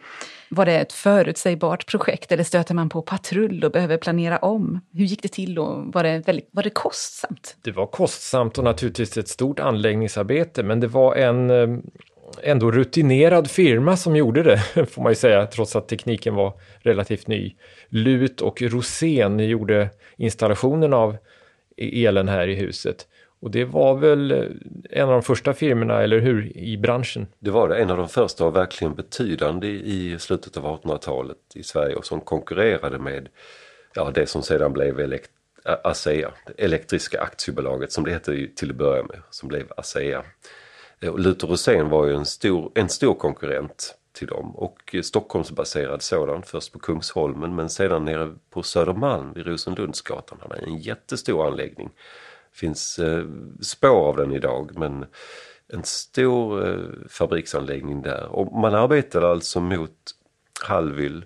Var 0.49 0.67
det 0.67 0.79
ett 0.79 0.93
förutsägbart 0.93 1.87
projekt 1.87 2.33
eller 2.33 2.45
stöter 2.45 2.75
man 2.75 2.89
på 2.89 3.03
patrull 3.03 3.65
och 3.65 3.73
behöver 3.73 3.97
planera 3.97 4.39
om? 4.39 4.81
Hur 4.93 5.05
gick 5.05 5.23
det 5.23 5.29
till 5.29 5.59
och 5.59 5.93
var 5.93 6.03
det, 6.03 6.19
väldigt, 6.19 6.49
var 6.51 6.63
det 6.63 6.71
kostsamt? 6.71 7.57
Det 7.63 7.73
var 7.73 7.87
kostsamt 7.87 8.59
och 8.59 8.65
naturligtvis 8.65 9.17
ett 9.17 9.29
stort 9.29 9.61
anläggningsarbete 9.61 10.63
men 10.63 10.81
det 10.81 10.87
var 10.87 11.15
en 11.15 11.51
eh, 11.51 11.79
ändå 12.43 12.71
rutinerad 12.71 13.51
firma 13.51 13.97
som 13.97 14.17
gjorde 14.17 14.43
det, 14.43 14.87
får 14.91 15.03
man 15.03 15.13
ju 15.13 15.17
säga, 15.17 15.47
trots 15.47 15.77
att 15.77 15.89
tekniken 15.89 16.35
var 16.35 16.53
relativt 16.79 17.27
ny. 17.27 17.55
Lut 17.89 18.41
och 18.41 18.63
Rosén 18.63 19.39
gjorde 19.39 19.91
installationen 20.17 20.93
av 20.93 21.17
elen 21.77 22.29
här 22.29 22.49
i 22.49 22.55
huset. 22.55 23.07
Och 23.41 23.51
det 23.51 23.65
var 23.65 23.95
väl 23.95 24.31
eh, 24.31 24.45
en 24.91 25.05
av 25.05 25.11
de 25.11 25.23
första 25.23 25.55
firmorna, 25.55 26.03
eller 26.03 26.19
hur, 26.19 26.57
i 26.57 26.79
branschen? 26.79 27.27
Det 27.39 27.51
var 27.51 27.69
det, 27.69 27.77
en 27.77 27.91
av 27.91 27.97
de 27.97 28.09
första 28.09 28.45
och 28.45 28.57
verkligen 28.57 28.95
betydande 28.95 29.69
i 29.69 30.17
slutet 30.19 30.57
av 30.57 30.65
1800-talet 30.65 31.37
i 31.55 31.63
Sverige 31.63 31.95
och 31.95 32.07
som 32.07 32.21
konkurrerade 32.21 32.99
med 32.99 33.29
ja, 33.95 34.11
det 34.15 34.27
som 34.27 34.43
sedan 34.43 34.73
blev 34.73 35.01
elekt 35.01 35.31
eh, 35.65 35.75
ASEA, 35.85 36.31
Elektriska 36.57 37.21
aktiebolaget 37.21 37.93
som 37.93 38.05
det 38.05 38.11
hette 38.11 38.47
till 38.57 38.71
att 38.71 38.77
börja 38.77 39.03
med, 39.03 39.23
som 39.31 39.49
blev 39.49 39.73
ASEA. 39.77 40.23
Eh, 41.01 41.19
Luther 41.19 41.49
Rosén 41.49 41.89
var 41.89 42.07
ju 42.07 42.15
en 42.15 42.27
stor, 42.27 42.73
en 42.75 42.89
stor 42.89 43.15
konkurrent 43.15 43.95
till 44.13 44.29
dem 44.29 44.57
och 44.57 44.95
Stockholmsbaserad 45.03 46.03
sådan, 46.03 46.43
först 46.43 46.73
på 46.73 46.79
Kungsholmen 46.79 47.55
men 47.55 47.69
sedan 47.69 48.05
nere 48.05 48.35
på 48.51 48.63
Södermalm 48.63 49.33
vid 49.33 49.47
Rosenlundsgatan. 49.47 50.39
Han 50.41 50.51
hade 50.51 50.63
en 50.63 50.79
jättestor 50.79 51.47
anläggning 51.47 51.91
finns 52.53 52.99
eh, 52.99 53.25
spår 53.61 54.09
av 54.09 54.17
den 54.17 54.33
idag 54.33 54.71
men 54.75 55.07
en 55.73 55.85
stor 55.85 56.69
eh, 56.69 57.09
fabriksanläggning 57.09 58.03
där 58.03 58.27
och 58.27 58.53
man 58.53 58.75
arbetade 58.75 59.29
alltså 59.29 59.61
mot 59.61 59.91
Hallwyl 60.63 61.25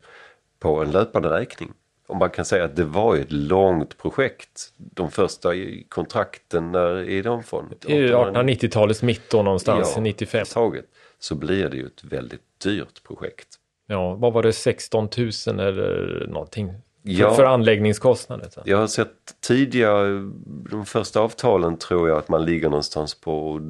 på 0.59 0.83
en 0.83 0.91
löpande 0.91 1.29
räkning. 1.29 1.73
Och 2.07 2.17
man 2.17 2.31
kan 2.31 2.45
säga 2.45 2.65
att 2.65 2.77
det 2.77 2.85
var 2.85 3.17
ett 3.17 3.33
långt 3.33 3.99
projekt. 3.99 4.73
De 4.77 5.11
första 5.11 5.51
kontrakten, 5.89 6.73
när 6.73 7.11
är 7.11 7.23
de 7.23 7.43
från? 7.43 7.69
1890-talets 7.81 9.03
mitt 9.03 9.31
då 9.31 9.43
någonstans, 9.43 9.93
ja, 9.95 10.01
95. 10.01 10.47
Taget, 10.53 10.85
så 11.19 11.35
blir 11.35 11.69
det 11.69 11.77
ju 11.77 11.87
ett 11.87 12.05
väldigt 12.05 12.61
dyrt 12.65 13.03
projekt. 13.07 13.49
Ja, 13.87 14.15
vad 14.15 14.33
var 14.33 14.43
det, 14.43 14.53
16 14.53 15.09
000 15.47 15.61
eller 15.61 16.27
någonting? 16.29 16.73
Ja, 17.07 17.29
för, 17.29 17.37
för 17.37 17.45
anläggningskostnader? 17.45 18.51
Jag 18.65 18.79
har 18.79 18.87
sett 18.87 19.41
tidigare, 19.41 20.31
de 20.71 20.87
första 20.87 21.21
avtalen 21.21 21.77
tror 21.77 22.09
jag 22.09 22.19
att 22.19 22.29
man 22.29 22.45
ligger 22.45 22.69
någonstans 22.69 23.15
på 23.15 23.61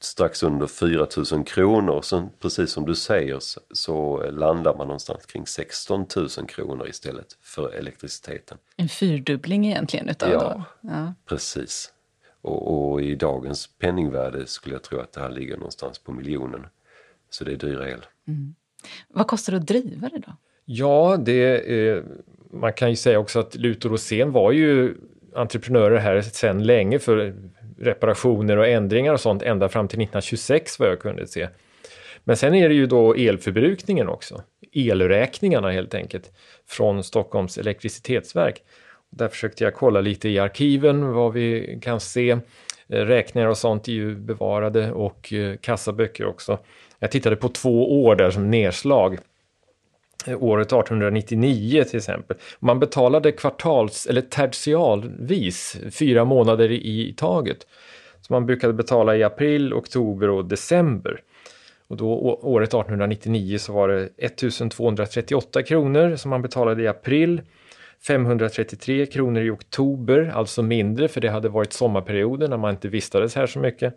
strax 0.00 0.42
under 0.42 0.66
4000 0.66 1.44
kronor. 1.44 2.02
Sen 2.02 2.28
precis 2.40 2.70
som 2.70 2.86
du 2.86 2.94
säger 2.94 3.38
så, 3.38 3.60
så, 3.70 4.30
landar 4.30 4.76
man 4.76 4.86
någonstans 4.86 5.26
kring 5.26 5.46
16 5.46 6.06
000 6.16 6.28
kronor 6.28 6.88
istället 6.88 7.26
för 7.40 7.72
elektriciteten. 7.72 8.58
En 8.76 8.88
fyrdubbling 8.88 9.66
egentligen 9.66 10.08
utav 10.08 10.32
ja, 10.32 10.40
då? 10.40 10.62
Ja, 10.80 11.14
precis. 11.26 11.92
Och, 12.42 12.92
och, 12.92 13.02
i 13.02 13.14
dagens 13.14 13.66
penningvärde 13.66 14.46
skulle 14.46 14.74
jag 14.74 14.82
tro 14.82 14.98
att 15.00 15.12
det 15.12 15.20
här 15.20 15.30
ligger 15.30 15.56
någonstans 15.56 15.98
på 15.98 16.12
miljonen. 16.12 16.66
Så 17.30 17.44
det 17.44 17.52
är 17.52 17.56
dyr 17.56 17.82
el. 17.82 18.06
Mm. 18.28 18.54
Vad 19.08 19.26
kostar 19.26 19.52
det 19.52 19.58
att 19.58 19.66
driva 19.66 20.08
det 20.08 20.18
då? 20.18 20.36
Ja, 20.64 21.16
det, 21.16 21.58
eh, 21.58 22.02
man 22.52 22.72
kan 22.72 22.90
ju 22.90 22.96
säga 22.96 23.18
också 23.18 23.38
att 23.38 23.54
Luthor 23.54 23.92
och 23.92 24.00
Sen 24.00 24.32
var 24.32 24.52
ju 24.52 24.94
entreprenörer 25.34 25.98
här 25.98 26.20
sedan 26.20 26.62
länge 26.62 26.98
för 26.98 27.34
reparationer 27.78 28.56
och 28.56 28.66
ändringar 28.66 29.12
och 29.12 29.20
sånt 29.20 29.42
ända 29.42 29.68
fram 29.68 29.88
till 29.88 30.00
1926 30.00 30.78
vad 30.78 30.88
jag 30.88 31.00
kunde 31.00 31.26
se. 31.26 31.48
Men 32.24 32.36
sen 32.36 32.54
är 32.54 32.68
det 32.68 32.74
ju 32.74 32.86
då 32.86 33.14
elförbrukningen 33.14 34.08
också, 34.08 34.42
elräkningarna 34.72 35.70
helt 35.70 35.94
enkelt, 35.94 36.32
från 36.68 37.04
Stockholms 37.04 37.58
elektricitetsverk. 37.58 38.62
Där 39.10 39.28
försökte 39.28 39.64
jag 39.64 39.74
kolla 39.74 40.00
lite 40.00 40.28
i 40.28 40.38
arkiven 40.38 41.12
vad 41.12 41.32
vi 41.32 41.78
kan 41.82 42.00
se. 42.00 42.38
Räkningar 42.88 43.48
och 43.48 43.58
sånt 43.58 43.88
är 43.88 43.92
ju 43.92 44.16
bevarade 44.16 44.92
och 44.92 45.32
eh, 45.32 45.56
kassaböcker 45.56 46.26
också. 46.26 46.58
Jag 46.98 47.10
tittade 47.10 47.36
på 47.36 47.48
två 47.48 48.04
år 48.04 48.16
där 48.16 48.30
som 48.30 48.50
nedslag. 48.50 49.18
Året 50.34 50.66
1899 50.66 51.84
till 51.84 51.96
exempel. 51.96 52.36
Man 52.58 52.78
betalade 52.78 53.32
kvartals 53.32 54.06
eller 54.06 54.20
tertialvis 54.20 55.76
fyra 55.90 56.24
månader 56.24 56.70
i 56.70 57.14
taget. 57.16 57.66
Så 58.20 58.32
man 58.32 58.46
brukade 58.46 58.72
betala 58.72 59.16
i 59.16 59.22
april, 59.22 59.74
oktober 59.74 60.30
och 60.30 60.44
december. 60.44 61.20
Och 61.88 61.96
då 61.96 62.08
året 62.42 62.68
1899 62.68 63.58
så 63.58 63.72
var 63.72 63.88
det 63.88 64.08
1238 64.18 65.62
kronor 65.62 66.16
som 66.16 66.30
man 66.30 66.42
betalade 66.42 66.82
i 66.82 66.88
april. 66.88 67.42
533 68.06 69.06
kronor 69.06 69.42
i 69.42 69.50
oktober, 69.50 70.32
alltså 70.34 70.62
mindre 70.62 71.08
för 71.08 71.20
det 71.20 71.28
hade 71.28 71.48
varit 71.48 71.72
sommarperioden 71.72 72.50
när 72.50 72.56
man 72.56 72.70
inte 72.70 72.88
vistades 72.88 73.34
här 73.34 73.46
så 73.46 73.58
mycket. 73.58 73.94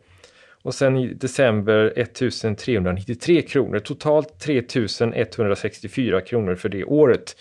Och 0.62 0.74
sen 0.74 0.98
i 0.98 1.14
december 1.14 1.94
1393 1.96 3.42
kronor, 3.42 3.80
totalt 3.80 4.40
3164 4.40 6.22
kronor 6.22 6.56
för 6.56 6.70
det 6.70 6.84
året. 6.84 7.36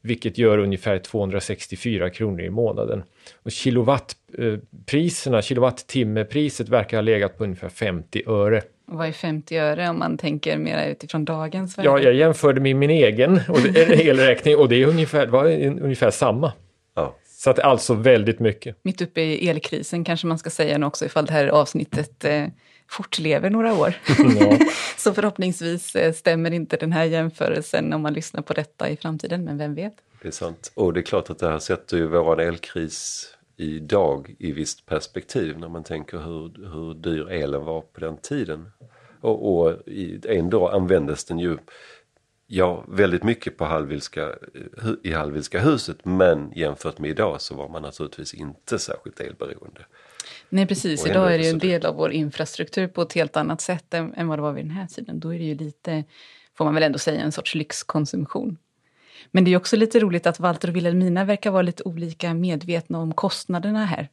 Vilket 0.00 0.38
gör 0.38 0.58
ungefär 0.58 0.98
264 0.98 2.10
kronor 2.10 2.40
i 2.40 2.50
månaden. 2.50 3.02
Och 3.42 3.50
kilowattpriserna, 3.50 5.42
kilowattimmepriset 5.42 6.68
verkar 6.68 6.96
ha 6.96 7.02
legat 7.02 7.38
på 7.38 7.44
ungefär 7.44 7.68
50 7.68 8.22
öre. 8.26 8.62
Och 8.86 8.98
vad 8.98 9.08
är 9.08 9.12
50 9.12 9.56
öre 9.56 9.88
om 9.88 9.98
man 9.98 10.18
tänker 10.18 10.58
mer 10.58 10.90
utifrån 10.90 11.24
dagens 11.24 11.78
värde? 11.78 11.88
Ja, 11.88 11.98
jag 11.98 12.14
jämförde 12.14 12.60
med 12.60 12.76
min 12.76 12.90
egen 12.90 13.32
elräkning 13.76 14.56
och 14.56 14.68
det 14.68 14.82
är 14.82 14.86
ungefär, 14.86 15.26
var 15.26 15.44
ungefär 15.82 16.10
samma. 16.10 16.52
Så 17.44 17.50
att 17.50 17.58
alltså 17.58 17.94
väldigt 17.94 18.40
mycket. 18.40 18.76
Mitt 18.82 19.02
uppe 19.02 19.20
i 19.20 19.48
elkrisen 19.48 20.04
kanske 20.04 20.26
man 20.26 20.38
ska 20.38 20.50
säga 20.50 20.78
nu 20.78 20.86
också 20.86 21.04
ifall 21.04 21.26
det 21.26 21.32
här 21.32 21.46
avsnittet 21.46 22.24
eh, 22.24 22.46
fortlever 22.88 23.50
några 23.50 23.74
år. 23.74 23.94
Ja. 24.40 24.58
så 24.96 25.14
förhoppningsvis 25.14 25.96
eh, 25.96 26.12
stämmer 26.12 26.50
inte 26.50 26.76
den 26.76 26.92
här 26.92 27.04
jämförelsen 27.04 27.92
om 27.92 28.02
man 28.02 28.12
lyssnar 28.12 28.42
på 28.42 28.52
detta 28.52 28.88
i 28.88 28.96
framtiden, 28.96 29.44
men 29.44 29.58
vem 29.58 29.74
vet? 29.74 29.92
Det 30.22 30.28
är 30.28 30.32
sant. 30.32 30.72
Och 30.74 30.92
det 30.92 31.00
är 31.00 31.02
klart 31.02 31.30
att 31.30 31.38
det 31.38 31.48
här 31.48 31.58
sätter 31.58 31.96
ju 31.96 32.06
våran 32.06 32.40
elkris 32.40 33.28
idag 33.56 34.34
i 34.38 34.52
visst 34.52 34.86
perspektiv 34.86 35.58
när 35.58 35.68
man 35.68 35.84
tänker 35.84 36.18
hur, 36.18 36.72
hur 36.72 36.94
dyr 36.94 37.30
elen 37.30 37.64
var 37.64 37.80
på 37.80 38.00
den 38.00 38.16
tiden. 38.16 38.70
Och, 39.20 39.56
och 39.56 39.78
ändå 40.28 40.68
användes 40.68 41.24
den 41.24 41.38
ju 41.38 41.56
ja, 42.46 42.84
väldigt 42.88 43.22
mycket 43.22 43.56
på 43.56 43.64
Hallwylska, 43.64 44.32
i 45.02 45.12
Hallwylska 45.12 45.60
huset 45.60 46.04
men 46.04 46.52
jämfört 46.54 46.98
med 46.98 47.10
idag 47.10 47.40
så 47.40 47.54
var 47.54 47.68
man 47.68 47.82
naturligtvis 47.82 48.34
inte 48.34 48.78
särskilt 48.78 49.20
elberoende. 49.20 49.80
Nej 50.48 50.66
precis, 50.66 51.06
idag 51.06 51.34
är 51.34 51.38
det 51.38 51.44
ju 51.44 51.50
en 51.50 51.58
del 51.58 51.86
av 51.86 51.94
vår 51.94 52.12
infrastruktur 52.12 52.88
på 52.88 53.02
ett 53.02 53.12
helt 53.12 53.36
annat 53.36 53.60
sätt 53.60 53.94
än, 53.94 54.14
än 54.14 54.28
vad 54.28 54.38
det 54.38 54.42
var 54.42 54.52
vid 54.52 54.64
den 54.64 54.70
här 54.70 54.86
tiden. 54.86 55.20
Då 55.20 55.34
är 55.34 55.38
det 55.38 55.44
ju 55.44 55.54
lite, 55.54 56.04
får 56.54 56.64
man 56.64 56.74
väl 56.74 56.82
ändå 56.82 56.98
säga, 56.98 57.20
en 57.20 57.32
sorts 57.32 57.54
lyxkonsumtion. 57.54 58.58
Men 59.30 59.44
det 59.44 59.52
är 59.52 59.56
också 59.56 59.76
lite 59.76 60.00
roligt 60.00 60.26
att 60.26 60.40
Walter 60.40 60.68
och 60.68 60.76
Wilhelmina 60.76 61.24
verkar 61.24 61.50
vara 61.50 61.62
lite 61.62 61.82
olika 61.82 62.34
medvetna 62.34 62.98
om 62.98 63.12
kostnaderna 63.12 63.84
här. 63.84 64.08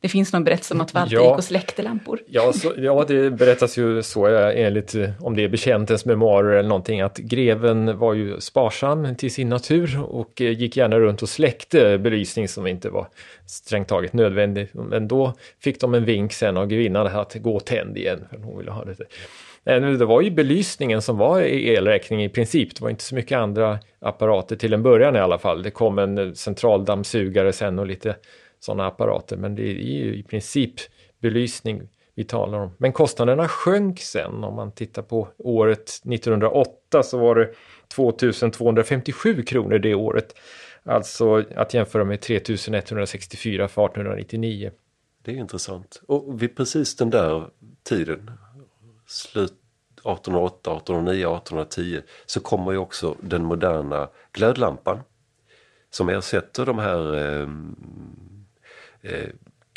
Det 0.00 0.08
finns 0.08 0.32
någon 0.32 0.44
berättelse 0.44 0.74
om 0.74 0.80
att 0.80 0.94
Walter 0.94 1.16
ja, 1.16 1.22
gick 1.22 1.38
och 1.38 1.44
släckte 1.44 1.82
lampor. 1.82 2.20
Ja, 2.26 2.52
så, 2.52 2.72
ja, 2.76 3.04
det 3.08 3.30
berättas 3.30 3.78
ju 3.78 4.02
så 4.02 4.26
enligt 4.26 4.94
om 5.20 5.36
det 5.36 5.44
är 5.44 5.48
bekäntens 5.48 6.04
memoarer 6.04 6.58
eller 6.58 6.68
någonting 6.68 7.00
att 7.00 7.16
greven 7.16 7.98
var 7.98 8.14
ju 8.14 8.40
sparsam 8.40 9.16
till 9.16 9.32
sin 9.32 9.48
natur 9.48 10.00
och 10.02 10.40
eh, 10.40 10.50
gick 10.50 10.76
gärna 10.76 10.98
runt 10.98 11.22
och 11.22 11.28
släckte 11.28 11.98
belysning 11.98 12.48
som 12.48 12.66
inte 12.66 12.90
var 12.90 13.06
strängt 13.46 13.88
taget 13.88 14.12
nödvändig. 14.12 14.68
Men 14.72 15.08
då 15.08 15.34
fick 15.60 15.80
de 15.80 15.94
en 15.94 16.04
vink 16.04 16.32
sen 16.32 16.56
av 16.56 16.66
grevinnan 16.66 17.06
att 17.06 17.34
gå 17.34 17.56
och 17.56 17.64
tänd 17.64 17.96
igen 17.96 18.24
för 18.30 18.38
hon 18.38 18.58
ville 18.58 18.70
ha 18.70 18.84
det. 18.84 18.96
Det 19.98 20.04
var 20.04 20.20
ju 20.20 20.30
belysningen 20.30 21.02
som 21.02 21.18
var 21.18 21.40
i 21.40 21.74
elräkning 21.74 22.24
i 22.24 22.28
princip. 22.28 22.74
Det 22.76 22.82
var 22.82 22.90
inte 22.90 23.04
så 23.04 23.14
mycket 23.14 23.38
andra 23.38 23.78
apparater 24.00 24.56
till 24.56 24.72
en 24.72 24.82
början 24.82 25.16
i 25.16 25.18
alla 25.18 25.38
fall. 25.38 25.62
Det 25.62 25.70
kom 25.70 25.98
en 25.98 26.34
centraldammsugare 26.34 27.52
sen 27.52 27.78
och 27.78 27.86
lite 27.86 28.16
sådana 28.66 28.86
apparater. 28.86 29.36
Men 29.36 29.54
det 29.54 29.62
är 29.62 30.04
ju 30.04 30.16
i 30.16 30.22
princip 30.22 30.74
belysning 31.20 31.88
vi 32.14 32.24
talar 32.24 32.58
om. 32.58 32.70
Men 32.78 32.92
kostnaderna 32.92 33.48
sjönk 33.48 34.00
sen. 34.00 34.44
Om 34.44 34.54
man 34.54 34.72
tittar 34.72 35.02
på 35.02 35.28
året 35.38 35.88
1908 35.88 37.02
så 37.02 37.18
var 37.18 37.34
det 37.34 37.50
2257 37.94 39.42
kronor 39.42 39.78
det 39.78 39.94
året. 39.94 40.34
Alltså 40.82 41.44
att 41.56 41.74
jämföra 41.74 42.04
med 42.04 42.20
3164 42.20 43.68
för 43.68 43.86
1899. 43.86 44.70
Det 45.22 45.30
är 45.32 45.36
intressant. 45.36 46.02
Och 46.08 46.42
vid 46.42 46.56
precis 46.56 46.96
den 46.96 47.10
där 47.10 47.48
tiden, 47.82 48.30
slut 49.06 49.54
1808, 49.92 50.70
1809, 50.76 51.20
1810, 51.20 52.00
så 52.26 52.40
kommer 52.40 52.72
ju 52.72 52.78
också 52.78 53.16
den 53.20 53.44
moderna 53.44 54.08
glödlampan 54.32 55.00
som 55.90 56.08
ersätter 56.08 56.66
de 56.66 56.78
här 56.78 57.14
eh, 57.14 57.48
eh, 59.02 59.28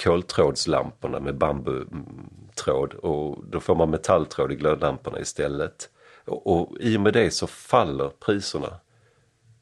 koltrådslamporna 0.03 1.19
med 1.19 1.37
bambutråd 1.37 2.93
och 2.93 3.43
då 3.49 3.59
får 3.59 3.75
man 3.75 3.89
metalltråd 3.89 4.51
i 4.51 4.55
glödlamporna 4.55 5.19
istället. 5.19 5.89
Och, 6.25 6.47
och 6.47 6.77
i 6.79 6.97
och 6.97 7.01
med 7.01 7.13
det 7.13 7.31
så 7.31 7.47
faller 7.47 8.09
priserna 8.09 8.79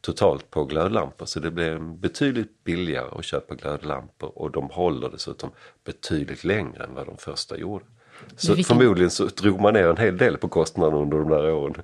totalt 0.01 0.51
på 0.51 0.65
glödlampor 0.65 1.25
så 1.25 1.39
det 1.39 1.51
blir 1.51 1.79
betydligt 1.79 2.63
billigare 2.63 3.17
att 3.17 3.25
köpa 3.25 3.55
glödlampor 3.55 4.31
och 4.35 4.51
de 4.51 4.69
håller 4.69 5.09
dessutom 5.09 5.51
betydligt 5.85 6.43
längre 6.43 6.83
än 6.83 6.93
vad 6.93 7.05
de 7.05 7.17
första 7.17 7.57
gjorde. 7.57 7.85
Så 8.35 8.55
vilken... 8.55 8.77
förmodligen 8.77 9.11
så 9.11 9.25
drog 9.25 9.61
man 9.61 9.73
ner 9.73 9.87
en 9.87 9.97
hel 9.97 10.17
del 10.17 10.37
på 10.37 10.47
kostnaderna 10.47 10.97
under 10.97 11.17
de 11.17 11.29
där 11.29 11.51
åren. 11.51 11.83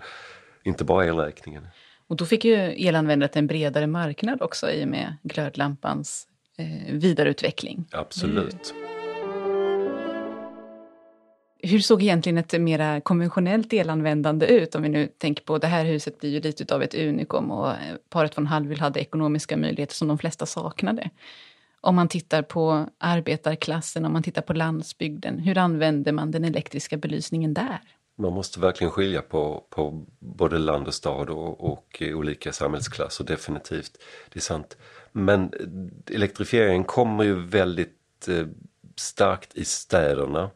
Inte 0.64 0.84
bara 0.84 1.06
elräkningen. 1.06 1.68
Och 2.08 2.16
då 2.16 2.26
fick 2.26 2.46
ju 2.46 2.56
elanvändandet 2.56 3.36
en 3.36 3.48
bredare 3.48 3.88
marknad 3.88 4.42
också 4.42 4.72
i 4.72 4.84
och 4.84 4.88
med 4.88 5.16
glödlampans 5.24 6.28
eh, 6.58 6.94
vidareutveckling. 6.94 7.86
Absolut. 7.92 8.74
Hur 11.66 11.80
såg 11.80 12.02
egentligen 12.02 12.38
ett 12.38 12.62
mera 12.62 13.02
konventionellt 13.02 13.74
elanvändande 13.74 14.46
ut? 14.46 14.76
Om 14.76 14.82
vi 14.82 14.90
nu 14.90 15.08
tänker 15.08 15.44
på 15.44 15.58
det 15.58 15.68
här 15.68 15.86
huset 15.86 16.20
blir 16.20 16.30
ju 16.30 16.40
lite 16.40 16.76
av 16.76 16.84
ett 16.84 16.96
unikum 16.96 17.52
och 17.52 17.70
eh, 17.70 17.76
paret 18.10 18.38
von 18.38 18.48
Hallwyl 18.48 18.80
hade 18.80 19.00
ekonomiska 19.00 19.58
möjligheter 19.58 19.96
som 19.96 20.08
de 20.08 20.18
flesta 20.18 20.46
saknade. 20.46 21.10
Om 21.82 21.96
man 21.96 22.08
tittar 22.08 22.42
på 22.42 22.88
arbetarklassen, 22.98 24.06
om 24.06 24.14
man 24.14 24.24
tittar 24.24 24.42
på 24.42 24.54
landsbygden, 24.54 25.40
hur 25.40 25.58
använder 25.58 26.12
man 26.12 26.32
den 26.32 26.46
elektriska 26.46 26.98
belysningen 26.98 27.54
där? 27.54 27.80
Man 28.16 28.34
måste 28.34 28.60
verkligen 28.60 28.92
skilja 28.92 29.22
på, 29.22 29.64
på 29.70 30.06
både 30.20 30.58
land 30.58 30.88
och 30.88 30.94
stad 30.94 31.30
och, 31.30 31.72
och 31.72 32.02
olika 32.14 32.52
samhällsklasser, 32.52 33.24
definitivt. 33.24 33.92
Det 34.30 34.40
är 34.40 34.42
sant. 34.42 34.78
Men 35.16 35.54
elektrifieringen 36.12 36.84
kommer 36.84 37.24
ju 37.24 37.46
väldigt 37.46 38.28
eh, 38.28 38.46
starkt 38.96 39.56
i 39.56 39.66
städerna. 39.66 40.52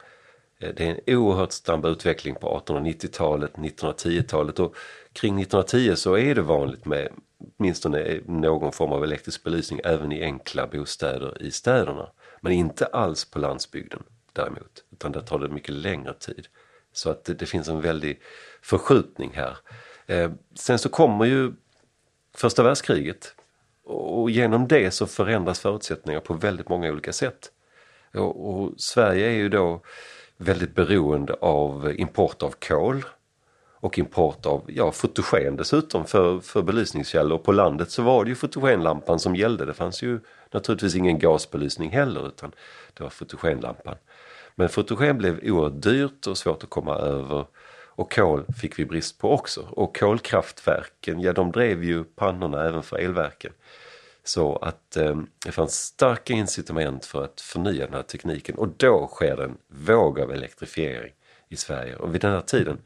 Eh, 0.60 0.74
det 0.76 0.86
är 0.86 0.90
en 0.90 1.18
oerhört 1.18 1.52
snabb 1.52 1.86
utveckling 1.86 2.36
på 2.36 2.64
1890-talet, 2.66 3.54
1910-talet 3.54 4.60
och 4.60 4.76
kring 5.14 5.42
1910 5.42 5.96
så 5.96 6.18
är 6.18 6.36
det 6.36 6.42
vanligt 6.42 6.86
med 6.86 7.10
åtminstone 7.58 8.20
någon 8.26 8.72
form 8.72 8.92
av 8.92 9.04
elektrisk 9.04 9.44
belysning 9.44 9.80
även 9.84 10.12
i 10.12 10.24
enkla 10.24 10.68
bostäder 10.68 11.42
i 11.42 11.52
städerna. 11.52 12.10
Men 12.42 12.52
inte 12.52 12.86
alls 12.86 13.26
på 13.26 13.40
landsbygden 13.40 14.04
däremot, 14.34 14.84
utan 14.92 15.12
där 15.12 15.22
tar 15.22 15.40
det 15.40 15.50
mycket 15.50 15.76
längre 15.76 16.14
tid. 16.14 16.48
Så 16.92 17.10
att 17.10 17.24
det, 17.26 17.34
det 17.34 17.46
finns 17.46 17.68
en 17.68 17.82
väldig 17.82 18.22
förskjutning 18.62 19.32
här. 19.36 19.58
Eh, 20.06 20.32
sen 20.56 20.80
så 20.80 20.90
kommer 20.90 21.26
ju 21.26 21.54
första 22.36 22.64
världskriget 22.64 23.36
och 23.88 24.30
genom 24.32 24.68
det 24.68 24.92
så 24.92 25.06
förändras 25.06 25.60
förutsättningar 25.60 26.20
på 26.20 26.34
väldigt 26.34 26.70
många 26.70 26.92
olika 26.92 27.14
sätt. 27.14 27.52
Och, 28.14 28.50
och 28.50 28.74
Sverige 28.78 29.28
är 29.28 29.34
ju 29.34 29.50
då 29.50 29.82
väldigt 30.38 30.76
beroende 30.76 31.34
av 31.34 31.94
import 31.96 32.44
av 32.44 32.56
kol 32.68 33.06
och 33.80 34.00
import 34.00 34.46
av 34.46 34.64
ja, 34.68 34.92
fotogen 34.92 35.56
dessutom 35.56 36.06
för, 36.06 36.40
för 36.40 36.62
belysningskällor. 36.62 37.38
På 37.38 37.52
landet 37.52 37.92
så 37.92 38.04
var 38.04 38.24
det 38.24 38.30
ju 38.30 38.36
fotogenlampan 38.36 39.20
som 39.20 39.36
gällde. 39.36 39.66
Det 39.66 39.74
fanns 39.74 40.04
ju 40.04 40.20
naturligtvis 40.52 40.96
ingen 40.96 41.20
gasbelysning 41.20 41.90
heller 41.90 42.28
utan 42.28 42.52
det 42.94 43.04
var 43.04 43.10
fotogenlampan. 43.10 43.96
Men 44.56 44.70
fotogen 44.70 45.18
blev 45.18 45.40
oerhört 45.44 45.82
dyrt 45.82 46.28
och 46.28 46.38
svårt 46.38 46.64
att 46.64 46.70
komma 46.70 46.96
över 46.96 47.46
och 47.98 48.14
kol 48.14 48.46
fick 48.62 48.80
vi 48.80 48.86
brist 48.86 49.18
på 49.18 49.32
också. 49.32 49.68
Och 49.72 49.98
kolkraftverken, 49.98 51.22
ja 51.22 51.34
de 51.34 51.52
drev 51.52 51.84
ju 51.84 52.04
pannorna 52.04 52.68
även 52.68 52.84
för 52.84 52.98
elverken. 52.98 53.54
Så 54.24 54.56
att 54.56 54.98
eh, 54.98 55.18
det 55.46 55.52
fanns 55.52 55.76
starka 55.76 56.34
incitament 56.34 57.06
för 57.06 57.24
att 57.24 57.42
förnya 57.42 57.86
den 57.86 57.94
här 57.94 58.02
tekniken 58.02 58.56
och 58.56 58.68
då 58.68 59.08
sker 59.08 59.42
en 59.42 59.58
våg 59.68 60.20
av 60.20 60.32
elektrifiering 60.32 61.14
i 61.50 61.56
Sverige. 61.56 61.96
Och 61.96 62.16
vid 62.16 62.22
den 62.22 62.32
här 62.32 62.42
tiden 62.42 62.78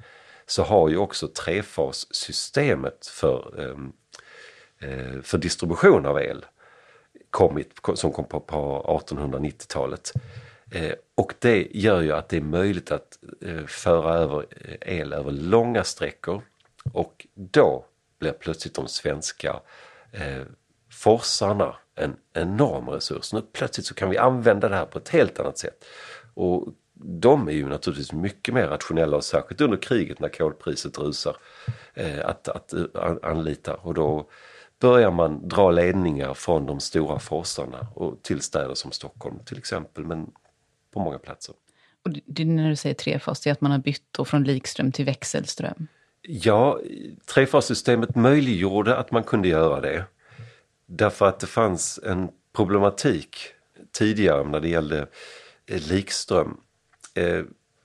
så 0.46 0.64
har 0.64 0.90
ju 0.90 0.98
också 0.98 1.28
trefassystemet 1.28 3.08
för, 3.08 3.60
ehm, 3.60 3.94
eh, 4.80 5.22
för 5.22 5.38
distribution 5.38 6.06
av 6.06 6.20
el 6.20 6.46
kommit, 7.30 7.72
som 7.94 8.12
kom 8.12 8.26
på, 8.26 8.40
på 8.40 8.86
1890-talet. 9.10 10.14
Eh, 10.72 10.94
och 11.16 11.34
det 11.40 11.68
gör 11.72 12.02
ju 12.02 12.12
att 12.12 12.30
det 12.30 12.38
är 12.38 12.42
möjligt 12.42 12.92
att 12.92 13.20
eh, 13.42 13.66
föra 13.66 14.14
över 14.14 14.46
eh, 14.50 15.00
el 15.00 15.14
över 15.14 15.32
långa 15.32 15.84
sträckor 15.84 16.42
och 16.94 17.28
då 17.34 17.86
blir 18.20 18.32
plötsligt 18.32 18.76
de 18.76 18.88
svenska 18.88 19.60
eh, 20.12 20.44
forsarna 20.92 21.76
en 21.96 22.16
enorm 22.34 22.90
resurs. 22.90 23.34
Nu 23.34 23.42
plötsligt 23.42 23.86
så 23.86 23.94
kan 23.94 24.10
vi 24.10 24.18
använda 24.18 24.70
det 24.70 24.76
här 24.76 24.86
på 24.86 24.98
ett 24.98 25.10
helt 25.10 25.40
annat 25.40 25.58
sätt. 25.58 25.86
Och 26.34 26.68
de 27.04 27.48
är 27.48 27.52
ju 27.52 27.68
naturligtvis 27.68 28.14
mycket 28.14 28.54
mer 28.54 28.68
rationella 28.68 29.18
och 29.18 29.24
särskilt 29.24 29.62
under 29.62 29.78
kriget 29.78 30.20
när 30.20 30.30
kolpriset 30.30 30.98
rusar 31.00 31.36
eh, 31.94 32.26
att, 32.26 32.48
att 32.48 32.74
anlita 33.24 33.74
och 33.74 33.94
då 33.94 34.30
börjar 34.80 35.12
man 35.12 35.48
dra 35.48 35.72
ledningar 35.72 36.34
från 36.34 36.66
de 36.66 36.80
stora 36.80 37.20
forsarna 37.20 37.88
och 37.96 38.24
till 38.24 38.42
städer 38.42 38.74
som 38.74 38.92
Stockholm 38.92 39.40
till 39.46 39.58
exempel 39.58 40.06
men 40.06 40.32
på 40.92 41.00
många 41.00 41.18
platser. 41.18 41.56
Och 42.06 42.12
det 42.26 42.46
när 42.46 42.70
du 42.70 42.76
säger 42.76 42.96
trefas, 42.96 43.40
det 43.40 43.50
är 43.50 43.52
att 43.52 43.62
man 43.62 43.72
har 43.72 43.80
bytt 43.80 44.04
då 44.12 44.26
från 44.26 44.44
likström 44.44 44.92
till 44.92 45.06
växelström? 45.06 45.88
Ja, 46.22 46.80
trefassystemet 47.26 48.16
möjliggjorde 48.16 48.98
att 48.98 49.12
man 49.12 49.24
kunde 49.24 49.48
göra 49.48 49.82
det. 49.82 50.04
Därför 50.86 51.26
att 51.26 51.40
det 51.40 51.48
fanns 51.48 52.00
en 52.04 52.30
problematik 52.54 53.38
tidigare 53.92 54.44
när 54.44 54.60
det 54.60 54.70
gällde 54.70 55.08
eh, 55.66 55.88
likström. 55.88 56.58
Eh, 57.14 57.44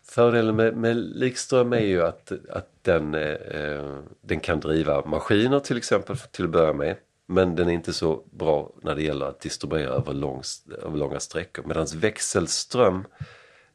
fördelen 0.08 0.56
med, 0.56 0.76
med 0.76 0.96
likström 0.96 1.72
är 1.72 1.80
ju 1.80 2.02
att, 2.02 2.32
att 2.50 2.68
den, 2.82 3.14
eh, 3.14 3.98
den 4.20 4.40
kan 4.40 4.60
driva 4.60 5.04
maskiner 5.04 5.60
till 5.60 5.76
exempel 5.76 6.16
till 6.16 6.44
att 6.44 6.50
börja 6.50 6.72
med. 6.72 6.96
Men 7.26 7.56
den 7.56 7.68
är 7.68 7.72
inte 7.72 7.92
så 7.92 8.22
bra 8.30 8.72
när 8.82 8.94
det 8.94 9.02
gäller 9.02 9.26
att 9.26 9.40
distribuera 9.40 9.90
över, 9.90 10.12
lång, 10.12 10.42
över 10.82 10.98
långa 10.98 11.20
sträckor. 11.20 11.64
Medan 11.66 11.86
växelström 11.94 13.04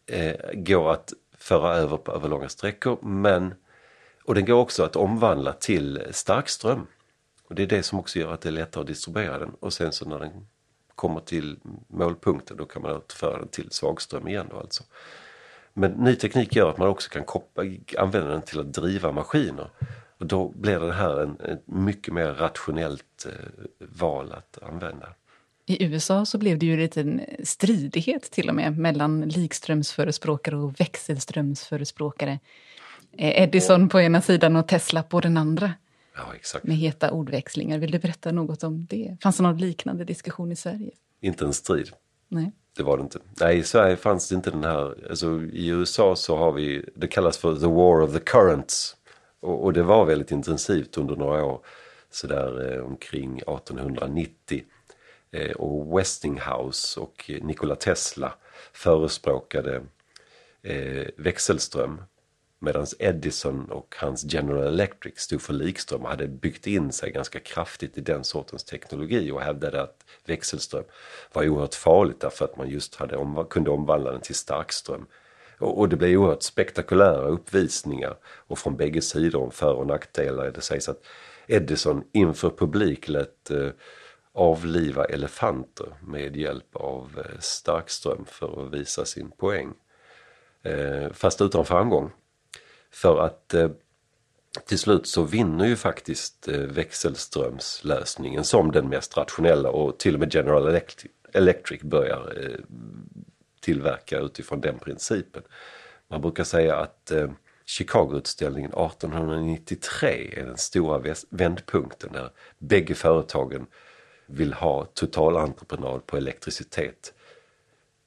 eh, 0.05 0.35
går 0.53 0.91
att 0.91 1.13
föra 1.37 1.75
över 1.75 1.97
på 1.97 2.11
över 2.11 2.29
långa 2.29 2.49
sträckor 2.49 2.97
men 3.01 3.53
och 4.23 4.35
den 4.35 4.45
går 4.45 4.55
också 4.55 4.83
att 4.83 4.95
omvandla 4.95 5.53
till 5.53 6.03
starkström. 6.11 6.87
Och 7.47 7.55
det 7.55 7.63
är 7.63 7.67
det 7.67 7.83
som 7.83 7.99
också 7.99 8.19
gör 8.19 8.33
att 8.33 8.41
det 8.41 8.49
är 8.49 8.53
lättare 8.53 8.81
att 8.81 8.87
distribuera 8.87 9.39
den 9.39 9.51
och 9.59 9.73
sen 9.73 9.91
så 9.91 10.09
när 10.09 10.19
den 10.19 10.47
kommer 10.95 11.19
till 11.19 11.59
målpunkten 11.87 12.57
då 12.57 12.65
kan 12.65 12.81
man 12.81 12.91
återföra 12.91 13.37
den 13.37 13.47
till 13.47 13.71
svagström 13.71 14.27
igen 14.27 14.47
då 14.49 14.59
alltså. 14.59 14.83
Men 15.73 15.91
ny 15.91 16.15
teknik 16.15 16.55
gör 16.55 16.69
att 16.69 16.77
man 16.77 16.87
också 16.87 17.09
kan 17.09 17.23
koppla, 17.23 17.63
använda 17.97 18.29
den 18.29 18.41
till 18.41 18.59
att 18.59 18.73
driva 18.73 19.11
maskiner. 19.11 19.69
Och 20.21 20.27
då 20.27 20.49
blir 20.55 20.79
det 20.79 20.93
här 20.93 21.21
en, 21.21 21.37
en 21.39 21.85
mycket 21.85 22.13
mer 22.13 22.33
rationellt 22.33 23.25
eh, 23.25 23.31
val 23.99 24.31
att 24.31 24.63
använda. 24.63 25.07
I 25.65 25.83
USA 25.85 26.25
så 26.25 26.37
blev 26.37 26.59
det 26.59 26.65
ju 26.65 26.89
en 26.95 27.21
stridighet 27.43 28.23
till 28.23 28.49
och 28.49 28.55
med 28.55 28.77
mellan 28.77 29.21
likströmsförespråkare 29.21 30.57
och 30.57 30.79
växelströmsförespråkare. 30.79 32.39
Eh, 33.17 33.43
Edison 33.43 33.89
på 33.89 34.01
ena 34.01 34.21
sidan 34.21 34.55
och 34.55 34.67
Tesla 34.67 35.03
på 35.03 35.19
den 35.19 35.37
andra. 35.37 35.73
Ja, 36.15 36.35
exakt. 36.35 36.63
Med 36.65 36.77
heta 36.77 37.11
ordväxlingar. 37.11 37.77
Vill 37.77 37.91
du 37.91 37.99
berätta 37.99 38.31
något 38.31 38.63
om 38.63 38.85
det? 38.89 39.17
Fanns 39.23 39.37
det 39.37 39.43
någon 39.43 39.57
liknande 39.57 40.03
diskussion 40.03 40.51
i 40.51 40.55
Sverige? 40.55 40.91
Inte 41.21 41.45
en 41.45 41.53
strid. 41.53 41.89
Nej. 42.27 42.51
Det 42.77 42.83
var 42.83 42.97
det 42.97 43.03
inte. 43.03 43.19
Nej, 43.39 43.57
i 43.57 43.63
Sverige 43.63 43.95
fanns 43.95 44.29
det 44.29 44.35
inte 44.35 44.51
den 44.51 44.63
här, 44.63 45.09
alltså 45.09 45.41
i 45.41 45.67
USA 45.67 46.15
så 46.15 46.37
har 46.37 46.51
vi, 46.51 46.85
det 46.95 47.07
kallas 47.07 47.37
för 47.37 47.55
the 47.55 47.67
war 47.67 48.01
of 48.01 48.13
the 48.13 48.19
currents. 48.19 48.95
Och, 49.41 49.63
och 49.63 49.73
det 49.73 49.83
var 49.83 50.05
väldigt 50.05 50.31
intensivt 50.31 50.97
under 50.97 51.15
några 51.15 51.45
år, 51.45 51.65
sådär 52.09 52.73
eh, 52.73 52.85
omkring 52.85 53.37
1890. 53.37 54.63
Eh, 55.31 55.51
och 55.51 55.99
Westinghouse 55.99 56.99
och 56.99 57.31
Nikola 57.41 57.75
Tesla 57.75 58.33
förespråkade 58.73 59.81
eh, 60.61 61.07
växelström 61.15 62.01
Medan 62.63 62.85
Edison 62.99 63.71
och 63.71 63.95
hans 63.97 64.33
General 64.33 64.67
Electric 64.67 65.19
stod 65.19 65.41
för 65.41 65.53
likström 65.53 66.01
och 66.01 66.09
hade 66.09 66.27
byggt 66.27 66.67
in 66.67 66.91
sig 66.91 67.11
ganska 67.11 67.39
kraftigt 67.39 67.97
i 67.97 68.01
den 68.01 68.23
sortens 68.23 68.63
teknologi 68.63 69.31
och 69.31 69.41
hävdade 69.41 69.81
att 69.81 70.05
växelström 70.25 70.83
var 71.33 71.49
oerhört 71.49 71.75
farligt 71.75 72.19
därför 72.19 72.45
att 72.45 72.57
man 72.57 72.69
just 72.69 72.95
hade 72.95 73.17
om, 73.17 73.45
kunde 73.49 73.69
omvandla 73.69 74.11
den 74.11 74.21
till 74.21 74.35
starkström. 74.35 75.05
Och, 75.61 75.79
och 75.79 75.89
det 75.89 75.95
blir 75.95 76.17
oerhört 76.17 76.43
spektakulära 76.43 77.27
uppvisningar 77.27 78.17
och 78.23 78.59
från 78.59 78.77
bägge 78.77 79.01
sidor 79.01 79.41
om 79.43 79.51
för 79.51 79.73
och 79.73 79.87
nackdelar. 79.87 80.51
Det 80.51 80.61
sägs 80.61 80.89
att 80.89 81.03
Edison 81.47 82.03
inför 82.11 82.49
publik 82.49 83.07
lät 83.07 83.51
eh, 83.51 83.69
avliva 84.33 85.05
elefanter 85.05 85.93
med 86.01 86.35
hjälp 86.35 86.75
av 86.75 87.09
eh, 87.25 87.39
starkström 87.39 88.25
för 88.25 88.65
att 88.65 88.73
visa 88.73 89.05
sin 89.05 89.31
poäng. 89.31 89.73
Eh, 90.63 91.11
fast 91.13 91.41
utan 91.41 91.65
framgång. 91.65 92.11
För 92.91 93.19
att 93.19 93.53
eh, 93.53 93.69
till 94.65 94.79
slut 94.79 95.07
så 95.07 95.23
vinner 95.23 95.65
ju 95.65 95.75
faktiskt 95.75 96.47
eh, 96.47 96.59
växelströmslösningen 96.59 98.43
som 98.43 98.71
den 98.71 98.89
mest 98.89 99.17
rationella 99.17 99.69
och 99.69 99.99
till 99.99 100.13
och 100.13 100.19
med 100.19 100.35
General 100.35 100.67
Electric, 100.67 101.11
Electric 101.33 101.81
börjar 101.81 102.33
eh, 102.37 102.59
tillverka 103.61 104.19
utifrån 104.19 104.61
den 104.61 104.79
principen. 104.79 105.43
Man 106.07 106.21
brukar 106.21 106.43
säga 106.43 106.75
att 106.75 107.11
eh, 107.11 107.31
Chicagoutställningen 107.65 108.71
1893 108.71 110.33
är 110.37 110.45
den 110.45 110.57
stora 110.57 111.15
vändpunkten 111.29 112.11
där 112.13 112.29
bägge 112.57 112.95
företagen 112.95 113.65
vill 114.25 114.53
ha 114.53 114.85
totalentreprenad 114.85 116.05
på 116.05 116.17
elektricitet. 116.17 117.13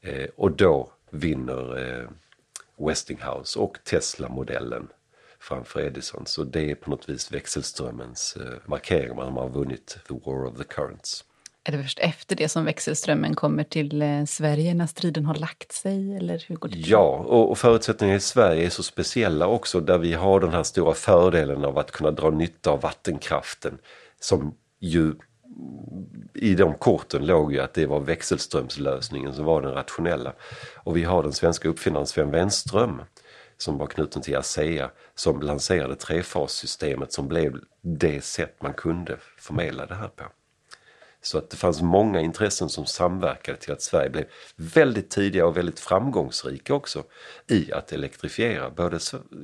Eh, 0.01 0.29
och 0.37 0.53
då 0.53 0.93
vinner 1.11 1.79
eh, 1.79 2.09
Westinghouse 2.77 3.59
och 3.59 3.79
Tesla-modellen 3.85 4.89
framför 5.39 5.81
Edison. 5.81 6.27
Så 6.27 6.45
det 6.45 6.71
är 6.71 6.75
på 6.75 6.91
något 6.91 7.09
vis 7.09 7.33
växelströmmens 7.33 8.37
eh, 8.37 8.59
markering. 8.67 9.17
Man 9.17 9.33
har 9.33 9.49
vunnit 9.49 9.99
the 10.09 10.15
war 10.15 10.45
of 10.45 10.59
the 10.59 10.65
currents. 10.65 11.25
Är 11.67 11.73
det 11.73 11.83
först 11.83 11.99
efter 11.99 12.37
det 12.37 12.49
som 12.49 12.65
växelströmmen 12.65 13.35
kommer 13.35 13.65
till 13.65 14.03
eh, 14.03 14.25
Sverige 14.25 14.75
när 14.75 14.87
striden 14.87 15.27
har 15.27 15.35
lagt 15.35 15.73
sig? 15.73 16.17
Eller 16.17 16.45
hur 16.49 16.57
går 16.57 16.69
det 16.69 16.79
Ja, 16.79 17.25
och, 17.27 17.51
och 17.51 17.59
förutsättningarna 17.59 18.17
i 18.17 18.21
Sverige 18.21 18.67
är 18.67 18.71
så 18.71 18.83
speciella 18.83 19.47
också 19.47 19.81
där 19.81 19.99
vi 19.99 20.13
har 20.13 20.41
den 20.41 20.51
här 20.51 20.63
stora 20.63 20.95
fördelen 20.95 21.65
av 21.65 21.79
att 21.79 21.91
kunna 21.91 22.11
dra 22.11 22.31
nytta 22.31 22.71
av 22.71 22.81
vattenkraften 22.81 23.79
som 24.21 24.55
ju 24.81 25.15
i 26.35 26.55
de 26.55 26.75
korten 26.75 27.27
låg 27.27 27.53
ju 27.53 27.61
att 27.61 27.75
det 27.75 27.87
var 27.87 28.01
växelströmslösningen 28.01 29.35
som 29.35 29.45
var 29.45 29.63
den 29.63 29.73
rationella. 29.73 30.33
Och 30.77 30.97
vi 30.97 31.05
har 31.05 31.23
den 31.23 31.33
svenska 31.33 31.69
uppfinnaren 31.69 32.07
Sven 32.07 32.31
Wenström 32.31 33.03
som 33.57 33.79
var 33.79 33.87
knuten 33.87 34.23
till 34.23 34.37
ASEA 34.37 34.91
som 35.15 35.41
lanserade 35.41 35.97
trefassystemet 35.97 37.13
som 37.13 37.29
blev 37.29 37.61
det 37.83 38.25
sätt 38.25 38.63
man 38.63 38.75
kunde 38.75 39.17
förmedla 39.39 39.87
det 39.87 39.95
här 39.95 40.09
på. 40.09 40.25
Så 41.25 41.39
att 41.39 41.51
det 41.51 41.57
fanns 41.57 41.83
många 41.83 42.21
intressen 42.21 42.69
som 42.69 42.87
samverkade 42.87 43.59
till 43.59 43.73
att 43.73 43.83
Sverige 43.83 44.11
blev 44.11 44.25
väldigt 44.57 45.11
tidiga 45.11 45.47
och 45.47 45.57
väldigt 45.57 45.81
framgångsrika 45.81 46.75
också 46.75 47.03
i 47.49 47.73
att 47.73 47.93
elektrifiera 47.93 48.71
både 48.71 48.99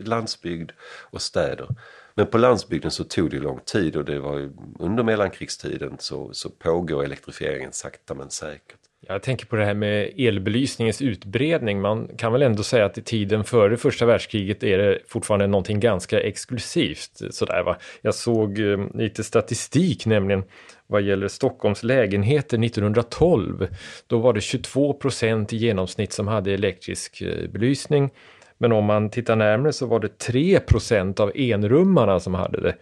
landsbygd 0.04 0.70
och 1.10 1.22
städer. 1.22 1.68
Men 2.14 2.26
på 2.26 2.38
landsbygden 2.38 2.90
så 2.90 3.04
tog 3.04 3.30
det 3.30 3.38
lång 3.38 3.60
tid 3.60 3.96
och 3.96 4.04
det 4.04 4.18
var 4.18 4.50
under 4.78 5.02
mellankrigstiden 5.02 5.96
så, 5.98 6.32
så 6.32 6.50
pågår 6.50 7.04
elektrifieringen 7.04 7.72
sakta 7.72 8.14
men 8.14 8.30
säkert. 8.30 8.76
Jag 9.06 9.22
tänker 9.22 9.46
på 9.46 9.56
det 9.56 9.64
här 9.64 9.74
med 9.74 10.12
elbelysningens 10.16 11.02
utbredning. 11.02 11.80
Man 11.80 12.08
kan 12.16 12.32
väl 12.32 12.42
ändå 12.42 12.62
säga 12.62 12.84
att 12.84 12.98
i 12.98 13.02
tiden 13.02 13.44
före 13.44 13.76
första 13.76 14.06
världskriget 14.06 14.62
är 14.62 14.78
det 14.78 14.98
fortfarande 15.08 15.46
någonting 15.46 15.80
ganska 15.80 16.20
exklusivt. 16.20 17.20
Sådär, 17.30 17.62
va? 17.62 17.76
Jag 18.02 18.14
såg 18.14 18.58
eh, 18.58 18.78
lite 18.94 19.24
statistik 19.24 20.06
nämligen 20.06 20.44
vad 20.90 21.02
gäller 21.02 21.28
Stockholms 21.28 21.82
lägenheter 21.82 22.64
1912. 22.64 23.68
Då 24.06 24.18
var 24.18 24.32
det 24.32 24.40
22 24.40 24.92
procent 24.92 25.52
i 25.52 25.56
genomsnitt 25.56 26.12
som 26.12 26.28
hade 26.28 26.52
elektrisk 26.52 27.20
eh, 27.22 27.50
belysning. 27.50 28.10
Men 28.58 28.72
om 28.72 28.84
man 28.84 29.10
tittar 29.10 29.36
närmare 29.36 29.72
så 29.72 29.86
var 29.86 30.00
det 30.00 30.18
3 30.18 30.60
procent 30.60 31.20
av 31.20 31.32
enrummarna 31.34 32.20
som 32.20 32.34
hade 32.34 32.60
det. 32.60 32.74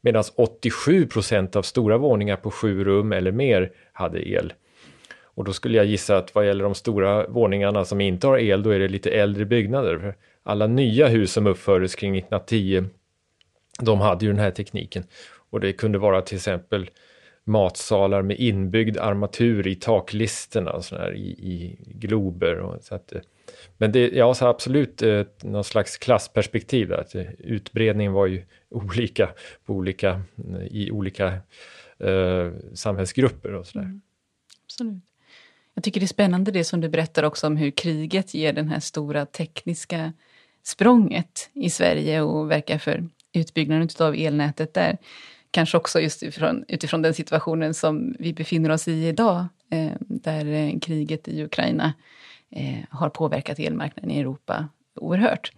Medan 0.00 0.24
87 0.36 1.06
procent 1.06 1.56
av 1.56 1.62
stora 1.62 1.98
våningar 1.98 2.36
på 2.36 2.50
sju 2.50 2.84
rum 2.84 3.12
eller 3.12 3.32
mer 3.32 3.72
hade 3.92 4.28
el. 4.28 4.52
Och 5.22 5.44
då 5.44 5.52
skulle 5.52 5.76
jag 5.76 5.86
gissa 5.86 6.16
att 6.16 6.34
vad 6.34 6.46
gäller 6.46 6.64
de 6.64 6.74
stora 6.74 7.26
våningarna 7.26 7.84
som 7.84 8.00
inte 8.00 8.26
har 8.26 8.38
el, 8.38 8.62
då 8.62 8.70
är 8.70 8.78
det 8.78 8.88
lite 8.88 9.10
äldre 9.10 9.44
byggnader. 9.44 10.14
Alla 10.42 10.66
nya 10.66 11.08
hus 11.08 11.32
som 11.32 11.46
uppfördes 11.46 11.94
kring 11.94 12.16
1910, 12.16 12.84
de 13.80 14.00
hade 14.00 14.24
ju 14.24 14.30
den 14.30 14.40
här 14.40 14.50
tekniken. 14.50 15.04
Och 15.50 15.60
det 15.60 15.72
kunde 15.72 15.98
vara 15.98 16.22
till 16.22 16.36
exempel 16.36 16.90
matsalar 17.46 18.22
med 18.22 18.38
inbyggd 18.40 18.98
armatur 18.98 19.66
i 19.66 19.74
taklisterna 19.74 20.72
och 20.72 20.84
sådär, 20.84 21.14
i, 21.14 21.28
i 21.28 21.78
glober. 21.84 22.58
Och, 22.58 22.82
så 22.82 22.94
att, 22.94 23.12
eh, 23.12 23.20
men 23.78 23.92
det, 23.92 24.08
ja, 24.08 24.34
så 24.34 24.46
absolut 24.46 25.02
eh, 25.02 25.22
någon 25.42 25.64
slags 25.64 25.96
klassperspektiv 25.96 26.88
där. 26.88 26.96
Att, 26.96 27.14
eh, 27.14 27.26
utbredningen 27.38 28.12
var 28.12 28.26
ju 28.26 28.44
olika, 28.70 29.30
på 29.64 29.74
olika 29.74 30.22
i 30.70 30.90
olika 30.90 31.26
eh, 31.98 32.52
samhällsgrupper 32.74 33.54
och 33.54 33.66
sådär. 33.66 33.84
Mm, 33.84 34.00
absolut. 34.64 35.02
Jag 35.74 35.84
tycker 35.84 36.00
det 36.00 36.04
är 36.04 36.08
spännande 36.08 36.50
det 36.50 36.64
som 36.64 36.80
du 36.80 36.88
berättar 36.88 37.22
också 37.22 37.46
om 37.46 37.56
hur 37.56 37.70
kriget 37.70 38.34
ger 38.34 38.52
den 38.52 38.68
här 38.68 38.80
stora 38.80 39.26
tekniska 39.26 40.12
språnget 40.62 41.50
i 41.52 41.70
Sverige 41.70 42.22
och 42.22 42.50
verkar 42.50 42.78
för 42.78 43.08
utbyggnaden 43.32 43.88
av 43.98 44.14
elnätet 44.14 44.74
där. 44.74 44.98
Kanske 45.56 45.76
också 45.76 46.00
just 46.00 46.22
utifrån, 46.22 46.64
utifrån 46.68 47.02
den 47.02 47.14
situationen 47.14 47.74
som 47.74 48.16
vi 48.18 48.32
befinner 48.32 48.70
oss 48.70 48.88
i 48.88 49.08
idag, 49.08 49.46
eh, 49.70 49.92
där 50.00 50.46
eh, 50.46 50.78
kriget 50.78 51.28
i 51.28 51.44
Ukraina 51.44 51.92
eh, 52.50 52.78
har 52.90 53.08
påverkat 53.08 53.58
elmarknaden 53.58 54.10
i 54.10 54.20
Europa 54.20 54.68
oerhört. 54.94 55.52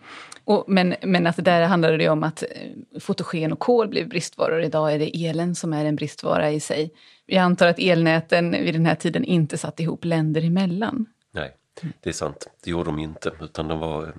Och, 0.44 0.64
men, 0.68 0.94
men 1.02 1.26
att 1.26 1.44
där 1.44 1.62
handlade 1.62 1.96
det 1.96 2.08
om 2.08 2.24
att 2.24 2.42
eh, 2.42 3.00
fotogen 3.00 3.52
och 3.52 3.58
kol 3.58 3.88
blev 3.88 4.08
bristvaror. 4.08 4.62
Idag 4.62 4.94
är 4.94 4.98
det 4.98 5.26
elen 5.26 5.54
som 5.54 5.72
är 5.72 5.84
en 5.84 5.96
bristvara 5.96 6.50
i 6.50 6.60
sig. 6.60 6.90
Jag 7.26 7.42
antar 7.42 7.68
att 7.68 7.78
elnäten 7.78 8.50
vid 8.50 8.74
den 8.74 8.86
här 8.86 8.94
tiden 8.94 9.24
inte 9.24 9.58
satt 9.58 9.80
ihop 9.80 10.04
länder 10.04 10.44
emellan. 10.44 11.06
Nej, 11.30 11.56
det 12.00 12.08
är 12.08 12.14
sant. 12.14 12.46
Det 12.64 12.70
gjorde 12.70 12.84
de 12.84 12.98
inte, 12.98 13.32
utan 13.40 13.68
de 13.68 13.78
var, 13.78 14.14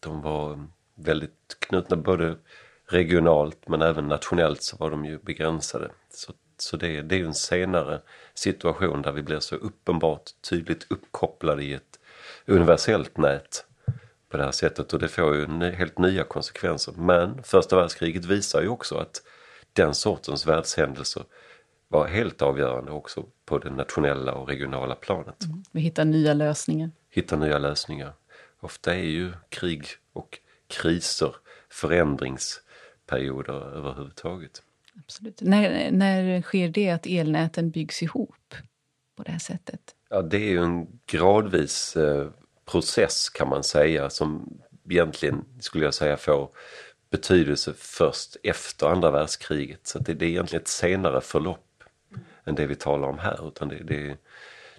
de 0.00 0.22
var 0.22 0.68
väldigt 0.94 1.56
knutna 1.58 1.96
både 1.96 2.36
regionalt 2.90 3.68
men 3.68 3.82
även 3.82 4.08
nationellt 4.08 4.62
så 4.62 4.76
var 4.76 4.90
de 4.90 5.04
ju 5.04 5.18
begränsade. 5.18 5.90
Så, 6.10 6.32
så 6.58 6.76
det, 6.76 7.02
det 7.02 7.14
är 7.14 7.18
ju 7.18 7.26
en 7.26 7.34
senare 7.34 8.00
situation 8.34 9.02
där 9.02 9.12
vi 9.12 9.22
blir 9.22 9.40
så 9.40 9.56
uppenbart 9.56 10.30
tydligt 10.50 10.86
uppkopplade 10.90 11.62
i 11.64 11.74
ett 11.74 11.98
universellt 12.46 13.16
nät 13.16 13.64
på 14.28 14.36
det 14.36 14.44
här 14.44 14.52
sättet 14.52 14.92
och 14.92 14.98
det 14.98 15.08
får 15.08 15.36
ju 15.36 15.70
helt 15.70 15.98
nya 15.98 16.24
konsekvenser. 16.24 16.92
Men 16.96 17.42
första 17.42 17.76
världskriget 17.76 18.24
visar 18.24 18.62
ju 18.62 18.68
också 18.68 18.96
att 18.96 19.22
den 19.72 19.94
sortens 19.94 20.46
världshändelser 20.46 21.22
var 21.88 22.06
helt 22.06 22.42
avgörande 22.42 22.92
också 22.92 23.24
på 23.44 23.58
det 23.58 23.70
nationella 23.70 24.32
och 24.32 24.48
regionala 24.48 24.94
planet. 24.94 25.44
Mm. 25.44 25.62
Vi 25.72 25.80
hittar 25.80 26.04
nya 26.04 26.34
lösningar. 26.34 26.90
Hittar 27.10 27.36
nya 27.36 27.58
lösningar. 27.58 28.12
Ofta 28.60 28.94
är 28.94 29.04
ju 29.04 29.32
krig 29.48 29.86
och 30.12 30.38
kriser 30.68 31.34
förändringsperioder 33.10 33.76
överhuvudtaget. 33.76 34.62
Absolut. 35.04 35.40
När, 35.40 35.90
när 35.90 36.42
sker 36.42 36.68
det 36.68 36.90
att 36.90 37.06
elnäten 37.06 37.70
byggs 37.70 38.02
ihop 38.02 38.54
på 39.16 39.22
det 39.22 39.30
här 39.30 39.38
sättet? 39.38 39.80
Ja, 40.10 40.22
det 40.22 40.36
är 40.36 40.50
ju 40.50 40.62
en 40.62 40.86
gradvis 41.06 41.96
eh, 41.96 42.28
process 42.64 43.28
kan 43.28 43.48
man 43.48 43.64
säga 43.64 44.10
som 44.10 44.60
egentligen 44.90 45.44
skulle 45.60 45.84
jag 45.84 45.94
säga 45.94 46.16
får 46.16 46.50
betydelse 47.10 47.72
först 47.76 48.36
efter 48.42 48.86
andra 48.86 49.10
världskriget. 49.10 49.86
Så 49.86 49.98
det, 49.98 50.14
det 50.14 50.24
är 50.24 50.28
egentligen 50.28 50.62
ett 50.62 50.68
senare 50.68 51.20
förlopp 51.20 51.84
än 52.44 52.54
det 52.54 52.66
vi 52.66 52.74
talar 52.74 53.08
om 53.08 53.18
här 53.18 53.48
utan 53.48 53.68
det, 53.68 53.82
det, 53.84 54.16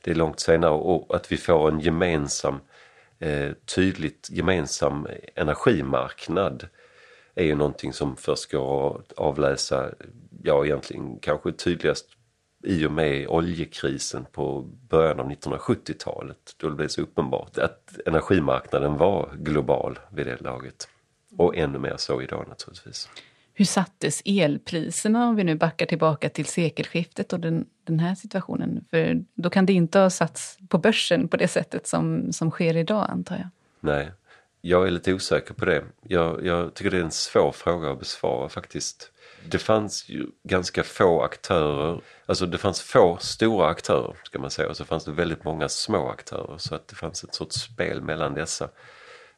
det 0.02 0.12
är 0.12 0.16
långt 0.16 0.40
senare 0.40 0.72
och 0.72 1.16
att 1.16 1.32
vi 1.32 1.38
får 1.38 1.72
en 1.72 1.80
gemensam, 1.80 2.60
eh, 3.20 3.52
tydligt 3.76 4.30
gemensam 4.32 5.08
energimarknad 5.36 6.68
är 7.36 7.44
ju 7.44 7.56
någonting 7.56 7.94
som 7.94 8.16
först 8.16 8.52
går 8.52 9.00
att 9.00 9.12
avläsa, 9.12 9.90
ja 10.44 10.66
egentligen 10.66 11.20
kanske 11.20 11.52
tydligast 11.52 12.06
i 12.64 12.86
och 12.86 12.92
med 12.92 13.28
oljekrisen 13.28 14.26
på 14.32 14.62
början 14.90 15.20
av 15.20 15.32
1970-talet 15.32 16.56
då 16.58 16.70
det 16.70 16.76
blev 16.76 16.88
så 16.88 17.02
uppenbart 17.02 17.58
att 17.58 18.00
energimarknaden 18.06 18.98
var 18.98 19.30
global 19.36 20.00
vid 20.12 20.26
det 20.26 20.42
laget. 20.42 20.88
Och 21.38 21.58
ännu 21.58 21.80
mer 21.80 21.96
så 21.98 22.22
idag 22.22 22.46
naturligtvis. 22.50 23.10
Hur 23.54 23.66
sattes 23.66 24.22
elpriserna 24.26 25.28
om 25.28 25.36
vi 25.36 25.44
nu 25.44 25.56
backar 25.56 25.86
tillbaka 25.86 26.30
till 26.30 26.46
sekelskiftet 26.46 27.34
och 27.34 27.40
den, 27.40 27.66
den 27.84 28.00
här 28.00 28.16
situationen? 28.16 28.86
För 28.90 29.24
då 29.34 29.50
kan 29.50 29.66
det 29.66 29.74
inte 29.74 30.00
ha 30.00 30.10
satts 30.10 30.58
på 30.70 30.78
börsen 30.78 31.28
på 31.28 31.38
det 31.38 31.48
sättet 31.48 31.88
som, 31.88 32.34
som 32.34 32.52
sker 32.52 32.78
idag 32.78 33.08
antar 33.10 33.36
jag? 33.36 33.50
Nej, 33.80 34.12
jag 34.62 34.88
är 34.88 34.91
lite 34.91 35.14
osäker 35.14 35.53
på 35.53 35.66
det. 35.66 35.84
Jag, 36.01 36.45
jag 36.45 36.74
tycker 36.74 36.91
det 36.91 36.97
är 36.97 37.03
en 37.03 37.12
svår 37.12 37.51
fråga 37.51 37.91
att 37.91 37.99
besvara 37.99 38.49
faktiskt 38.49 39.12
det 39.49 39.57
fanns 39.57 40.09
ju 40.09 40.28
ganska 40.43 40.84
få 40.84 41.22
aktörer, 41.22 42.01
alltså 42.26 42.45
det 42.45 42.57
fanns 42.57 42.82
få 42.82 43.18
stora 43.18 43.68
aktörer 43.68 44.16
ska 44.24 44.39
man 44.39 44.51
säga 44.51 44.70
och 44.70 44.78
så 44.78 44.86
fanns 44.86 45.05
det 45.05 45.12
väldigt 45.12 45.43
många 45.43 45.70
små 45.70 46.09
aktörer 46.09 46.57
så 46.57 46.76
att 46.76 46.88
det 46.88 46.95
fanns 46.95 47.24
ett 47.24 47.36
sorts 47.36 47.55
spel 47.55 48.01
mellan 48.01 48.34
dessa. 48.34 48.70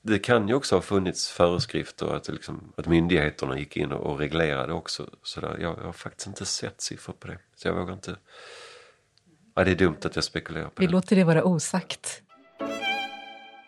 Det 0.02 0.20
kan 0.20 0.48
ju 0.48 0.54
också 0.54 0.76
ha 0.76 0.82
funnits 0.82 1.30
föreskrifter 1.30 2.16
att, 2.16 2.28
liksom, 2.28 2.74
att 2.78 2.88
myndigheterna 2.88 3.60
gick 3.60 3.78
in 3.78 3.92
och, 3.92 4.12
och 4.12 4.20
reglerade 4.20 4.74
också. 4.74 5.10
Så 5.24 5.42
där, 5.42 5.58
jag, 5.60 5.78
jag 5.78 5.86
har 5.86 5.94
faktiskt 5.94 6.28
inte 6.28 6.46
sett 6.46 6.82
siffror 6.82 7.14
på 7.14 7.28
det. 7.28 7.38
Så 7.56 7.68
jag 7.68 7.76
vågar 7.76 7.94
inte... 7.94 8.16
Ja, 9.56 9.64
det 9.64 9.72
är 9.72 9.76
dumt 9.76 9.98
att 10.04 10.16
jag 10.16 10.24
spekulerar 10.24 10.66
på 10.66 10.72
Vi 10.76 10.86
det. 10.86 10.88
Vi 10.88 10.94
låter 10.94 11.16
det 11.16 11.24
vara 11.24 11.44
osagt. 11.44 12.23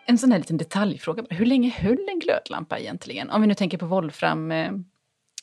En 0.08 0.18
sån 0.18 0.32
här 0.32 0.40
liten 0.40 0.58
detaljfråga. 0.58 1.24
Hur 1.30 1.46
länge 1.46 1.70
höll 1.70 2.10
en 2.10 2.20
glödlampa 2.20 2.80
egentligen? 2.80 3.30
Om 3.30 3.42
vi 3.42 3.48
nu 3.48 3.54
tänker 3.54 3.78
på 3.78 3.86
volframglödlampan 3.86 4.86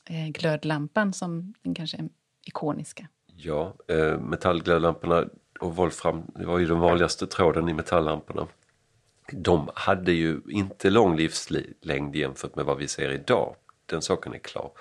eh, 0.09 0.25
eh, 0.25 0.29
glödlampan 0.29 1.13
som 1.13 1.53
den 1.61 1.73
kanske 1.73 1.97
är 1.97 2.09
ikoniska. 2.45 3.07
Ja, 3.35 3.75
eh, 3.87 4.19
metallglödlamporna 4.19 5.25
och 5.59 5.75
volfram 5.75 6.23
det 6.35 6.45
var 6.45 6.59
ju 6.59 6.65
den 6.65 6.79
vanligaste 6.79 7.27
tråden 7.27 7.69
i 7.69 7.73
metalllamporna. 7.73 8.47
De 9.31 9.69
hade 9.75 10.11
ju 10.11 10.41
inte 10.49 10.89
lång 10.89 11.15
livslängd 11.15 12.15
jämfört 12.15 12.55
med 12.55 12.65
vad 12.65 12.77
vi 12.77 12.87
ser 12.87 13.11
idag. 13.11 13.55
Den 13.85 14.01
saken 14.01 14.33
är 14.33 14.39
klar. 14.39 14.71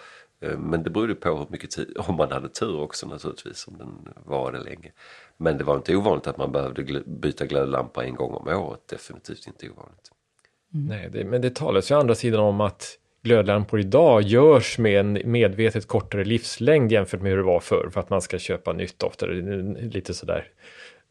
Eh, 0.42 0.58
men 0.58 0.82
det 0.82 0.90
berodde 0.90 1.14
på 1.14 1.38
hur 1.38 1.46
mycket 1.48 1.70
tid, 1.70 1.96
om 1.96 2.14
man 2.14 2.32
hade 2.32 2.48
tur 2.48 2.80
också 2.80 3.06
naturligtvis, 3.06 3.68
om 3.68 3.78
den 3.78 4.14
varade 4.24 4.64
länge. 4.64 4.92
Men 5.36 5.58
det 5.58 5.64
var 5.64 5.76
inte 5.76 5.96
ovanligt 5.96 6.26
att 6.26 6.36
man 6.36 6.52
behövde 6.52 7.02
byta 7.06 7.46
glödlampa 7.46 8.04
en 8.04 8.14
gång 8.14 8.34
om 8.34 8.48
året, 8.48 8.88
definitivt 8.88 9.46
inte 9.46 9.70
ovanligt. 9.70 10.10
Mm. 10.74 10.86
Nej, 10.86 11.10
det, 11.12 11.24
men 11.24 11.42
det 11.42 11.54
talas 11.54 11.90
ju 11.90 11.94
å 11.94 11.98
andra 11.98 12.14
sidan 12.14 12.40
om 12.40 12.60
att 12.60 12.98
glödlampor 13.22 13.80
idag 13.80 14.22
görs 14.22 14.78
med 14.78 15.00
en 15.00 15.18
medvetet 15.24 15.86
kortare 15.86 16.24
livslängd 16.24 16.92
jämfört 16.92 17.20
med 17.22 17.30
hur 17.30 17.36
det 17.36 17.44
var 17.44 17.60
förr 17.60 17.90
för 17.92 18.00
att 18.00 18.10
man 18.10 18.22
ska 18.22 18.38
köpa 18.38 18.72
nytt 18.72 19.02
oftare. 19.02 19.34
Lite 19.80 20.14
sådär 20.14 20.48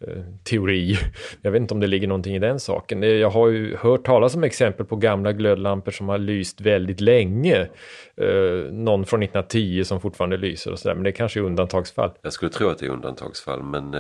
Eh, 0.08 0.24
teori. 0.44 0.98
Jag 1.42 1.52
vet 1.52 1.62
inte 1.62 1.74
om 1.74 1.80
det 1.80 1.88
ligger 1.88 2.08
någonting 2.08 2.36
i 2.36 2.40
den 2.40 2.60
saken. 2.60 3.04
Eh, 3.04 3.10
jag 3.10 3.30
har 3.30 3.48
ju 3.48 3.76
hört 3.76 4.06
talas 4.06 4.36
om 4.36 4.44
exempel 4.44 4.86
på 4.86 4.96
gamla 4.96 5.34
glödlampor 5.34 5.92
som 5.92 6.10
har 6.10 6.18
lyst 6.18 6.62
väldigt 6.62 7.02
länge. 7.02 7.70
Eh, 8.18 8.72
någon 8.72 9.06
från 9.06 9.24
1910 9.24 9.84
som 9.84 10.02
fortfarande 10.02 10.38
lyser 10.38 10.72
och 10.72 10.80
sådär, 10.80 10.96
men 10.96 11.04
det 11.04 11.10
är 11.10 11.12
kanske 11.12 11.40
är 11.40 11.44
undantagsfall. 11.44 12.12
Jag 12.22 12.34
skulle 12.34 12.52
tro 12.52 12.70
att 12.70 12.78
det 12.78 12.86
är 12.86 12.90
undantagsfall, 12.90 13.64
men 13.64 13.92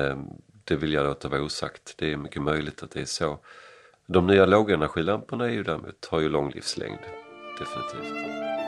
det 0.64 0.76
vill 0.76 0.93
jag 0.93 1.06
låta 1.06 1.28
vara 1.28 1.41
osagt. 1.41 1.95
Det 1.97 2.12
är 2.12 2.18
mycket 2.18 2.41
möjligt 2.41 2.84
att 2.84 2.91
det 2.91 3.02
är 3.02 3.06
så. 3.06 3.39
De 4.08 4.28
nya 4.28 4.45
lågenergilamporna 4.45 5.45
är 5.45 5.54
ju 5.54 5.64
däremot, 5.64 6.08
har 6.12 6.20
ju 6.20 6.30
lång 6.30 6.52
livslängd 6.52 6.99
definitivt. 7.60 8.61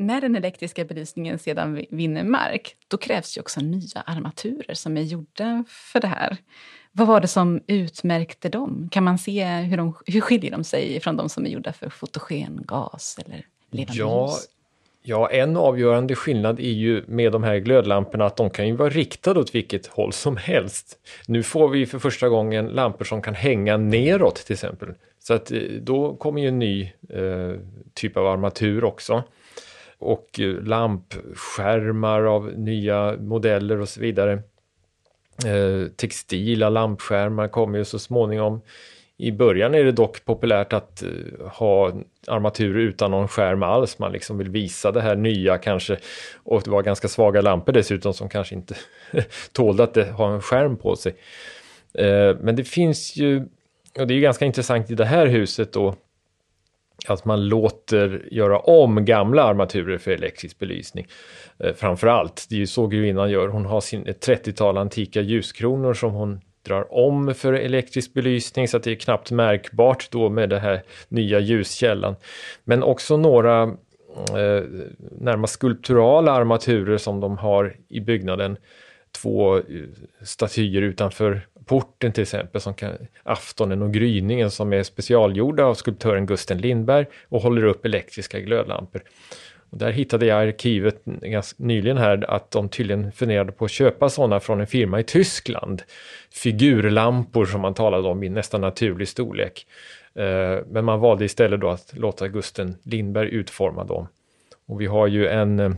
När 0.00 0.20
den 0.20 0.36
elektriska 0.36 0.84
belysningen 0.84 1.38
sedan 1.38 1.84
vinner 1.90 2.24
mark, 2.24 2.76
då 2.88 2.96
krävs 2.96 3.36
ju 3.36 3.40
också 3.40 3.60
nya 3.60 4.00
armaturer 4.06 4.74
som 4.74 4.96
är 4.96 5.02
gjorda 5.02 5.64
för 5.68 6.00
det 6.00 6.06
här. 6.06 6.36
Vad 6.92 7.06
var 7.06 7.20
det 7.20 7.28
som 7.28 7.60
utmärkte 7.66 8.48
dem? 8.48 8.88
Kan 8.92 9.04
man 9.04 9.18
se 9.18 9.44
hur, 9.44 9.76
de, 9.76 9.94
hur 10.06 10.20
skiljer 10.20 10.50
de 10.50 10.64
sig 10.64 11.00
från 11.00 11.16
de 11.16 11.28
som 11.28 11.46
är 11.46 11.50
gjorda 11.50 11.72
för 11.72 11.90
fotogengas 11.90 13.18
eller 13.24 13.46
levande 13.70 13.98
ja, 13.98 14.28
ljus? 14.30 14.48
Ja, 15.02 15.30
en 15.30 15.56
avgörande 15.56 16.14
skillnad 16.14 16.60
är 16.60 16.72
ju 16.72 17.04
med 17.06 17.32
de 17.32 17.42
här 17.42 17.56
glödlamporna 17.56 18.26
att 18.26 18.36
de 18.36 18.50
kan 18.50 18.66
ju 18.66 18.76
vara 18.76 18.90
riktade 18.90 19.40
åt 19.40 19.54
vilket 19.54 19.86
håll 19.86 20.12
som 20.12 20.36
helst. 20.36 20.98
Nu 21.26 21.42
får 21.42 21.68
vi 21.68 21.86
för 21.86 21.98
första 21.98 22.28
gången 22.28 22.66
lampor 22.66 23.04
som 23.04 23.22
kan 23.22 23.34
hänga 23.34 23.76
neråt 23.76 24.36
till 24.36 24.52
exempel. 24.52 24.88
Så 25.18 25.34
att 25.34 25.50
eh, 25.50 25.58
då 25.80 26.14
kommer 26.14 26.40
ju 26.40 26.48
en 26.48 26.58
ny 26.58 26.82
eh, 27.08 27.54
typ 27.94 28.16
av 28.16 28.26
armatur 28.26 28.84
också. 28.84 29.22
Och 30.00 30.40
eh, 30.40 30.62
lampskärmar 30.62 32.22
av 32.22 32.52
nya 32.58 33.16
modeller 33.20 33.80
och 33.80 33.88
så 33.88 34.00
vidare. 34.00 34.32
Eh, 35.46 35.88
textila 35.96 36.68
lampskärmar 36.68 37.48
kommer 37.48 37.78
ju 37.78 37.84
så 37.84 37.98
småningom. 37.98 38.60
I 39.16 39.32
början 39.32 39.74
är 39.74 39.84
det 39.84 39.92
dock 39.92 40.24
populärt 40.24 40.72
att 40.72 41.02
eh, 41.02 41.46
ha 41.46 41.92
armaturer 42.26 42.80
utan 42.80 43.10
någon 43.10 43.28
skärm 43.28 43.62
alls. 43.62 43.98
Man 43.98 44.12
liksom 44.12 44.38
vill 44.38 44.50
visa 44.50 44.92
det 44.92 45.00
här 45.00 45.16
nya 45.16 45.58
kanske. 45.58 45.98
Och 46.34 46.62
det 46.62 46.70
var 46.70 46.82
ganska 46.82 47.08
svaga 47.08 47.40
lampor 47.40 47.72
dessutom 47.72 48.14
som 48.14 48.28
kanske 48.28 48.54
inte 48.54 48.74
tålde 49.52 49.82
att 49.82 49.96
ha 49.96 50.34
en 50.34 50.40
skärm 50.40 50.76
på 50.76 50.96
sig. 50.96 51.14
Men 52.40 52.56
det 52.56 52.64
finns 52.64 53.16
ju, 53.16 53.48
och 53.98 54.06
det 54.06 54.14
är 54.14 54.20
ganska 54.20 54.44
intressant 54.44 54.90
i 54.90 54.94
det 54.94 55.04
här 55.04 55.26
huset 55.26 55.72
då, 55.72 55.94
att 57.08 57.24
man 57.24 57.48
låter 57.48 58.28
göra 58.30 58.58
om 58.58 59.04
gamla 59.04 59.42
armaturer 59.42 59.98
för 59.98 60.10
elektrisk 60.10 60.58
belysning. 60.58 61.06
Eh, 61.58 61.74
framförallt, 61.74 62.46
det 62.48 62.54
är 62.54 62.58
ju 62.58 62.66
så 62.66 62.86
grevinnan 62.86 63.30
gör. 63.30 63.48
Hon 63.48 63.66
har 63.66 63.80
sin, 63.80 64.06
ett 64.06 64.26
30-tal 64.28 64.78
antika 64.78 65.20
ljuskronor 65.20 65.94
som 65.94 66.12
hon 66.12 66.40
drar 66.62 66.94
om 66.94 67.34
för 67.34 67.52
elektrisk 67.52 68.14
belysning 68.14 68.68
så 68.68 68.76
att 68.76 68.82
det 68.82 68.90
är 68.90 68.94
knappt 68.94 69.30
märkbart 69.30 70.10
då 70.10 70.28
med 70.28 70.50
den 70.50 70.60
här 70.60 70.82
nya 71.08 71.40
ljuskällan. 71.40 72.16
Men 72.64 72.82
också 72.82 73.16
några 73.16 73.62
eh, 73.62 74.64
närmast 75.20 75.52
skulpturala 75.52 76.32
armaturer 76.32 76.98
som 76.98 77.20
de 77.20 77.38
har 77.38 77.76
i 77.88 78.00
byggnaden. 78.00 78.56
Två 79.22 79.56
eh, 79.56 79.62
statyer 80.22 80.82
utanför 80.82 81.46
porten 81.64 82.12
till 82.12 82.22
exempel, 82.22 82.60
som 82.60 82.74
kan, 82.74 82.92
Aftonen 83.22 83.82
och 83.82 83.92
gryningen 83.92 84.50
som 84.50 84.72
är 84.72 84.82
specialgjorda 84.82 85.64
av 85.64 85.74
skulptören 85.74 86.26
Gusten 86.26 86.58
Lindberg 86.58 87.06
och 87.28 87.42
håller 87.42 87.64
upp 87.64 87.84
elektriska 87.84 88.40
glödlampor. 88.40 89.02
Och 89.70 89.78
där 89.78 89.90
hittade 89.90 90.26
jag 90.26 90.44
i 90.44 90.48
arkivet 90.48 91.04
ganska 91.04 91.64
nyligen 91.64 91.96
här 91.96 92.30
att 92.30 92.50
de 92.50 92.68
tydligen 92.68 93.12
funderade 93.12 93.52
på 93.52 93.64
att 93.64 93.70
köpa 93.70 94.08
sådana 94.08 94.40
från 94.40 94.60
en 94.60 94.66
firma 94.66 95.00
i 95.00 95.04
Tyskland. 95.04 95.82
Figurlampor 96.30 97.44
som 97.44 97.60
man 97.60 97.74
talade 97.74 98.08
om 98.08 98.22
i 98.22 98.28
nästan 98.28 98.60
naturlig 98.60 99.08
storlek. 99.08 99.66
Eh, 100.14 100.58
men 100.66 100.84
man 100.84 101.00
valde 101.00 101.24
istället 101.24 101.60
då 101.60 101.68
att 101.68 101.92
låta 101.96 102.28
Gusten 102.28 102.76
Lindberg 102.82 103.28
utforma 103.28 103.84
dem. 103.84 104.08
Och 104.66 104.80
vi 104.80 104.86
har 104.86 105.06
ju 105.06 105.28
en 105.28 105.60
eh, 105.60 105.70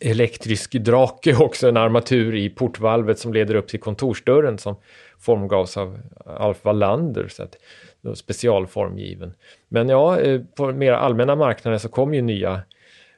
elektrisk 0.00 0.72
drake 0.72 1.36
också, 1.38 1.68
en 1.68 1.76
armatur 1.76 2.34
i 2.34 2.50
portvalvet 2.50 3.18
som 3.18 3.32
leder 3.32 3.54
upp 3.54 3.68
till 3.68 3.80
kontorsdörren 3.80 4.58
som 4.58 4.76
formgavs 5.18 5.76
av 5.76 5.98
Alf 6.26 6.64
Wallander. 6.64 7.28
Så 7.28 7.42
att, 7.42 7.56
specialformgiven. 8.14 9.34
Men 9.68 9.88
ja, 9.88 10.20
eh, 10.20 10.40
på 10.56 10.72
mer 10.72 10.92
allmänna 10.92 11.36
marknaden 11.36 11.80
så 11.80 11.88
kommer 11.88 12.14
ju 12.14 12.22
nya 12.22 12.60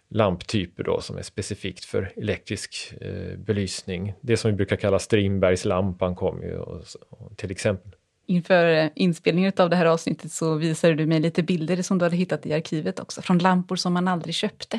lamptyper 0.08 0.84
då 0.84 1.00
som 1.00 1.18
är 1.18 1.22
specifikt 1.22 1.84
för 1.84 2.12
elektrisk 2.16 2.94
eh, 3.00 3.38
belysning. 3.38 4.14
Det 4.20 4.36
som 4.36 4.50
vi 4.50 4.56
brukar 4.56 4.76
kalla 4.76 4.98
Strindbergslampan 4.98 6.14
kommer 6.14 6.44
ju 6.44 6.56
och, 6.56 6.82
och, 7.08 7.36
till 7.36 7.50
exempel. 7.50 7.92
Inför 8.26 8.84
eh, 8.84 8.90
inspelningen 8.94 9.52
av 9.56 9.70
det 9.70 9.76
här 9.76 9.86
avsnittet 9.86 10.32
så 10.32 10.54
visade 10.54 10.94
du 10.94 11.06
mig 11.06 11.20
lite 11.20 11.42
bilder 11.42 11.82
som 11.82 11.98
du 11.98 12.04
hade 12.04 12.16
hittat 12.16 12.46
i 12.46 12.52
arkivet 12.52 13.00
också, 13.00 13.22
från 13.22 13.38
lampor 13.38 13.76
som 13.76 13.92
man 13.92 14.08
aldrig 14.08 14.34
köpte. 14.34 14.78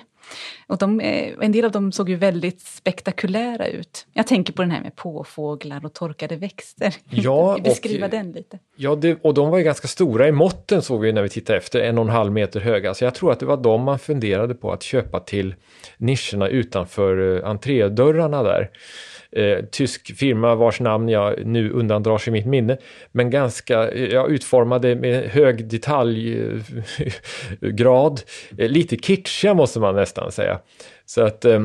Och 0.68 0.78
de, 0.78 1.00
eh, 1.00 1.34
en 1.42 1.52
del 1.52 1.66
av 1.66 1.72
dem 1.72 1.92
såg 1.92 2.10
ju 2.10 2.16
väldigt 2.16 2.62
spektakulära 2.62 3.68
ut. 3.68 4.08
Jag 4.14 4.28
tänker 4.28 4.54
på 4.54 4.62
den 4.62 4.72
här 4.72 4.82
med 4.82 4.96
påfåglar 4.96 5.86
och 5.86 5.94
torkade 5.94 6.36
växter. 6.36 6.96
Ja, 7.10 7.58
Beskriva 7.64 8.06
och, 8.06 8.12
den 8.12 8.32
lite. 8.32 8.60
Ja, 8.76 8.96
det, 8.96 9.18
och 9.22 9.34
de 9.34 9.50
var 9.50 9.58
ju 9.58 9.64
ganska 9.64 9.88
stora 9.88 10.28
i 10.28 10.32
måtten 10.32 10.82
såg 10.82 11.02
vi 11.02 11.14
när 11.14 11.22
vi 11.22 11.30
tittade 11.30 11.60
efter, 11.60 11.80
en 11.80 11.98
och 11.98 12.04
en 12.04 12.10
halv 12.10 12.32
meter 12.32 12.60
höga. 12.60 12.94
Så 12.94 13.04
jag 13.04 13.16
tror 13.16 13.32
att 13.32 13.40
det 13.40 13.46
var 13.46 13.58
de 13.58 13.82
man 13.82 14.00
funderade 14.00 14.56
på 14.56 14.72
att 14.72 14.84
köpa 14.84 15.20
till 15.20 15.56
nischerna 15.98 16.48
utanför 16.48 17.38
eh, 17.38 17.50
entrédörrarna 17.50 18.44
där 18.44 18.70
eh, 19.36 19.66
tysk 19.72 20.16
firma 20.18 20.56
vars 20.56 20.80
namn 20.80 21.10
jag 21.10 21.46
nu 21.46 21.72
undandrar 21.72 22.18
sig 22.18 22.34
mitt 22.34 22.46
minne, 22.46 22.78
men 23.12 23.30
ganska 23.30 23.90
eh, 23.90 24.14
ja, 24.14 24.28
utformade 24.28 24.96
med 24.96 25.30
hög 25.30 25.68
detaljgrad, 25.68 26.62
eh, 28.58 28.70
lite 28.70 28.98
kitschiga 28.98 29.54
måste 29.54 29.80
man 29.80 29.96
nästan 29.96 30.32
säga. 30.32 30.60
Så 31.06 31.22
att 31.22 31.46
eh, 31.46 31.64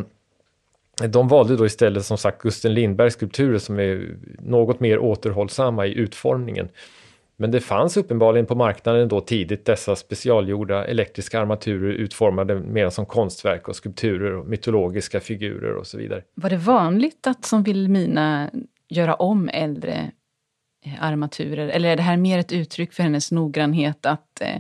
de 1.09 1.29
valde 1.29 1.57
då 1.57 1.67
istället 1.67 2.05
som 2.05 2.19
sagt 2.19 2.43
Gusten 2.43 2.75
Lindbergs 2.75 3.15
skulpturer 3.15 3.59
som 3.59 3.79
är 3.79 4.17
något 4.39 4.81
mer 4.81 4.99
återhållsamma 4.99 5.87
i 5.87 5.95
utformningen. 5.95 6.69
Men 7.41 7.51
det 7.51 7.61
fanns 7.61 7.97
uppenbarligen 7.97 8.47
på 8.47 8.55
marknaden 8.55 9.09
då 9.09 9.21
tidigt 9.21 9.65
dessa 9.65 9.97
specialgjorda 9.97 10.85
elektriska 10.85 11.41
armaturer 11.41 11.93
utformade 11.93 12.55
mer 12.55 12.91
som 12.91 13.07
konstverk 13.07 13.69
och 13.69 13.77
skulpturer 13.77 14.33
och 14.33 14.47
mytologiska 14.47 15.21
figurer 15.21 15.75
och 15.75 15.87
så 15.87 15.99
vidare. 15.99 16.23
Var 16.35 16.51
det 16.51 16.57
vanligt 16.57 17.27
att 17.27 17.45
som 17.45 17.63
Vilhelmina 17.63 18.51
göra 18.89 19.15
om 19.15 19.49
äldre 19.49 20.11
eh, 20.87 21.05
armaturer? 21.05 21.69
Eller 21.69 21.89
är 21.89 21.97
det 21.97 22.03
här 22.03 22.17
mer 22.17 22.39
ett 22.39 22.53
uttryck 22.53 22.93
för 22.93 23.03
hennes 23.03 23.33
noggrannhet 23.33 24.07
att 24.07 24.41
eh, 24.41 24.57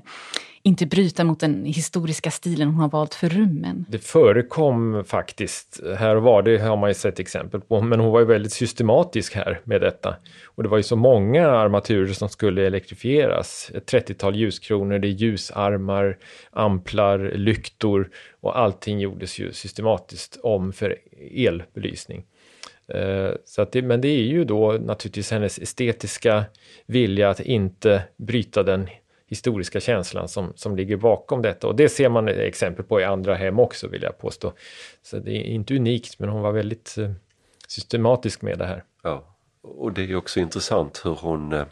inte 0.63 0.87
bryta 0.87 1.25
mot 1.25 1.41
den 1.41 1.65
historiska 1.65 2.31
stilen 2.31 2.69
hon 2.69 2.81
har 2.81 2.89
valt 2.89 3.15
för 3.15 3.29
rummen. 3.29 3.85
Det 3.89 3.99
förekom 3.99 5.05
faktiskt 5.05 5.81
här 5.99 6.17
och 6.17 6.23
var, 6.23 6.43
det 6.43 6.59
har 6.59 6.77
man 6.77 6.91
ju 6.91 6.95
sett 6.95 7.21
exempel 7.21 7.61
på, 7.61 7.81
men 7.81 8.01
hon 8.01 8.13
var 8.13 8.21
ju 8.21 8.27
väldigt 8.27 8.53
systematisk 8.53 9.35
här 9.35 9.61
med 9.65 9.81
detta. 9.81 10.17
Och 10.45 10.63
det 10.63 10.69
var 10.69 10.77
ju 10.77 10.83
så 10.83 10.97
många 10.97 11.51
armaturer 11.51 12.13
som 12.13 12.29
skulle 12.29 12.67
elektrifieras. 12.67 13.71
Ett 13.75 13.93
30-tal 13.93 14.37
ljuskronor, 14.37 14.99
det 14.99 15.09
är 15.09 15.11
ljusarmar, 15.11 16.19
amplar, 16.51 17.19
lyktor 17.35 18.11
och 18.41 18.59
allting 18.59 19.01
gjordes 19.01 19.39
ju 19.39 19.53
systematiskt 19.53 20.39
om 20.43 20.73
för 20.73 20.97
elbelysning. 21.35 22.25
Eh, 22.95 23.31
så 23.45 23.63
att 23.63 23.73
det, 23.73 23.83
men 23.83 24.01
det 24.01 24.09
är 24.09 24.23
ju 24.23 24.45
då 24.45 24.73
naturligtvis 24.73 25.31
hennes 25.31 25.59
estetiska 25.59 26.45
vilja 26.87 27.31
att 27.31 27.41
inte 27.41 28.03
bryta 28.17 28.63
den 28.63 28.89
historiska 29.31 29.81
känslan 29.81 30.29
som, 30.29 30.53
som 30.57 30.77
ligger 30.77 30.97
bakom 30.97 31.43
detta. 31.43 31.67
Och 31.67 31.77
det 31.77 31.89
ser 31.89 32.09
man 32.09 32.29
exempel 32.29 32.85
på 32.85 33.01
i 33.01 33.05
andra 33.05 33.35
hem 33.35 33.59
också 33.59 33.89
vill 33.89 34.03
jag 34.03 34.19
påstå. 34.19 34.53
Så 35.03 35.19
det 35.19 35.31
är 35.31 35.45
inte 35.45 35.77
unikt 35.77 36.19
men 36.19 36.29
hon 36.29 36.43
var 36.43 36.53
väldigt 36.53 36.99
eh, 36.99 37.11
systematisk 37.67 38.43
med 38.43 38.59
det 38.59 38.67
här. 38.67 38.85
Ja, 39.03 39.37
och 39.63 39.93
det 39.93 40.03
är 40.03 40.17
också 40.17 40.41
intressant 40.41 41.01
hur 41.05 41.15
hon 41.15 41.53
eh, 41.53 41.67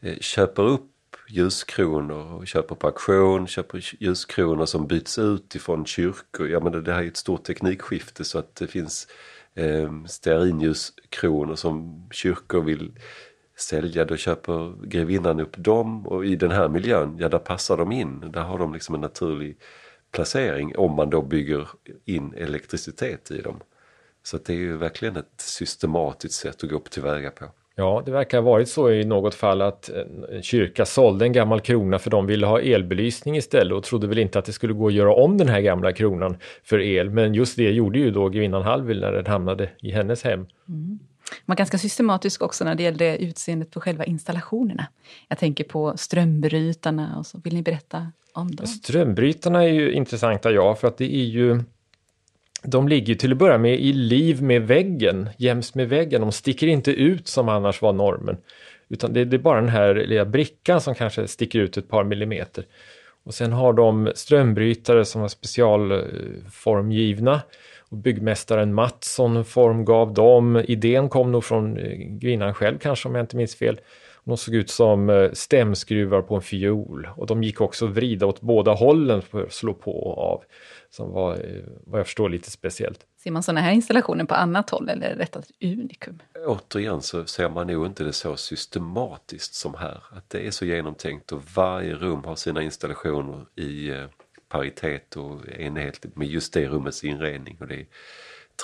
eh 0.00 0.18
köper 0.20 0.62
upp 0.62 0.90
ljuskronor 1.28 2.46
köper 2.46 2.74
på 2.74 2.86
auktion, 2.86 3.46
köper 3.46 3.80
ljuskronor 3.98 4.66
som 4.66 4.86
byts 4.86 5.18
ut 5.18 5.54
ifrån 5.54 5.86
kyrkor. 5.86 6.48
Ja 6.48 6.60
men 6.60 6.72
det, 6.72 6.82
det 6.82 6.92
här 6.92 7.02
är 7.02 7.06
ett 7.06 7.16
stort 7.16 7.44
teknikskifte 7.44 8.24
så 8.24 8.38
att 8.38 8.54
det 8.54 8.66
finns 8.66 9.08
eh, 9.54 10.04
stearinljuskronor 10.06 11.54
som 11.54 12.06
kyrkor 12.10 12.62
vill 12.62 12.92
sälja, 13.60 14.04
då 14.04 14.16
köper 14.16 14.86
grevinnan 14.86 15.40
upp 15.40 15.56
dem 15.56 16.06
och 16.06 16.26
i 16.26 16.36
den 16.36 16.50
här 16.50 16.68
miljön, 16.68 17.16
ja 17.20 17.28
där 17.28 17.38
passar 17.38 17.76
de 17.76 17.92
in. 17.92 18.20
Där 18.32 18.40
har 18.40 18.58
de 18.58 18.74
liksom 18.74 18.94
en 18.94 19.00
naturlig 19.00 19.56
placering 20.12 20.76
om 20.76 20.94
man 20.94 21.10
då 21.10 21.22
bygger 21.22 21.68
in 22.04 22.34
elektricitet 22.36 23.30
i 23.30 23.40
dem. 23.40 23.60
Så 24.22 24.38
det 24.46 24.52
är 24.52 24.56
ju 24.56 24.76
verkligen 24.76 25.16
ett 25.16 25.40
systematiskt 25.40 26.34
sätt 26.34 26.64
att 26.64 26.70
gå 26.70 26.78
tillväga 26.78 27.30
på. 27.30 27.44
Ja, 27.74 28.02
det 28.06 28.10
verkar 28.10 28.38
ha 28.38 28.50
varit 28.50 28.68
så 28.68 28.90
i 28.90 29.04
något 29.04 29.34
fall 29.34 29.62
att 29.62 29.88
en 29.88 30.42
kyrka 30.42 30.84
sålde 30.84 31.24
en 31.24 31.32
gammal 31.32 31.60
krona 31.60 31.98
för 31.98 32.10
de 32.10 32.26
ville 32.26 32.46
ha 32.46 32.60
elbelysning 32.60 33.36
istället 33.36 33.76
och 33.76 33.84
trodde 33.84 34.06
väl 34.06 34.18
inte 34.18 34.38
att 34.38 34.44
det 34.44 34.52
skulle 34.52 34.72
gå 34.72 34.86
att 34.86 34.92
göra 34.92 35.14
om 35.14 35.38
den 35.38 35.48
här 35.48 35.60
gamla 35.60 35.92
kronan 35.92 36.36
för 36.64 36.80
el. 36.80 37.10
Men 37.10 37.34
just 37.34 37.56
det 37.56 37.70
gjorde 37.70 37.98
ju 37.98 38.10
då 38.10 38.28
grevinnan 38.28 38.62
Hallwyl 38.62 39.00
när 39.00 39.12
den 39.12 39.26
hamnade 39.26 39.70
i 39.80 39.90
hennes 39.90 40.24
hem. 40.24 40.46
Mm 40.68 40.98
var 41.46 41.56
ganska 41.56 41.78
systematisk 41.78 42.42
också 42.42 42.64
när 42.64 42.74
det 42.74 42.82
gällde 42.82 43.18
utseendet 43.18 43.70
på 43.70 43.80
själva 43.80 44.04
installationerna. 44.04 44.86
Jag 45.28 45.38
tänker 45.38 45.64
på 45.64 45.96
strömbrytarna 45.96 47.18
och 47.18 47.26
så. 47.26 47.40
Vill 47.44 47.54
ni 47.54 47.62
berätta 47.62 48.12
om 48.32 48.54
dem? 48.54 48.66
Strömbrytarna 48.66 49.64
är 49.64 49.68
ju 49.68 49.92
intressanta, 49.92 50.50
ja, 50.50 50.74
för 50.74 50.88
att 50.88 50.98
det 50.98 51.14
är 51.14 51.24
ju 51.24 51.60
de 52.62 52.88
ligger 52.88 53.14
till 53.14 53.32
att 53.32 53.38
börja 53.38 53.58
med 53.58 53.80
i 53.80 53.92
liv 53.92 54.42
med 54.42 54.62
väggen, 54.62 55.28
jäms 55.36 55.74
med 55.74 55.88
väggen. 55.88 56.20
De 56.20 56.32
sticker 56.32 56.66
inte 56.66 56.90
ut 56.90 57.28
som 57.28 57.48
annars 57.48 57.82
var 57.82 57.92
normen. 57.92 58.36
Utan 58.88 59.12
det, 59.12 59.24
det 59.24 59.36
är 59.36 59.38
bara 59.38 59.60
den 59.60 59.68
här 59.68 59.94
lilla 59.94 60.24
brickan 60.24 60.80
som 60.80 60.94
kanske 60.94 61.28
sticker 61.28 61.58
ut 61.58 61.76
ett 61.76 61.88
par 61.88 62.04
millimeter. 62.04 62.64
Och 63.24 63.34
sen 63.34 63.52
har 63.52 63.72
de 63.72 64.12
strömbrytare 64.14 65.04
som 65.04 65.22
är 65.22 65.28
specialformgivna. 65.28 67.40
Och 67.88 67.96
byggmästaren 67.96 68.74
Mattsson 68.74 69.44
formgav 69.44 70.14
dem. 70.14 70.56
Idén 70.56 71.08
kom 71.08 71.32
nog 71.32 71.44
från 71.44 71.78
eh, 71.78 71.96
grinnan 71.96 72.54
själv 72.54 72.78
kanske 72.78 73.08
om 73.08 73.14
jag 73.14 73.22
inte 73.22 73.36
minns 73.36 73.54
fel. 73.54 73.80
De 74.28 74.36
såg 74.36 74.54
ut 74.54 74.70
som 74.70 75.10
eh, 75.10 75.30
stämskruvar 75.32 76.22
på 76.22 76.34
en 76.34 76.42
fiol 76.42 77.08
och 77.16 77.26
de 77.26 77.42
gick 77.42 77.60
också 77.60 77.86
att 77.86 77.90
vrida 77.90 78.26
åt 78.26 78.40
båda 78.40 78.72
hållen 78.72 79.22
för 79.22 79.44
att 79.44 79.52
slå 79.52 79.74
på 79.74 79.92
och 79.92 80.32
av. 80.32 80.42
Som 80.90 81.12
var, 81.12 81.32
eh, 81.32 81.62
vad 81.86 82.00
jag 82.00 82.06
förstår, 82.06 82.28
lite 82.28 82.50
speciellt. 82.50 83.00
Ser 83.22 83.30
man 83.30 83.42
sådana 83.42 83.60
här 83.60 83.72
installationer 83.72 84.24
på 84.24 84.34
annat 84.34 84.70
håll 84.70 84.88
eller 84.88 85.06
är 85.06 85.16
detta 85.16 85.38
ett 85.38 85.50
unikum? 85.62 86.22
Återigen 86.46 87.02
så 87.02 87.24
ser 87.24 87.48
man 87.48 87.66
nog 87.66 87.86
inte 87.86 88.04
det 88.04 88.12
så 88.12 88.36
systematiskt 88.36 89.54
som 89.54 89.74
här. 89.74 90.02
Att 90.10 90.30
det 90.30 90.46
är 90.46 90.50
så 90.50 90.64
genomtänkt 90.64 91.32
och 91.32 91.42
varje 91.54 91.94
rum 91.94 92.24
har 92.24 92.36
sina 92.36 92.62
installationer 92.62 93.46
i 93.56 93.90
eh, 93.90 94.04
paritet 94.48 95.16
och 95.16 95.48
enhetligt 95.48 96.16
med 96.16 96.28
just 96.28 96.52
det 96.52 96.68
rummets 96.68 97.04
inredning. 97.04 97.56
Och 97.60 97.66
det 97.66 97.74
är 97.74 97.86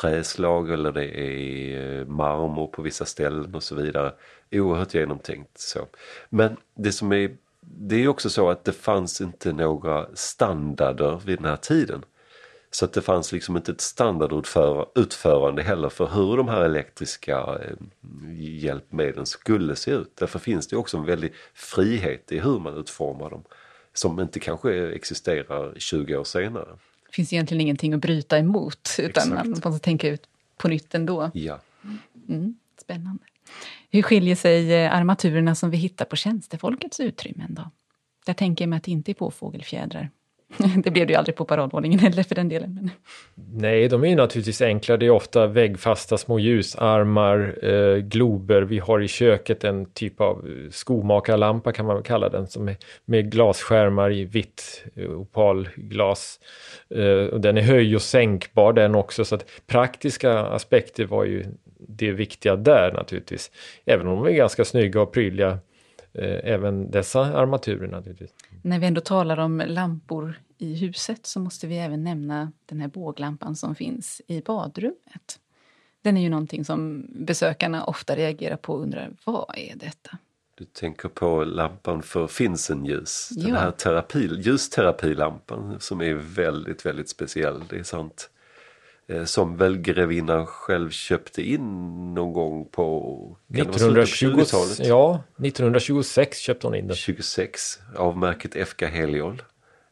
träslag 0.00 0.70
eller 0.70 0.92
det 0.92 1.20
är 1.20 2.00
eh, 2.00 2.06
marmor 2.06 2.66
på 2.66 2.82
vissa 2.82 3.04
ställen 3.04 3.54
och 3.54 3.62
så 3.62 3.74
vidare 3.74 4.12
oerhört 4.52 4.94
genomtänkt. 4.94 5.58
Så. 5.58 5.86
Men 6.28 6.56
det 6.74 6.92
som 6.92 7.12
är, 7.12 7.36
det 7.60 7.96
är 7.96 8.08
också 8.08 8.30
så 8.30 8.50
att 8.50 8.64
det 8.64 8.72
fanns 8.72 9.20
inte 9.20 9.52
några 9.52 10.06
standarder 10.14 11.20
vid 11.24 11.38
den 11.38 11.44
här 11.44 11.56
tiden. 11.56 12.04
Så 12.70 12.84
att 12.84 12.92
det 12.92 13.02
fanns 13.02 13.32
liksom 13.32 13.56
inte 13.56 13.72
ett 13.72 13.80
standardutförande 13.80 15.62
heller 15.62 15.88
för 15.88 16.06
hur 16.06 16.36
de 16.36 16.48
här 16.48 16.64
elektriska 16.64 17.38
eh, 17.38 17.76
hjälpmedlen 18.38 19.26
skulle 19.26 19.76
se 19.76 19.90
ut. 19.90 20.12
Därför 20.14 20.38
finns 20.38 20.68
det 20.68 20.76
också 20.76 20.96
en 20.96 21.04
väldig 21.04 21.32
frihet 21.54 22.32
i 22.32 22.38
hur 22.38 22.58
man 22.58 22.76
utformar 22.76 23.30
dem. 23.30 23.44
Som 23.94 24.20
inte 24.20 24.40
kanske 24.40 24.92
existerar 24.92 25.74
20 25.78 26.16
år 26.16 26.24
senare. 26.24 26.78
Det 27.06 27.14
finns 27.14 27.32
egentligen 27.32 27.60
ingenting 27.60 27.92
att 27.92 28.00
bryta 28.00 28.38
emot 28.38 28.96
utan 28.98 29.08
Exakt. 29.08 29.34
man 29.34 29.48
måste 29.48 29.84
tänka 29.84 30.08
ut 30.08 30.28
på 30.56 30.68
nytt 30.68 30.94
ändå. 30.94 31.30
Ja. 31.34 31.60
Mm, 32.28 32.56
spännande. 32.80 33.24
Hur 33.90 34.02
skiljer 34.02 34.36
sig 34.36 34.74
eh, 34.74 34.94
armaturerna 34.94 35.54
som 35.54 35.70
vi 35.70 35.76
hittar 35.76 36.04
på 36.04 36.16
tjänstefolkets 36.16 37.00
utrymmen 37.00 37.54
då? 37.54 37.70
Där 38.26 38.34
tänker 38.34 38.64
jag 38.64 38.68
mig 38.68 38.76
att 38.76 38.84
det 38.84 38.90
inte 38.90 39.12
är 39.12 39.14
påfågelfjädrar. 39.14 40.10
Det 40.84 40.90
blev 40.90 41.06
det 41.06 41.12
ju 41.12 41.18
aldrig 41.18 41.36
på 41.36 41.44
paradvåningen 41.44 41.98
heller 41.98 42.22
för 42.22 42.34
den 42.34 42.48
delen. 42.48 42.74
Men... 42.74 42.90
Nej, 43.60 43.88
de 43.88 44.04
är 44.04 44.08
ju 44.08 44.16
naturligtvis 44.16 44.62
enkla. 44.62 44.96
Det 44.96 45.06
är 45.06 45.10
ofta 45.10 45.46
väggfasta 45.46 46.18
små 46.18 46.38
ljusarmar, 46.38 47.58
eh, 47.62 47.96
glober. 47.96 48.62
Vi 48.62 48.78
har 48.78 49.02
i 49.02 49.08
köket 49.08 49.64
en 49.64 49.86
typ 49.86 50.20
av 50.20 50.46
eh, 50.46 50.70
skomakarlampa 50.70 51.72
kan 51.72 51.86
man 51.86 51.96
väl 51.96 52.04
kalla 52.04 52.28
den, 52.28 52.46
som 52.46 52.68
är 52.68 52.76
med 53.04 53.32
glasskärmar 53.32 54.12
i 54.12 54.24
vitt 54.24 54.84
eh, 54.94 55.10
opalglas. 55.10 56.40
Eh, 56.90 57.26
och 57.32 57.40
den 57.40 57.58
är 57.58 57.62
höj 57.62 57.96
och 57.96 58.02
sänkbar 58.02 58.72
den 58.72 58.94
också, 58.94 59.24
så 59.24 59.34
att 59.34 59.46
praktiska 59.66 60.38
aspekter 60.38 61.04
var 61.04 61.24
ju 61.24 61.44
det 61.88 62.12
viktiga 62.12 62.56
där 62.56 62.92
naturligtvis. 62.92 63.50
Även 63.84 64.06
om 64.06 64.24
de 64.24 64.32
är 64.32 64.36
ganska 64.36 64.64
snygga 64.64 65.00
och 65.00 65.12
prydliga, 65.12 65.58
eh, 66.14 66.38
även 66.52 66.90
dessa 66.90 67.20
armaturer 67.20 67.88
naturligtvis. 67.88 68.30
När 68.64 68.78
vi 68.78 68.86
ändå 68.86 69.00
talar 69.00 69.38
om 69.38 69.62
lampor 69.66 70.40
i 70.58 70.74
huset 70.74 71.26
så 71.26 71.40
måste 71.40 71.66
vi 71.66 71.78
även 71.78 72.04
nämna 72.04 72.52
den 72.66 72.80
här 72.80 72.88
båglampan 72.88 73.56
som 73.56 73.74
finns 73.74 74.22
i 74.26 74.40
badrummet. 74.40 75.40
Den 76.02 76.16
är 76.16 76.22
ju 76.22 76.28
någonting 76.28 76.64
som 76.64 77.06
besökarna 77.08 77.84
ofta 77.84 78.16
reagerar 78.16 78.56
på 78.56 78.72
och 78.72 78.82
undrar, 78.82 79.12
vad 79.24 79.54
är 79.58 79.76
detta? 79.76 80.18
Du 80.54 80.64
tänker 80.64 81.08
på 81.08 81.44
lampan 81.44 82.02
för 82.02 82.26
finsenljus, 82.26 83.28
ja. 83.30 83.46
den 83.46 83.56
här 83.56 83.70
terapi, 83.70 84.30
ljusterapilampan 84.40 85.80
som 85.80 86.00
är 86.00 86.14
väldigt, 86.14 86.86
väldigt 86.86 87.08
speciell. 87.08 87.62
Det 87.70 87.78
är 87.78 87.82
sant. 87.82 88.30
Eh, 89.06 89.24
som 89.24 89.56
väl 89.56 89.76
grevinnan 89.76 90.46
själv 90.46 90.90
köpte 90.90 91.42
in 91.42 92.14
någon 92.14 92.32
gång 92.32 92.68
på 92.70 93.36
1920, 93.54 94.44
talet 94.44 94.78
Ja, 94.78 95.22
1926 95.38 96.38
köpte 96.38 96.66
hon 96.66 96.74
in 96.74 96.86
den. 96.86 96.96
26 96.96 97.80
av 97.96 98.18
märket 98.18 98.56
FK 98.56 98.86
Heliol. 98.86 99.42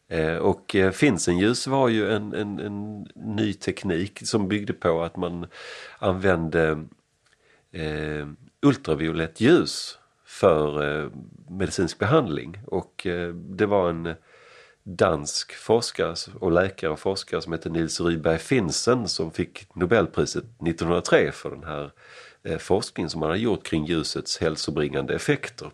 Eh, 0.08 0.36
och 0.36 0.76
eh, 0.76 0.90
Finsenljus 0.90 1.66
var 1.66 1.88
ju 1.88 2.12
en, 2.12 2.32
en, 2.34 2.58
en, 2.58 3.06
ny 3.14 3.52
teknik 3.52 4.26
som 4.26 4.48
byggde 4.48 4.72
på 4.72 5.02
att 5.02 5.16
man 5.16 5.46
använde 5.98 6.84
eh, 7.72 8.26
ultraviolett 8.62 9.40
ljus 9.40 9.98
för 10.24 11.00
eh, 11.02 11.10
medicinsk 11.48 11.98
behandling 11.98 12.58
och 12.66 13.06
eh, 13.06 13.28
det 13.34 13.66
var 13.66 13.90
en 13.90 14.14
dansk 14.85 15.55
forskare 15.55 16.14
och 16.41 16.53
läkare 16.53 16.91
och 16.91 16.99
forskare 16.99 17.43
som 17.43 17.53
heter 17.53 17.70
Nils 17.70 18.01
Ryberg 18.01 18.39
Finsen 18.39 19.09
som 19.09 19.30
fick 19.30 19.74
Nobelpriset 19.74 20.45
1903 20.45 21.33
för 21.33 21.51
den 21.51 21.64
här 21.64 21.91
eh, 22.43 22.59
forskningen 22.59 23.11
som 23.11 23.22
han 23.22 23.30
har 23.30 23.37
gjort 23.37 23.66
kring 23.66 23.85
ljusets 23.85 24.39
hälsobringande 24.39 25.14
effekter. 25.14 25.70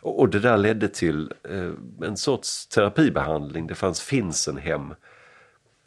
Och, 0.00 0.28
det 0.28 0.40
där 0.40 0.56
ledde 0.56 0.88
till 0.88 1.32
eh, 1.50 1.70
en 2.02 2.16
sorts 2.16 2.66
terapibehandling. 2.66 3.66
Det 3.66 3.74
fanns 3.74 4.00
Finsenhem 4.00 4.94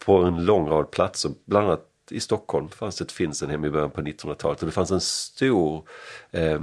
på 0.05 0.17
en 0.23 0.45
lång 0.45 0.69
rad 0.69 0.91
platser, 0.91 1.31
bland 1.45 1.67
annat 1.67 1.85
i 2.09 2.19
Stockholm 2.19 2.69
fanns 2.69 2.97
det 2.97 3.03
ett 3.03 3.11
Finsenhem 3.11 3.65
i 3.65 3.69
början 3.69 3.91
på 3.91 4.01
1900-talet 4.01 4.59
och 4.59 4.65
det 4.65 4.71
fanns 4.71 4.91
en 4.91 5.01
stor 5.01 5.87
eh, 6.31 6.61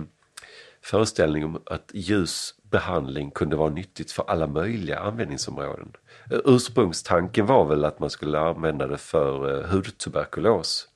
föreställning 0.85 1.45
om 1.45 1.63
att 1.67 1.91
ljusbehandling 1.95 3.31
kunde 3.31 3.57
vara 3.57 3.71
nyttigt 3.71 4.13
för 4.13 4.25
alla 4.31 4.47
möjliga 4.47 4.99
användningsområden. 4.99 5.93
Ursprungstanken 6.31 7.47
var 7.47 7.65
väl 7.65 7.85
att 7.85 7.99
man 7.99 8.11
skulle 8.11 8.39
använda 8.39 8.87
det 8.87 8.99
för 8.99 9.59
eh, 9.59 9.71
hudtuberkulos 9.71 10.89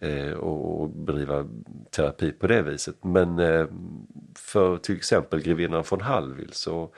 eh, 0.00 0.32
och 0.32 0.90
bedriva 0.90 1.48
terapi 1.90 2.32
på 2.32 2.46
det 2.46 2.62
viset. 2.62 3.04
Men 3.04 3.38
eh, 3.38 3.66
för 4.34 4.76
till 4.76 4.96
exempel 4.96 5.42
grevinnan 5.42 5.84
von 5.90 6.00
Hallwyl 6.00 6.52
så, 6.52 6.94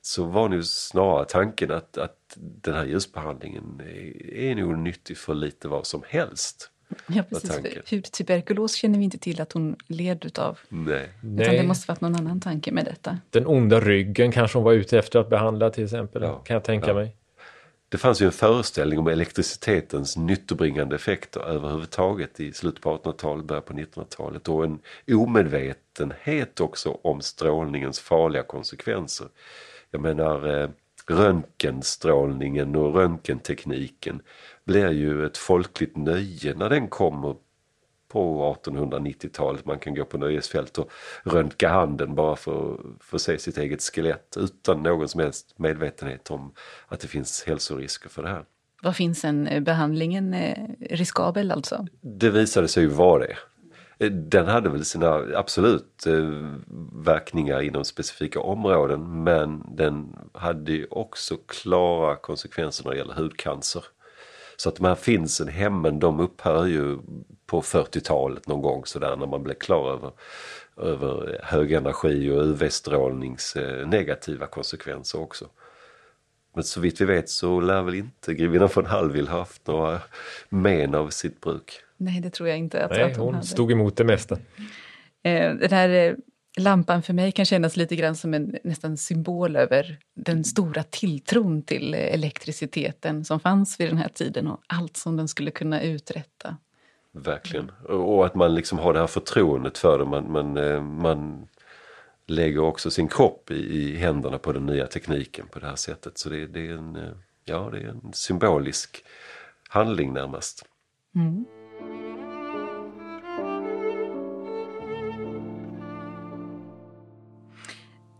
så 0.00 0.24
var 0.24 0.48
nu 0.48 0.62
snarare 0.62 1.24
tanken 1.24 1.70
att, 1.70 1.98
att 1.98 2.36
den 2.36 2.74
här 2.74 2.84
ljusbehandlingen 2.84 3.80
är, 3.80 4.34
är 4.34 4.54
nog 4.54 4.78
nyttig 4.78 5.18
för 5.18 5.34
lite 5.34 5.68
vad 5.68 5.86
som 5.86 6.02
helst. 6.06 6.70
Ja, 7.06 7.22
precis. 7.22 7.60
Hudtuberkulos 7.90 8.74
känner 8.74 8.98
vi 8.98 9.04
inte 9.04 9.18
till 9.18 9.40
att 9.40 9.52
hon 9.52 9.76
led 9.86 10.24
utav. 10.24 10.58
Nej. 10.68 11.08
Utan 11.18 11.36
Nej. 11.36 11.56
det 11.56 11.66
måste 11.66 11.92
varit 11.92 12.00
någon 12.00 12.16
annan 12.16 12.40
tanke 12.40 12.72
med 12.72 12.84
detta. 12.84 13.18
Den 13.30 13.46
onda 13.46 13.80
ryggen 13.80 14.32
kanske 14.32 14.58
hon 14.58 14.64
var 14.64 14.72
ute 14.72 14.98
efter 14.98 15.18
att 15.18 15.30
behandla 15.30 15.70
till 15.70 15.84
exempel, 15.84 16.22
ja. 16.22 16.38
kan 16.38 16.54
jag 16.54 16.64
tänka 16.64 16.88
ja. 16.88 16.94
mig. 16.94 17.14
Det 17.90 17.98
fanns 17.98 18.22
ju 18.22 18.26
en 18.26 18.32
föreställning 18.32 18.98
om 18.98 19.06
elektricitetens 19.06 20.16
nyttobringande 20.16 20.96
effekter 20.96 21.40
överhuvudtaget 21.40 22.40
i 22.40 22.52
slutet 22.52 22.82
på 22.82 22.96
1800-talet, 22.96 23.44
början 23.44 23.62
på 23.62 23.72
1900-talet 23.72 24.48
och 24.48 24.64
en 24.64 24.78
omedvetenhet 25.12 26.60
också 26.60 26.98
om 27.02 27.20
strålningens 27.20 28.00
farliga 28.00 28.42
konsekvenser. 28.42 29.26
Jag 29.90 30.00
menar 30.00 30.62
eh, 30.62 30.70
röntgenstrålningen 31.06 32.76
och 32.76 32.94
röntgentekniken 32.94 34.22
blir 34.68 34.90
ju 34.90 35.26
ett 35.26 35.36
folkligt 35.36 35.96
nöje 35.96 36.54
när 36.54 36.68
den 36.68 36.88
kommer 36.88 37.36
på 38.08 38.54
1890-talet. 38.64 39.64
Man 39.64 39.78
kan 39.78 39.94
gå 39.94 40.04
på 40.04 40.18
nöjesfält 40.18 40.78
och 40.78 40.90
röntga 41.24 41.68
handen 41.68 42.14
bara 42.14 42.36
för, 42.36 42.80
för 43.00 43.16
att 43.16 43.22
se 43.22 43.38
sitt 43.38 43.58
eget 43.58 43.82
skelett 43.82 44.36
utan 44.36 44.82
någon 44.82 45.08
som 45.08 45.20
helst 45.20 45.58
medvetenhet 45.58 46.30
om 46.30 46.52
att 46.88 47.00
det 47.00 47.08
finns 47.08 47.44
hälsorisker 47.46 48.08
för 48.08 48.22
det 48.22 48.28
här. 48.28 48.44
Vad 48.82 48.96
finns 48.96 49.20
sen? 49.20 49.64
Behandlingen 49.64 50.36
riskabel 50.90 51.50
alltså? 51.50 51.86
Det 52.00 52.30
visade 52.30 52.68
sig 52.68 52.82
ju 52.82 52.88
vara 52.88 53.26
det. 53.26 53.36
Den 54.10 54.46
hade 54.46 54.68
väl 54.68 54.84
sina 54.84 55.24
absolut 55.34 56.06
eh, 56.06 56.30
verkningar 56.92 57.60
inom 57.60 57.84
specifika 57.84 58.40
områden 58.40 59.24
men 59.24 59.76
den 59.76 60.16
hade 60.32 60.72
ju 60.72 60.86
också 60.90 61.36
klara 61.36 62.16
konsekvenser 62.16 62.84
när 62.84 62.90
det 62.90 62.98
gäller 62.98 63.14
hudcancer. 63.14 63.84
Så 64.60 64.68
att 64.68 64.76
de 64.76 64.84
här 64.84 64.94
finsen 64.94 65.48
hemmen 65.48 65.98
de 65.98 66.20
upphör 66.20 66.66
ju 66.66 66.98
på 67.46 67.62
40-talet 67.62 68.46
någon 68.46 68.62
gång 68.62 68.84
sådär 68.84 69.16
när 69.16 69.26
man 69.26 69.42
blev 69.42 69.54
klar 69.54 69.92
över, 69.92 70.10
över 70.76 71.40
högenergi 71.42 72.30
och 72.30 72.42
UV-strålnings 72.42 73.56
eh, 73.56 73.88
negativa 73.88 74.46
konsekvenser 74.46 75.20
också. 75.20 75.46
Men 76.54 76.64
så 76.64 76.80
vitt 76.80 77.00
vi 77.00 77.04
vet 77.04 77.28
så 77.28 77.60
lär 77.60 77.82
väl 77.82 77.94
inte 77.94 78.34
grevinnan 78.34 78.68
von 78.74 78.86
Hallwyl 78.86 79.28
haft 79.28 79.66
några 79.66 80.00
men 80.48 80.94
av 80.94 81.10
sitt 81.10 81.40
bruk. 81.40 81.80
Nej, 81.96 82.20
det 82.20 82.30
tror 82.30 82.48
jag 82.48 82.58
inte. 82.58 82.78
Jag 82.78 82.90
Nej, 82.90 83.02
att 83.02 83.16
hon, 83.16 83.34
hon 83.34 83.44
stod 83.44 83.72
emot 83.72 83.96
det 83.96 84.04
mesta. 84.04 84.34
Eh, 85.22 85.54
den 85.54 85.70
här 85.70 85.88
eh, 85.88 86.14
lampan 86.58 87.02
för 87.02 87.12
mig 87.12 87.32
kan 87.32 87.44
kännas 87.44 87.76
lite 87.76 87.96
grann 87.96 88.16
som 88.16 88.34
en 88.34 88.56
nästan 88.64 88.96
symbol 88.96 89.56
över 89.56 89.98
den 90.14 90.44
stora 90.44 90.82
tilltron 90.82 91.62
till 91.62 91.94
elektriciteten 91.94 93.24
som 93.24 93.40
fanns 93.40 93.80
vid 93.80 93.88
den 93.88 93.98
här 93.98 94.08
tiden 94.08 94.46
och 94.46 94.60
allt 94.66 94.96
som 94.96 95.16
den 95.16 95.28
skulle 95.28 95.50
kunna 95.50 95.82
uträtta. 95.82 96.56
Verkligen. 97.12 97.70
Och 97.88 98.26
att 98.26 98.34
man 98.34 98.54
liksom 98.54 98.78
har 98.78 98.92
det 98.92 99.00
här 99.00 99.06
förtroendet 99.06 99.78
för 99.78 99.98
det. 99.98 100.04
Man, 100.04 100.32
man, 100.32 100.56
eh, 100.56 100.82
man 100.82 101.48
lägger 102.26 102.60
också 102.60 102.90
sin 102.90 103.08
kropp 103.08 103.50
i, 103.50 103.54
i 103.54 103.96
händerna 103.96 104.38
på 104.38 104.52
den 104.52 104.66
nya 104.66 104.86
tekniken 104.86 105.48
på 105.48 105.58
det 105.58 105.66
här 105.66 105.76
sättet. 105.76 106.18
Så 106.18 106.28
det, 106.28 106.46
det 106.46 106.66
är, 106.66 106.72
en, 106.72 106.96
eh, 106.96 107.12
ja, 107.44 107.68
det 107.72 107.78
är 107.78 107.88
en 107.88 108.12
symbolisk 108.12 109.04
handling 109.68 110.12
närmast. 110.12 110.64
Mm. 111.14 111.44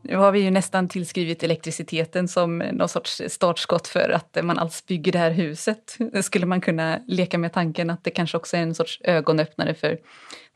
Nu 0.09 0.17
har 0.17 0.33
vi 0.33 0.41
ju 0.41 0.51
nästan 0.51 0.89
tillskrivit 0.89 1.43
elektriciteten 1.43 2.29
som 2.29 2.59
någon 2.59 2.89
sorts 2.89 3.23
startskott 3.29 3.89
för 3.89 4.11
att 4.11 4.39
man 4.43 4.59
alls 4.59 4.87
bygger 4.87 5.13
det 5.13 5.19
här 5.19 5.31
huset. 5.31 5.99
Skulle 6.23 6.47
man 6.47 6.61
kunna 6.61 7.01
leka 7.07 7.39
med 7.39 7.53
tanken 7.53 7.91
att 7.91 8.05
det 8.05 8.11
kanske 8.11 8.37
också 8.37 8.57
är 8.57 8.61
en 8.61 8.75
sorts 8.75 9.01
ögonöppnare 9.05 9.75
för 9.75 9.99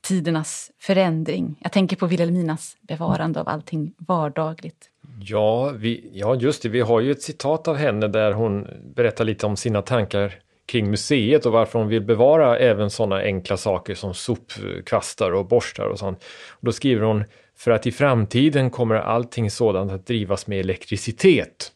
tidernas 0.01 0.71
förändring? 0.81 1.59
Jag 1.63 1.73
tänker 1.73 1.97
på 1.97 2.07
Vilhelminas 2.07 2.77
bevarande 2.81 3.41
av 3.41 3.49
allting 3.49 3.95
vardagligt. 3.99 4.91
Ja, 5.21 5.69
vi, 5.69 6.11
ja, 6.13 6.35
just 6.35 6.63
det. 6.63 6.69
Vi 6.69 6.81
har 6.81 7.01
ju 7.01 7.11
ett 7.11 7.23
citat 7.23 7.69
av 7.69 7.77
henne 7.77 8.09
där 8.09 8.33
hon 8.33 8.69
berättar 8.95 9.25
lite 9.25 9.47
om 9.47 9.57
sina 9.57 9.83
tankar 9.83 10.35
kring 10.67 10.91
museet 10.91 11.47
och 11.47 11.53
varför 11.53 11.79
hon 11.79 11.89
vill 11.89 12.03
bevara 12.03 12.59
även 12.59 12.91
sådana 12.91 13.17
enkla 13.17 13.57
saker 13.57 13.95
som 13.95 14.15
sopkvastar 14.15 15.33
och 15.33 15.47
borstar 15.47 15.87
och 15.87 15.99
sånt. 15.99 16.25
Och 16.51 16.67
då 16.67 16.73
skriver 16.73 17.03
hon 17.03 17.25
för 17.63 17.71
att 17.71 17.87
i 17.87 17.93
framtiden 17.93 18.71
kommer 18.71 18.95
allting 18.95 19.51
sådant 19.51 19.93
att 19.93 20.07
drivas 20.07 20.47
med 20.47 20.61
elektricitet. 20.61 21.73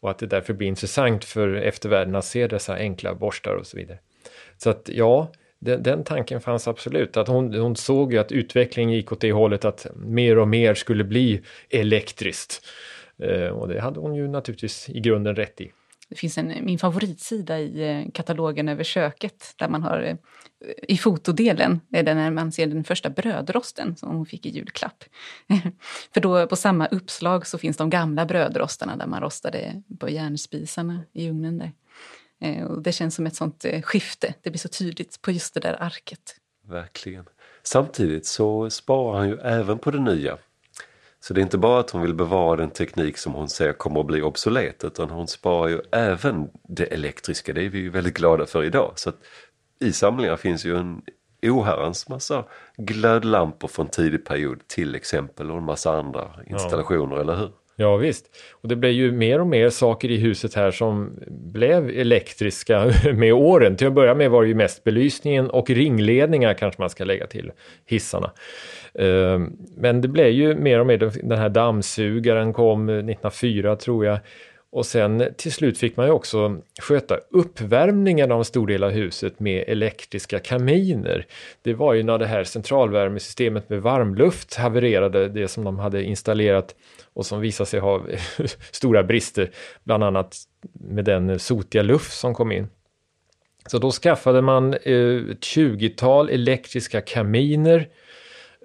Och 0.00 0.10
att 0.10 0.18
det 0.18 0.26
därför 0.26 0.52
blir 0.52 0.68
intressant 0.68 1.24
för 1.24 1.54
eftervärlden 1.54 2.14
att 2.14 2.24
se 2.24 2.46
dessa 2.46 2.74
enkla 2.74 3.14
borstar 3.14 3.54
och 3.54 3.66
så 3.66 3.76
vidare. 3.76 3.98
Så 4.56 4.70
att 4.70 4.88
ja, 4.92 5.32
den, 5.58 5.82
den 5.82 6.04
tanken 6.04 6.40
fanns 6.40 6.68
absolut. 6.68 7.16
Att 7.16 7.28
hon, 7.28 7.54
hon 7.54 7.76
såg 7.76 8.12
ju 8.12 8.18
att 8.18 8.32
utvecklingen 8.32 8.94
gick 8.94 9.12
åt 9.12 9.20
det 9.20 9.32
hållet 9.32 9.64
att 9.64 9.86
mer 9.96 10.38
och 10.38 10.48
mer 10.48 10.74
skulle 10.74 11.04
bli 11.04 11.40
elektriskt. 11.70 12.66
Eh, 13.22 13.48
och 13.48 13.68
det 13.68 13.80
hade 13.80 14.00
hon 14.00 14.14
ju 14.14 14.28
naturligtvis 14.28 14.88
i 14.88 15.00
grunden 15.00 15.36
rätt 15.36 15.60
i. 15.60 15.72
Det 16.08 16.16
finns 16.16 16.38
en, 16.38 16.54
min 16.64 16.78
favoritsida 16.78 17.58
i 17.58 17.90
eh, 17.90 18.10
katalogen 18.12 18.68
över 18.68 18.84
köket 18.84 19.54
där 19.56 19.68
man 19.68 19.82
har 19.82 20.02
eh, 20.02 20.16
i 20.88 20.96
fotodelen, 20.96 21.80
är 21.92 22.02
det 22.02 22.14
när 22.14 22.30
man 22.30 22.52
ser 22.52 22.66
den 22.66 22.84
första 22.84 23.10
brödrosten 23.10 23.96
som 23.96 24.16
hon 24.16 24.26
fick 24.26 24.46
i 24.46 24.48
julklapp. 24.48 25.04
För 26.14 26.20
då 26.20 26.46
på 26.46 26.56
samma 26.56 26.86
uppslag 26.86 27.46
så 27.46 27.58
finns 27.58 27.76
de 27.76 27.90
gamla 27.90 28.26
brödrostarna 28.26 28.96
där 28.96 29.06
man 29.06 29.20
rostade 29.20 29.82
på 30.00 30.10
järnspisarna 30.10 31.00
i 31.12 31.28
ugnen 31.28 31.58
där. 31.58 31.72
Eh, 32.40 32.64
och 32.64 32.82
det 32.82 32.92
känns 32.92 33.14
som 33.14 33.26
ett 33.26 33.36
sånt 33.36 33.64
skifte, 33.82 34.34
det 34.42 34.50
blir 34.50 34.60
så 34.60 34.68
tydligt 34.68 35.22
på 35.22 35.30
just 35.30 35.54
det 35.54 35.60
där 35.60 35.82
arket. 35.82 36.36
Verkligen. 36.68 37.24
Samtidigt 37.62 38.26
så 38.26 38.70
sparar 38.70 39.18
han 39.18 39.28
ju 39.28 39.38
även 39.38 39.78
på 39.78 39.90
det 39.90 40.00
nya. 40.00 40.38
Så 41.20 41.34
det 41.34 41.40
är 41.40 41.42
inte 41.42 41.58
bara 41.58 41.80
att 41.80 41.90
hon 41.90 42.02
vill 42.02 42.14
bevara 42.14 42.56
den 42.56 42.70
teknik 42.70 43.18
som 43.18 43.32
hon 43.32 43.48
ser 43.48 43.72
kommer 43.72 44.00
att 44.00 44.06
bli 44.06 44.22
obsolet 44.22 44.84
utan 44.84 45.10
hon 45.10 45.28
sparar 45.28 45.68
ju 45.68 45.80
även 45.92 46.48
det 46.68 46.84
elektriska. 46.84 47.52
Det 47.52 47.64
är 47.64 47.68
vi 47.68 47.78
ju 47.78 47.90
väldigt 47.90 48.14
glada 48.14 48.46
för 48.46 48.64
idag. 48.64 48.92
Så 48.96 49.12
I 49.80 49.92
samlingar 49.92 50.36
finns 50.36 50.64
ju 50.64 50.76
en 50.76 51.02
oherrans 51.42 52.08
massa 52.08 52.44
glödlampor 52.76 53.68
från 53.68 53.88
tidig 53.88 54.26
period 54.26 54.68
till 54.68 54.94
exempel 54.94 55.50
och 55.50 55.58
en 55.58 55.64
massa 55.64 55.98
andra 55.98 56.30
installationer, 56.46 57.16
ja. 57.16 57.20
eller 57.22 57.36
hur? 57.36 57.50
Ja 57.80 57.96
visst. 57.96 58.26
Och 58.50 58.68
det 58.68 58.76
blev 58.76 58.92
ju 58.92 59.12
mer 59.12 59.40
och 59.40 59.46
mer 59.46 59.70
saker 59.70 60.10
i 60.10 60.16
huset 60.16 60.54
här 60.54 60.70
som 60.70 61.10
blev 61.28 61.88
elektriska 61.90 62.92
med 63.14 63.32
åren. 63.32 63.76
Till 63.76 63.86
att 63.86 63.92
börja 63.92 64.14
med 64.14 64.30
var 64.30 64.42
det 64.42 64.48
ju 64.48 64.54
mest 64.54 64.84
belysningen 64.84 65.50
och 65.50 65.70
ringledningar 65.70 66.54
kanske 66.54 66.82
man 66.82 66.90
ska 66.90 67.04
lägga 67.04 67.26
till 67.26 67.52
hissarna. 67.86 68.30
Ehm, 68.94 69.56
men 69.76 70.00
det 70.00 70.08
blev 70.08 70.28
ju 70.28 70.54
mer 70.54 70.80
och 70.80 70.86
mer, 70.86 70.98
den 71.22 71.38
här 71.38 71.48
dammsugaren 71.48 72.52
kom 72.52 72.88
eh, 72.88 72.94
1904 72.94 73.76
tror 73.76 74.04
jag. 74.06 74.18
Och 74.70 74.86
sen 74.86 75.24
till 75.36 75.52
slut 75.52 75.78
fick 75.78 75.96
man 75.96 76.06
ju 76.06 76.12
också 76.12 76.60
sköta 76.82 77.18
uppvärmningen 77.30 78.32
av 78.32 78.38
en 78.38 78.44
stor 78.44 78.66
del 78.66 78.84
av 78.84 78.90
huset 78.90 79.40
med 79.40 79.64
elektriska 79.66 80.38
kaminer. 80.38 81.26
Det 81.62 81.74
var 81.74 81.94
ju 81.94 82.02
när 82.02 82.18
det 82.18 82.26
här 82.26 82.44
centralvärmesystemet 82.44 83.68
med 83.68 83.82
varmluft 83.82 84.54
havererade, 84.54 85.28
det 85.28 85.48
som 85.48 85.64
de 85.64 85.78
hade 85.78 86.02
installerat 86.02 86.74
och 87.12 87.26
som 87.26 87.40
visade 87.40 87.66
sig 87.66 87.80
ha 87.80 88.02
stora 88.70 89.02
brister, 89.02 89.50
bland 89.84 90.04
annat 90.04 90.36
med 90.72 91.04
den 91.04 91.38
sotiga 91.38 91.82
luft 91.82 92.12
som 92.12 92.34
kom 92.34 92.52
in. 92.52 92.68
Så 93.66 93.78
då 93.78 93.90
skaffade 93.90 94.42
man 94.42 94.74
eh, 94.74 95.16
ett 95.30 95.40
20-tal 95.40 96.28
elektriska 96.28 97.00
kaminer 97.00 97.88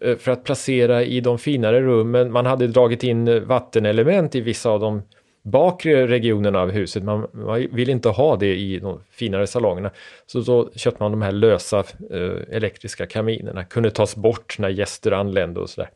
eh, 0.01 0.17
för 0.17 0.31
att 0.31 0.43
placera 0.43 1.03
i 1.03 1.19
de 1.19 1.39
finare 1.39 1.81
rummen. 1.81 2.31
Man 2.31 2.45
hade 2.45 2.67
dragit 2.67 3.03
in 3.03 3.27
eh, 3.27 3.39
vattenelement 3.39 4.35
i 4.35 4.41
vissa 4.41 4.69
av 4.69 4.79
de 4.79 5.01
bakre 5.43 6.07
regionerna 6.07 6.61
av 6.61 6.71
huset. 6.71 7.03
Man, 7.03 7.27
man 7.31 7.67
vill 7.71 7.89
inte 7.89 8.09
ha 8.09 8.35
det 8.35 8.55
i 8.55 8.79
de 8.79 8.99
finare 9.11 9.47
salongerna. 9.47 9.91
Så 10.25 10.39
då 10.39 10.69
köpte 10.75 11.03
man 11.03 11.11
de 11.11 11.21
här 11.21 11.31
lösa 11.31 11.79
eh, 12.11 12.55
elektriska 12.55 13.05
kaminerna. 13.05 13.63
Kunde 13.63 13.91
tas 13.91 14.15
bort 14.15 14.59
när 14.59 14.69
gäster 14.69 15.11
anlände 15.11 15.59
och 15.59 15.69
sådär. 15.69 15.89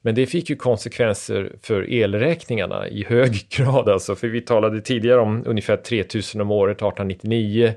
Men 0.00 0.14
det 0.14 0.26
fick 0.26 0.50
ju 0.50 0.56
konsekvenser 0.56 1.52
för 1.62 1.92
elräkningarna 1.92 2.88
i 2.88 3.04
hög 3.04 3.46
grad 3.56 3.88
alltså, 3.88 4.14
för 4.14 4.28
vi 4.28 4.40
talade 4.40 4.80
tidigare 4.80 5.20
om 5.20 5.42
ungefär 5.46 5.76
3000 5.76 6.40
om 6.40 6.50
året 6.50 6.76
1899, 6.76 7.74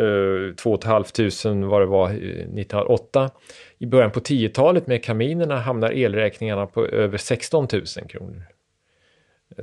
eh, 0.00 0.54
2 0.54 0.78
500 0.82 1.68
vad 1.68 1.82
det 1.82 1.86
var 1.86 2.08
eh, 2.08 2.14
1908. 2.14 3.30
I 3.78 3.86
början 3.86 4.10
på 4.10 4.20
10-talet 4.20 4.86
med 4.86 5.04
kaminerna 5.04 5.58
hamnar 5.60 5.90
elräkningarna 5.90 6.66
på 6.66 6.86
över 6.86 7.18
16 7.18 7.68
000 7.72 7.84
kronor. 8.08 8.42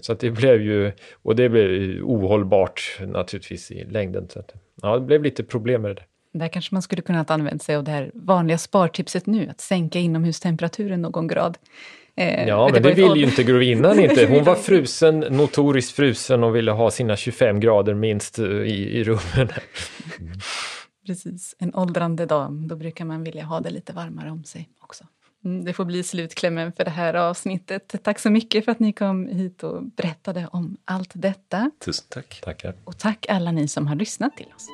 Så 0.01 0.13
det 0.13 0.31
blev 0.31 0.61
ju, 0.61 0.91
och 1.21 1.35
det 1.35 1.49
blev 1.49 1.65
ohållbart 2.03 2.99
naturligtvis 3.07 3.71
i 3.71 3.83
längden. 3.83 4.29
Så 4.29 4.39
att, 4.39 4.53
ja, 4.81 4.99
det 4.99 5.05
blev 5.05 5.23
lite 5.23 5.43
problem 5.43 5.81
med 5.81 5.95
det. 5.95 6.03
Där 6.33 6.47
kanske 6.47 6.75
man 6.75 6.81
skulle 6.81 7.01
kunna 7.01 7.25
använda 7.27 7.63
sig 7.63 7.75
av 7.75 7.83
det 7.83 7.91
här 7.91 8.11
vanliga 8.13 8.57
spartipset 8.57 9.25
nu, 9.25 9.49
att 9.49 9.61
sänka 9.61 9.99
inomhustemperaturen 9.99 11.01
någon 11.01 11.27
grad. 11.27 11.57
Eh, 12.15 12.47
ja, 12.47 12.69
men 12.73 12.83
det, 12.83 12.89
det 12.89 12.95
vill 12.95 13.17
ju 13.17 13.23
inte 13.23 13.43
grevinnan 13.43 13.99
inte. 13.99 14.25
Hon 14.29 14.43
var 14.43 14.55
frusen, 14.55 15.19
notoriskt 15.19 15.95
frusen 15.95 16.43
och 16.43 16.55
ville 16.55 16.71
ha 16.71 16.91
sina 16.91 17.15
25 17.15 17.59
grader 17.59 17.93
minst 17.93 18.39
eh, 18.39 18.45
i, 18.45 18.99
i 18.99 19.03
rummen. 19.03 19.49
Precis, 21.07 21.55
en 21.59 21.75
åldrande 21.75 22.25
dam, 22.25 22.67
då 22.67 22.75
brukar 22.75 23.05
man 23.05 23.23
vilja 23.23 23.43
ha 23.43 23.59
det 23.59 23.69
lite 23.69 23.93
varmare 23.93 24.31
om 24.31 24.43
sig 24.43 24.69
också. 24.79 25.03
Mm, 25.45 25.65
det 25.65 25.73
får 25.73 25.85
bli 25.85 26.03
slutklämmen 26.03 26.71
för 26.71 26.85
det 26.85 26.91
här 26.91 27.13
avsnittet. 27.13 27.95
Tack 28.03 28.19
så 28.19 28.29
mycket 28.29 28.65
för 28.65 28.71
att 28.71 28.79
ni 28.79 28.93
kom 28.93 29.27
hit 29.27 29.63
och 29.63 29.83
berättade 29.83 30.47
om 30.51 30.77
allt 30.85 31.11
detta. 31.13 31.71
Tusen 31.85 32.05
tack. 32.09 32.41
Tackar. 32.43 32.75
Och 32.83 32.97
tack 32.97 33.25
alla 33.29 33.51
ni 33.51 33.67
som 33.67 33.87
har 33.87 33.95
lyssnat 33.95 34.37
till 34.37 34.47
oss. 34.55 34.67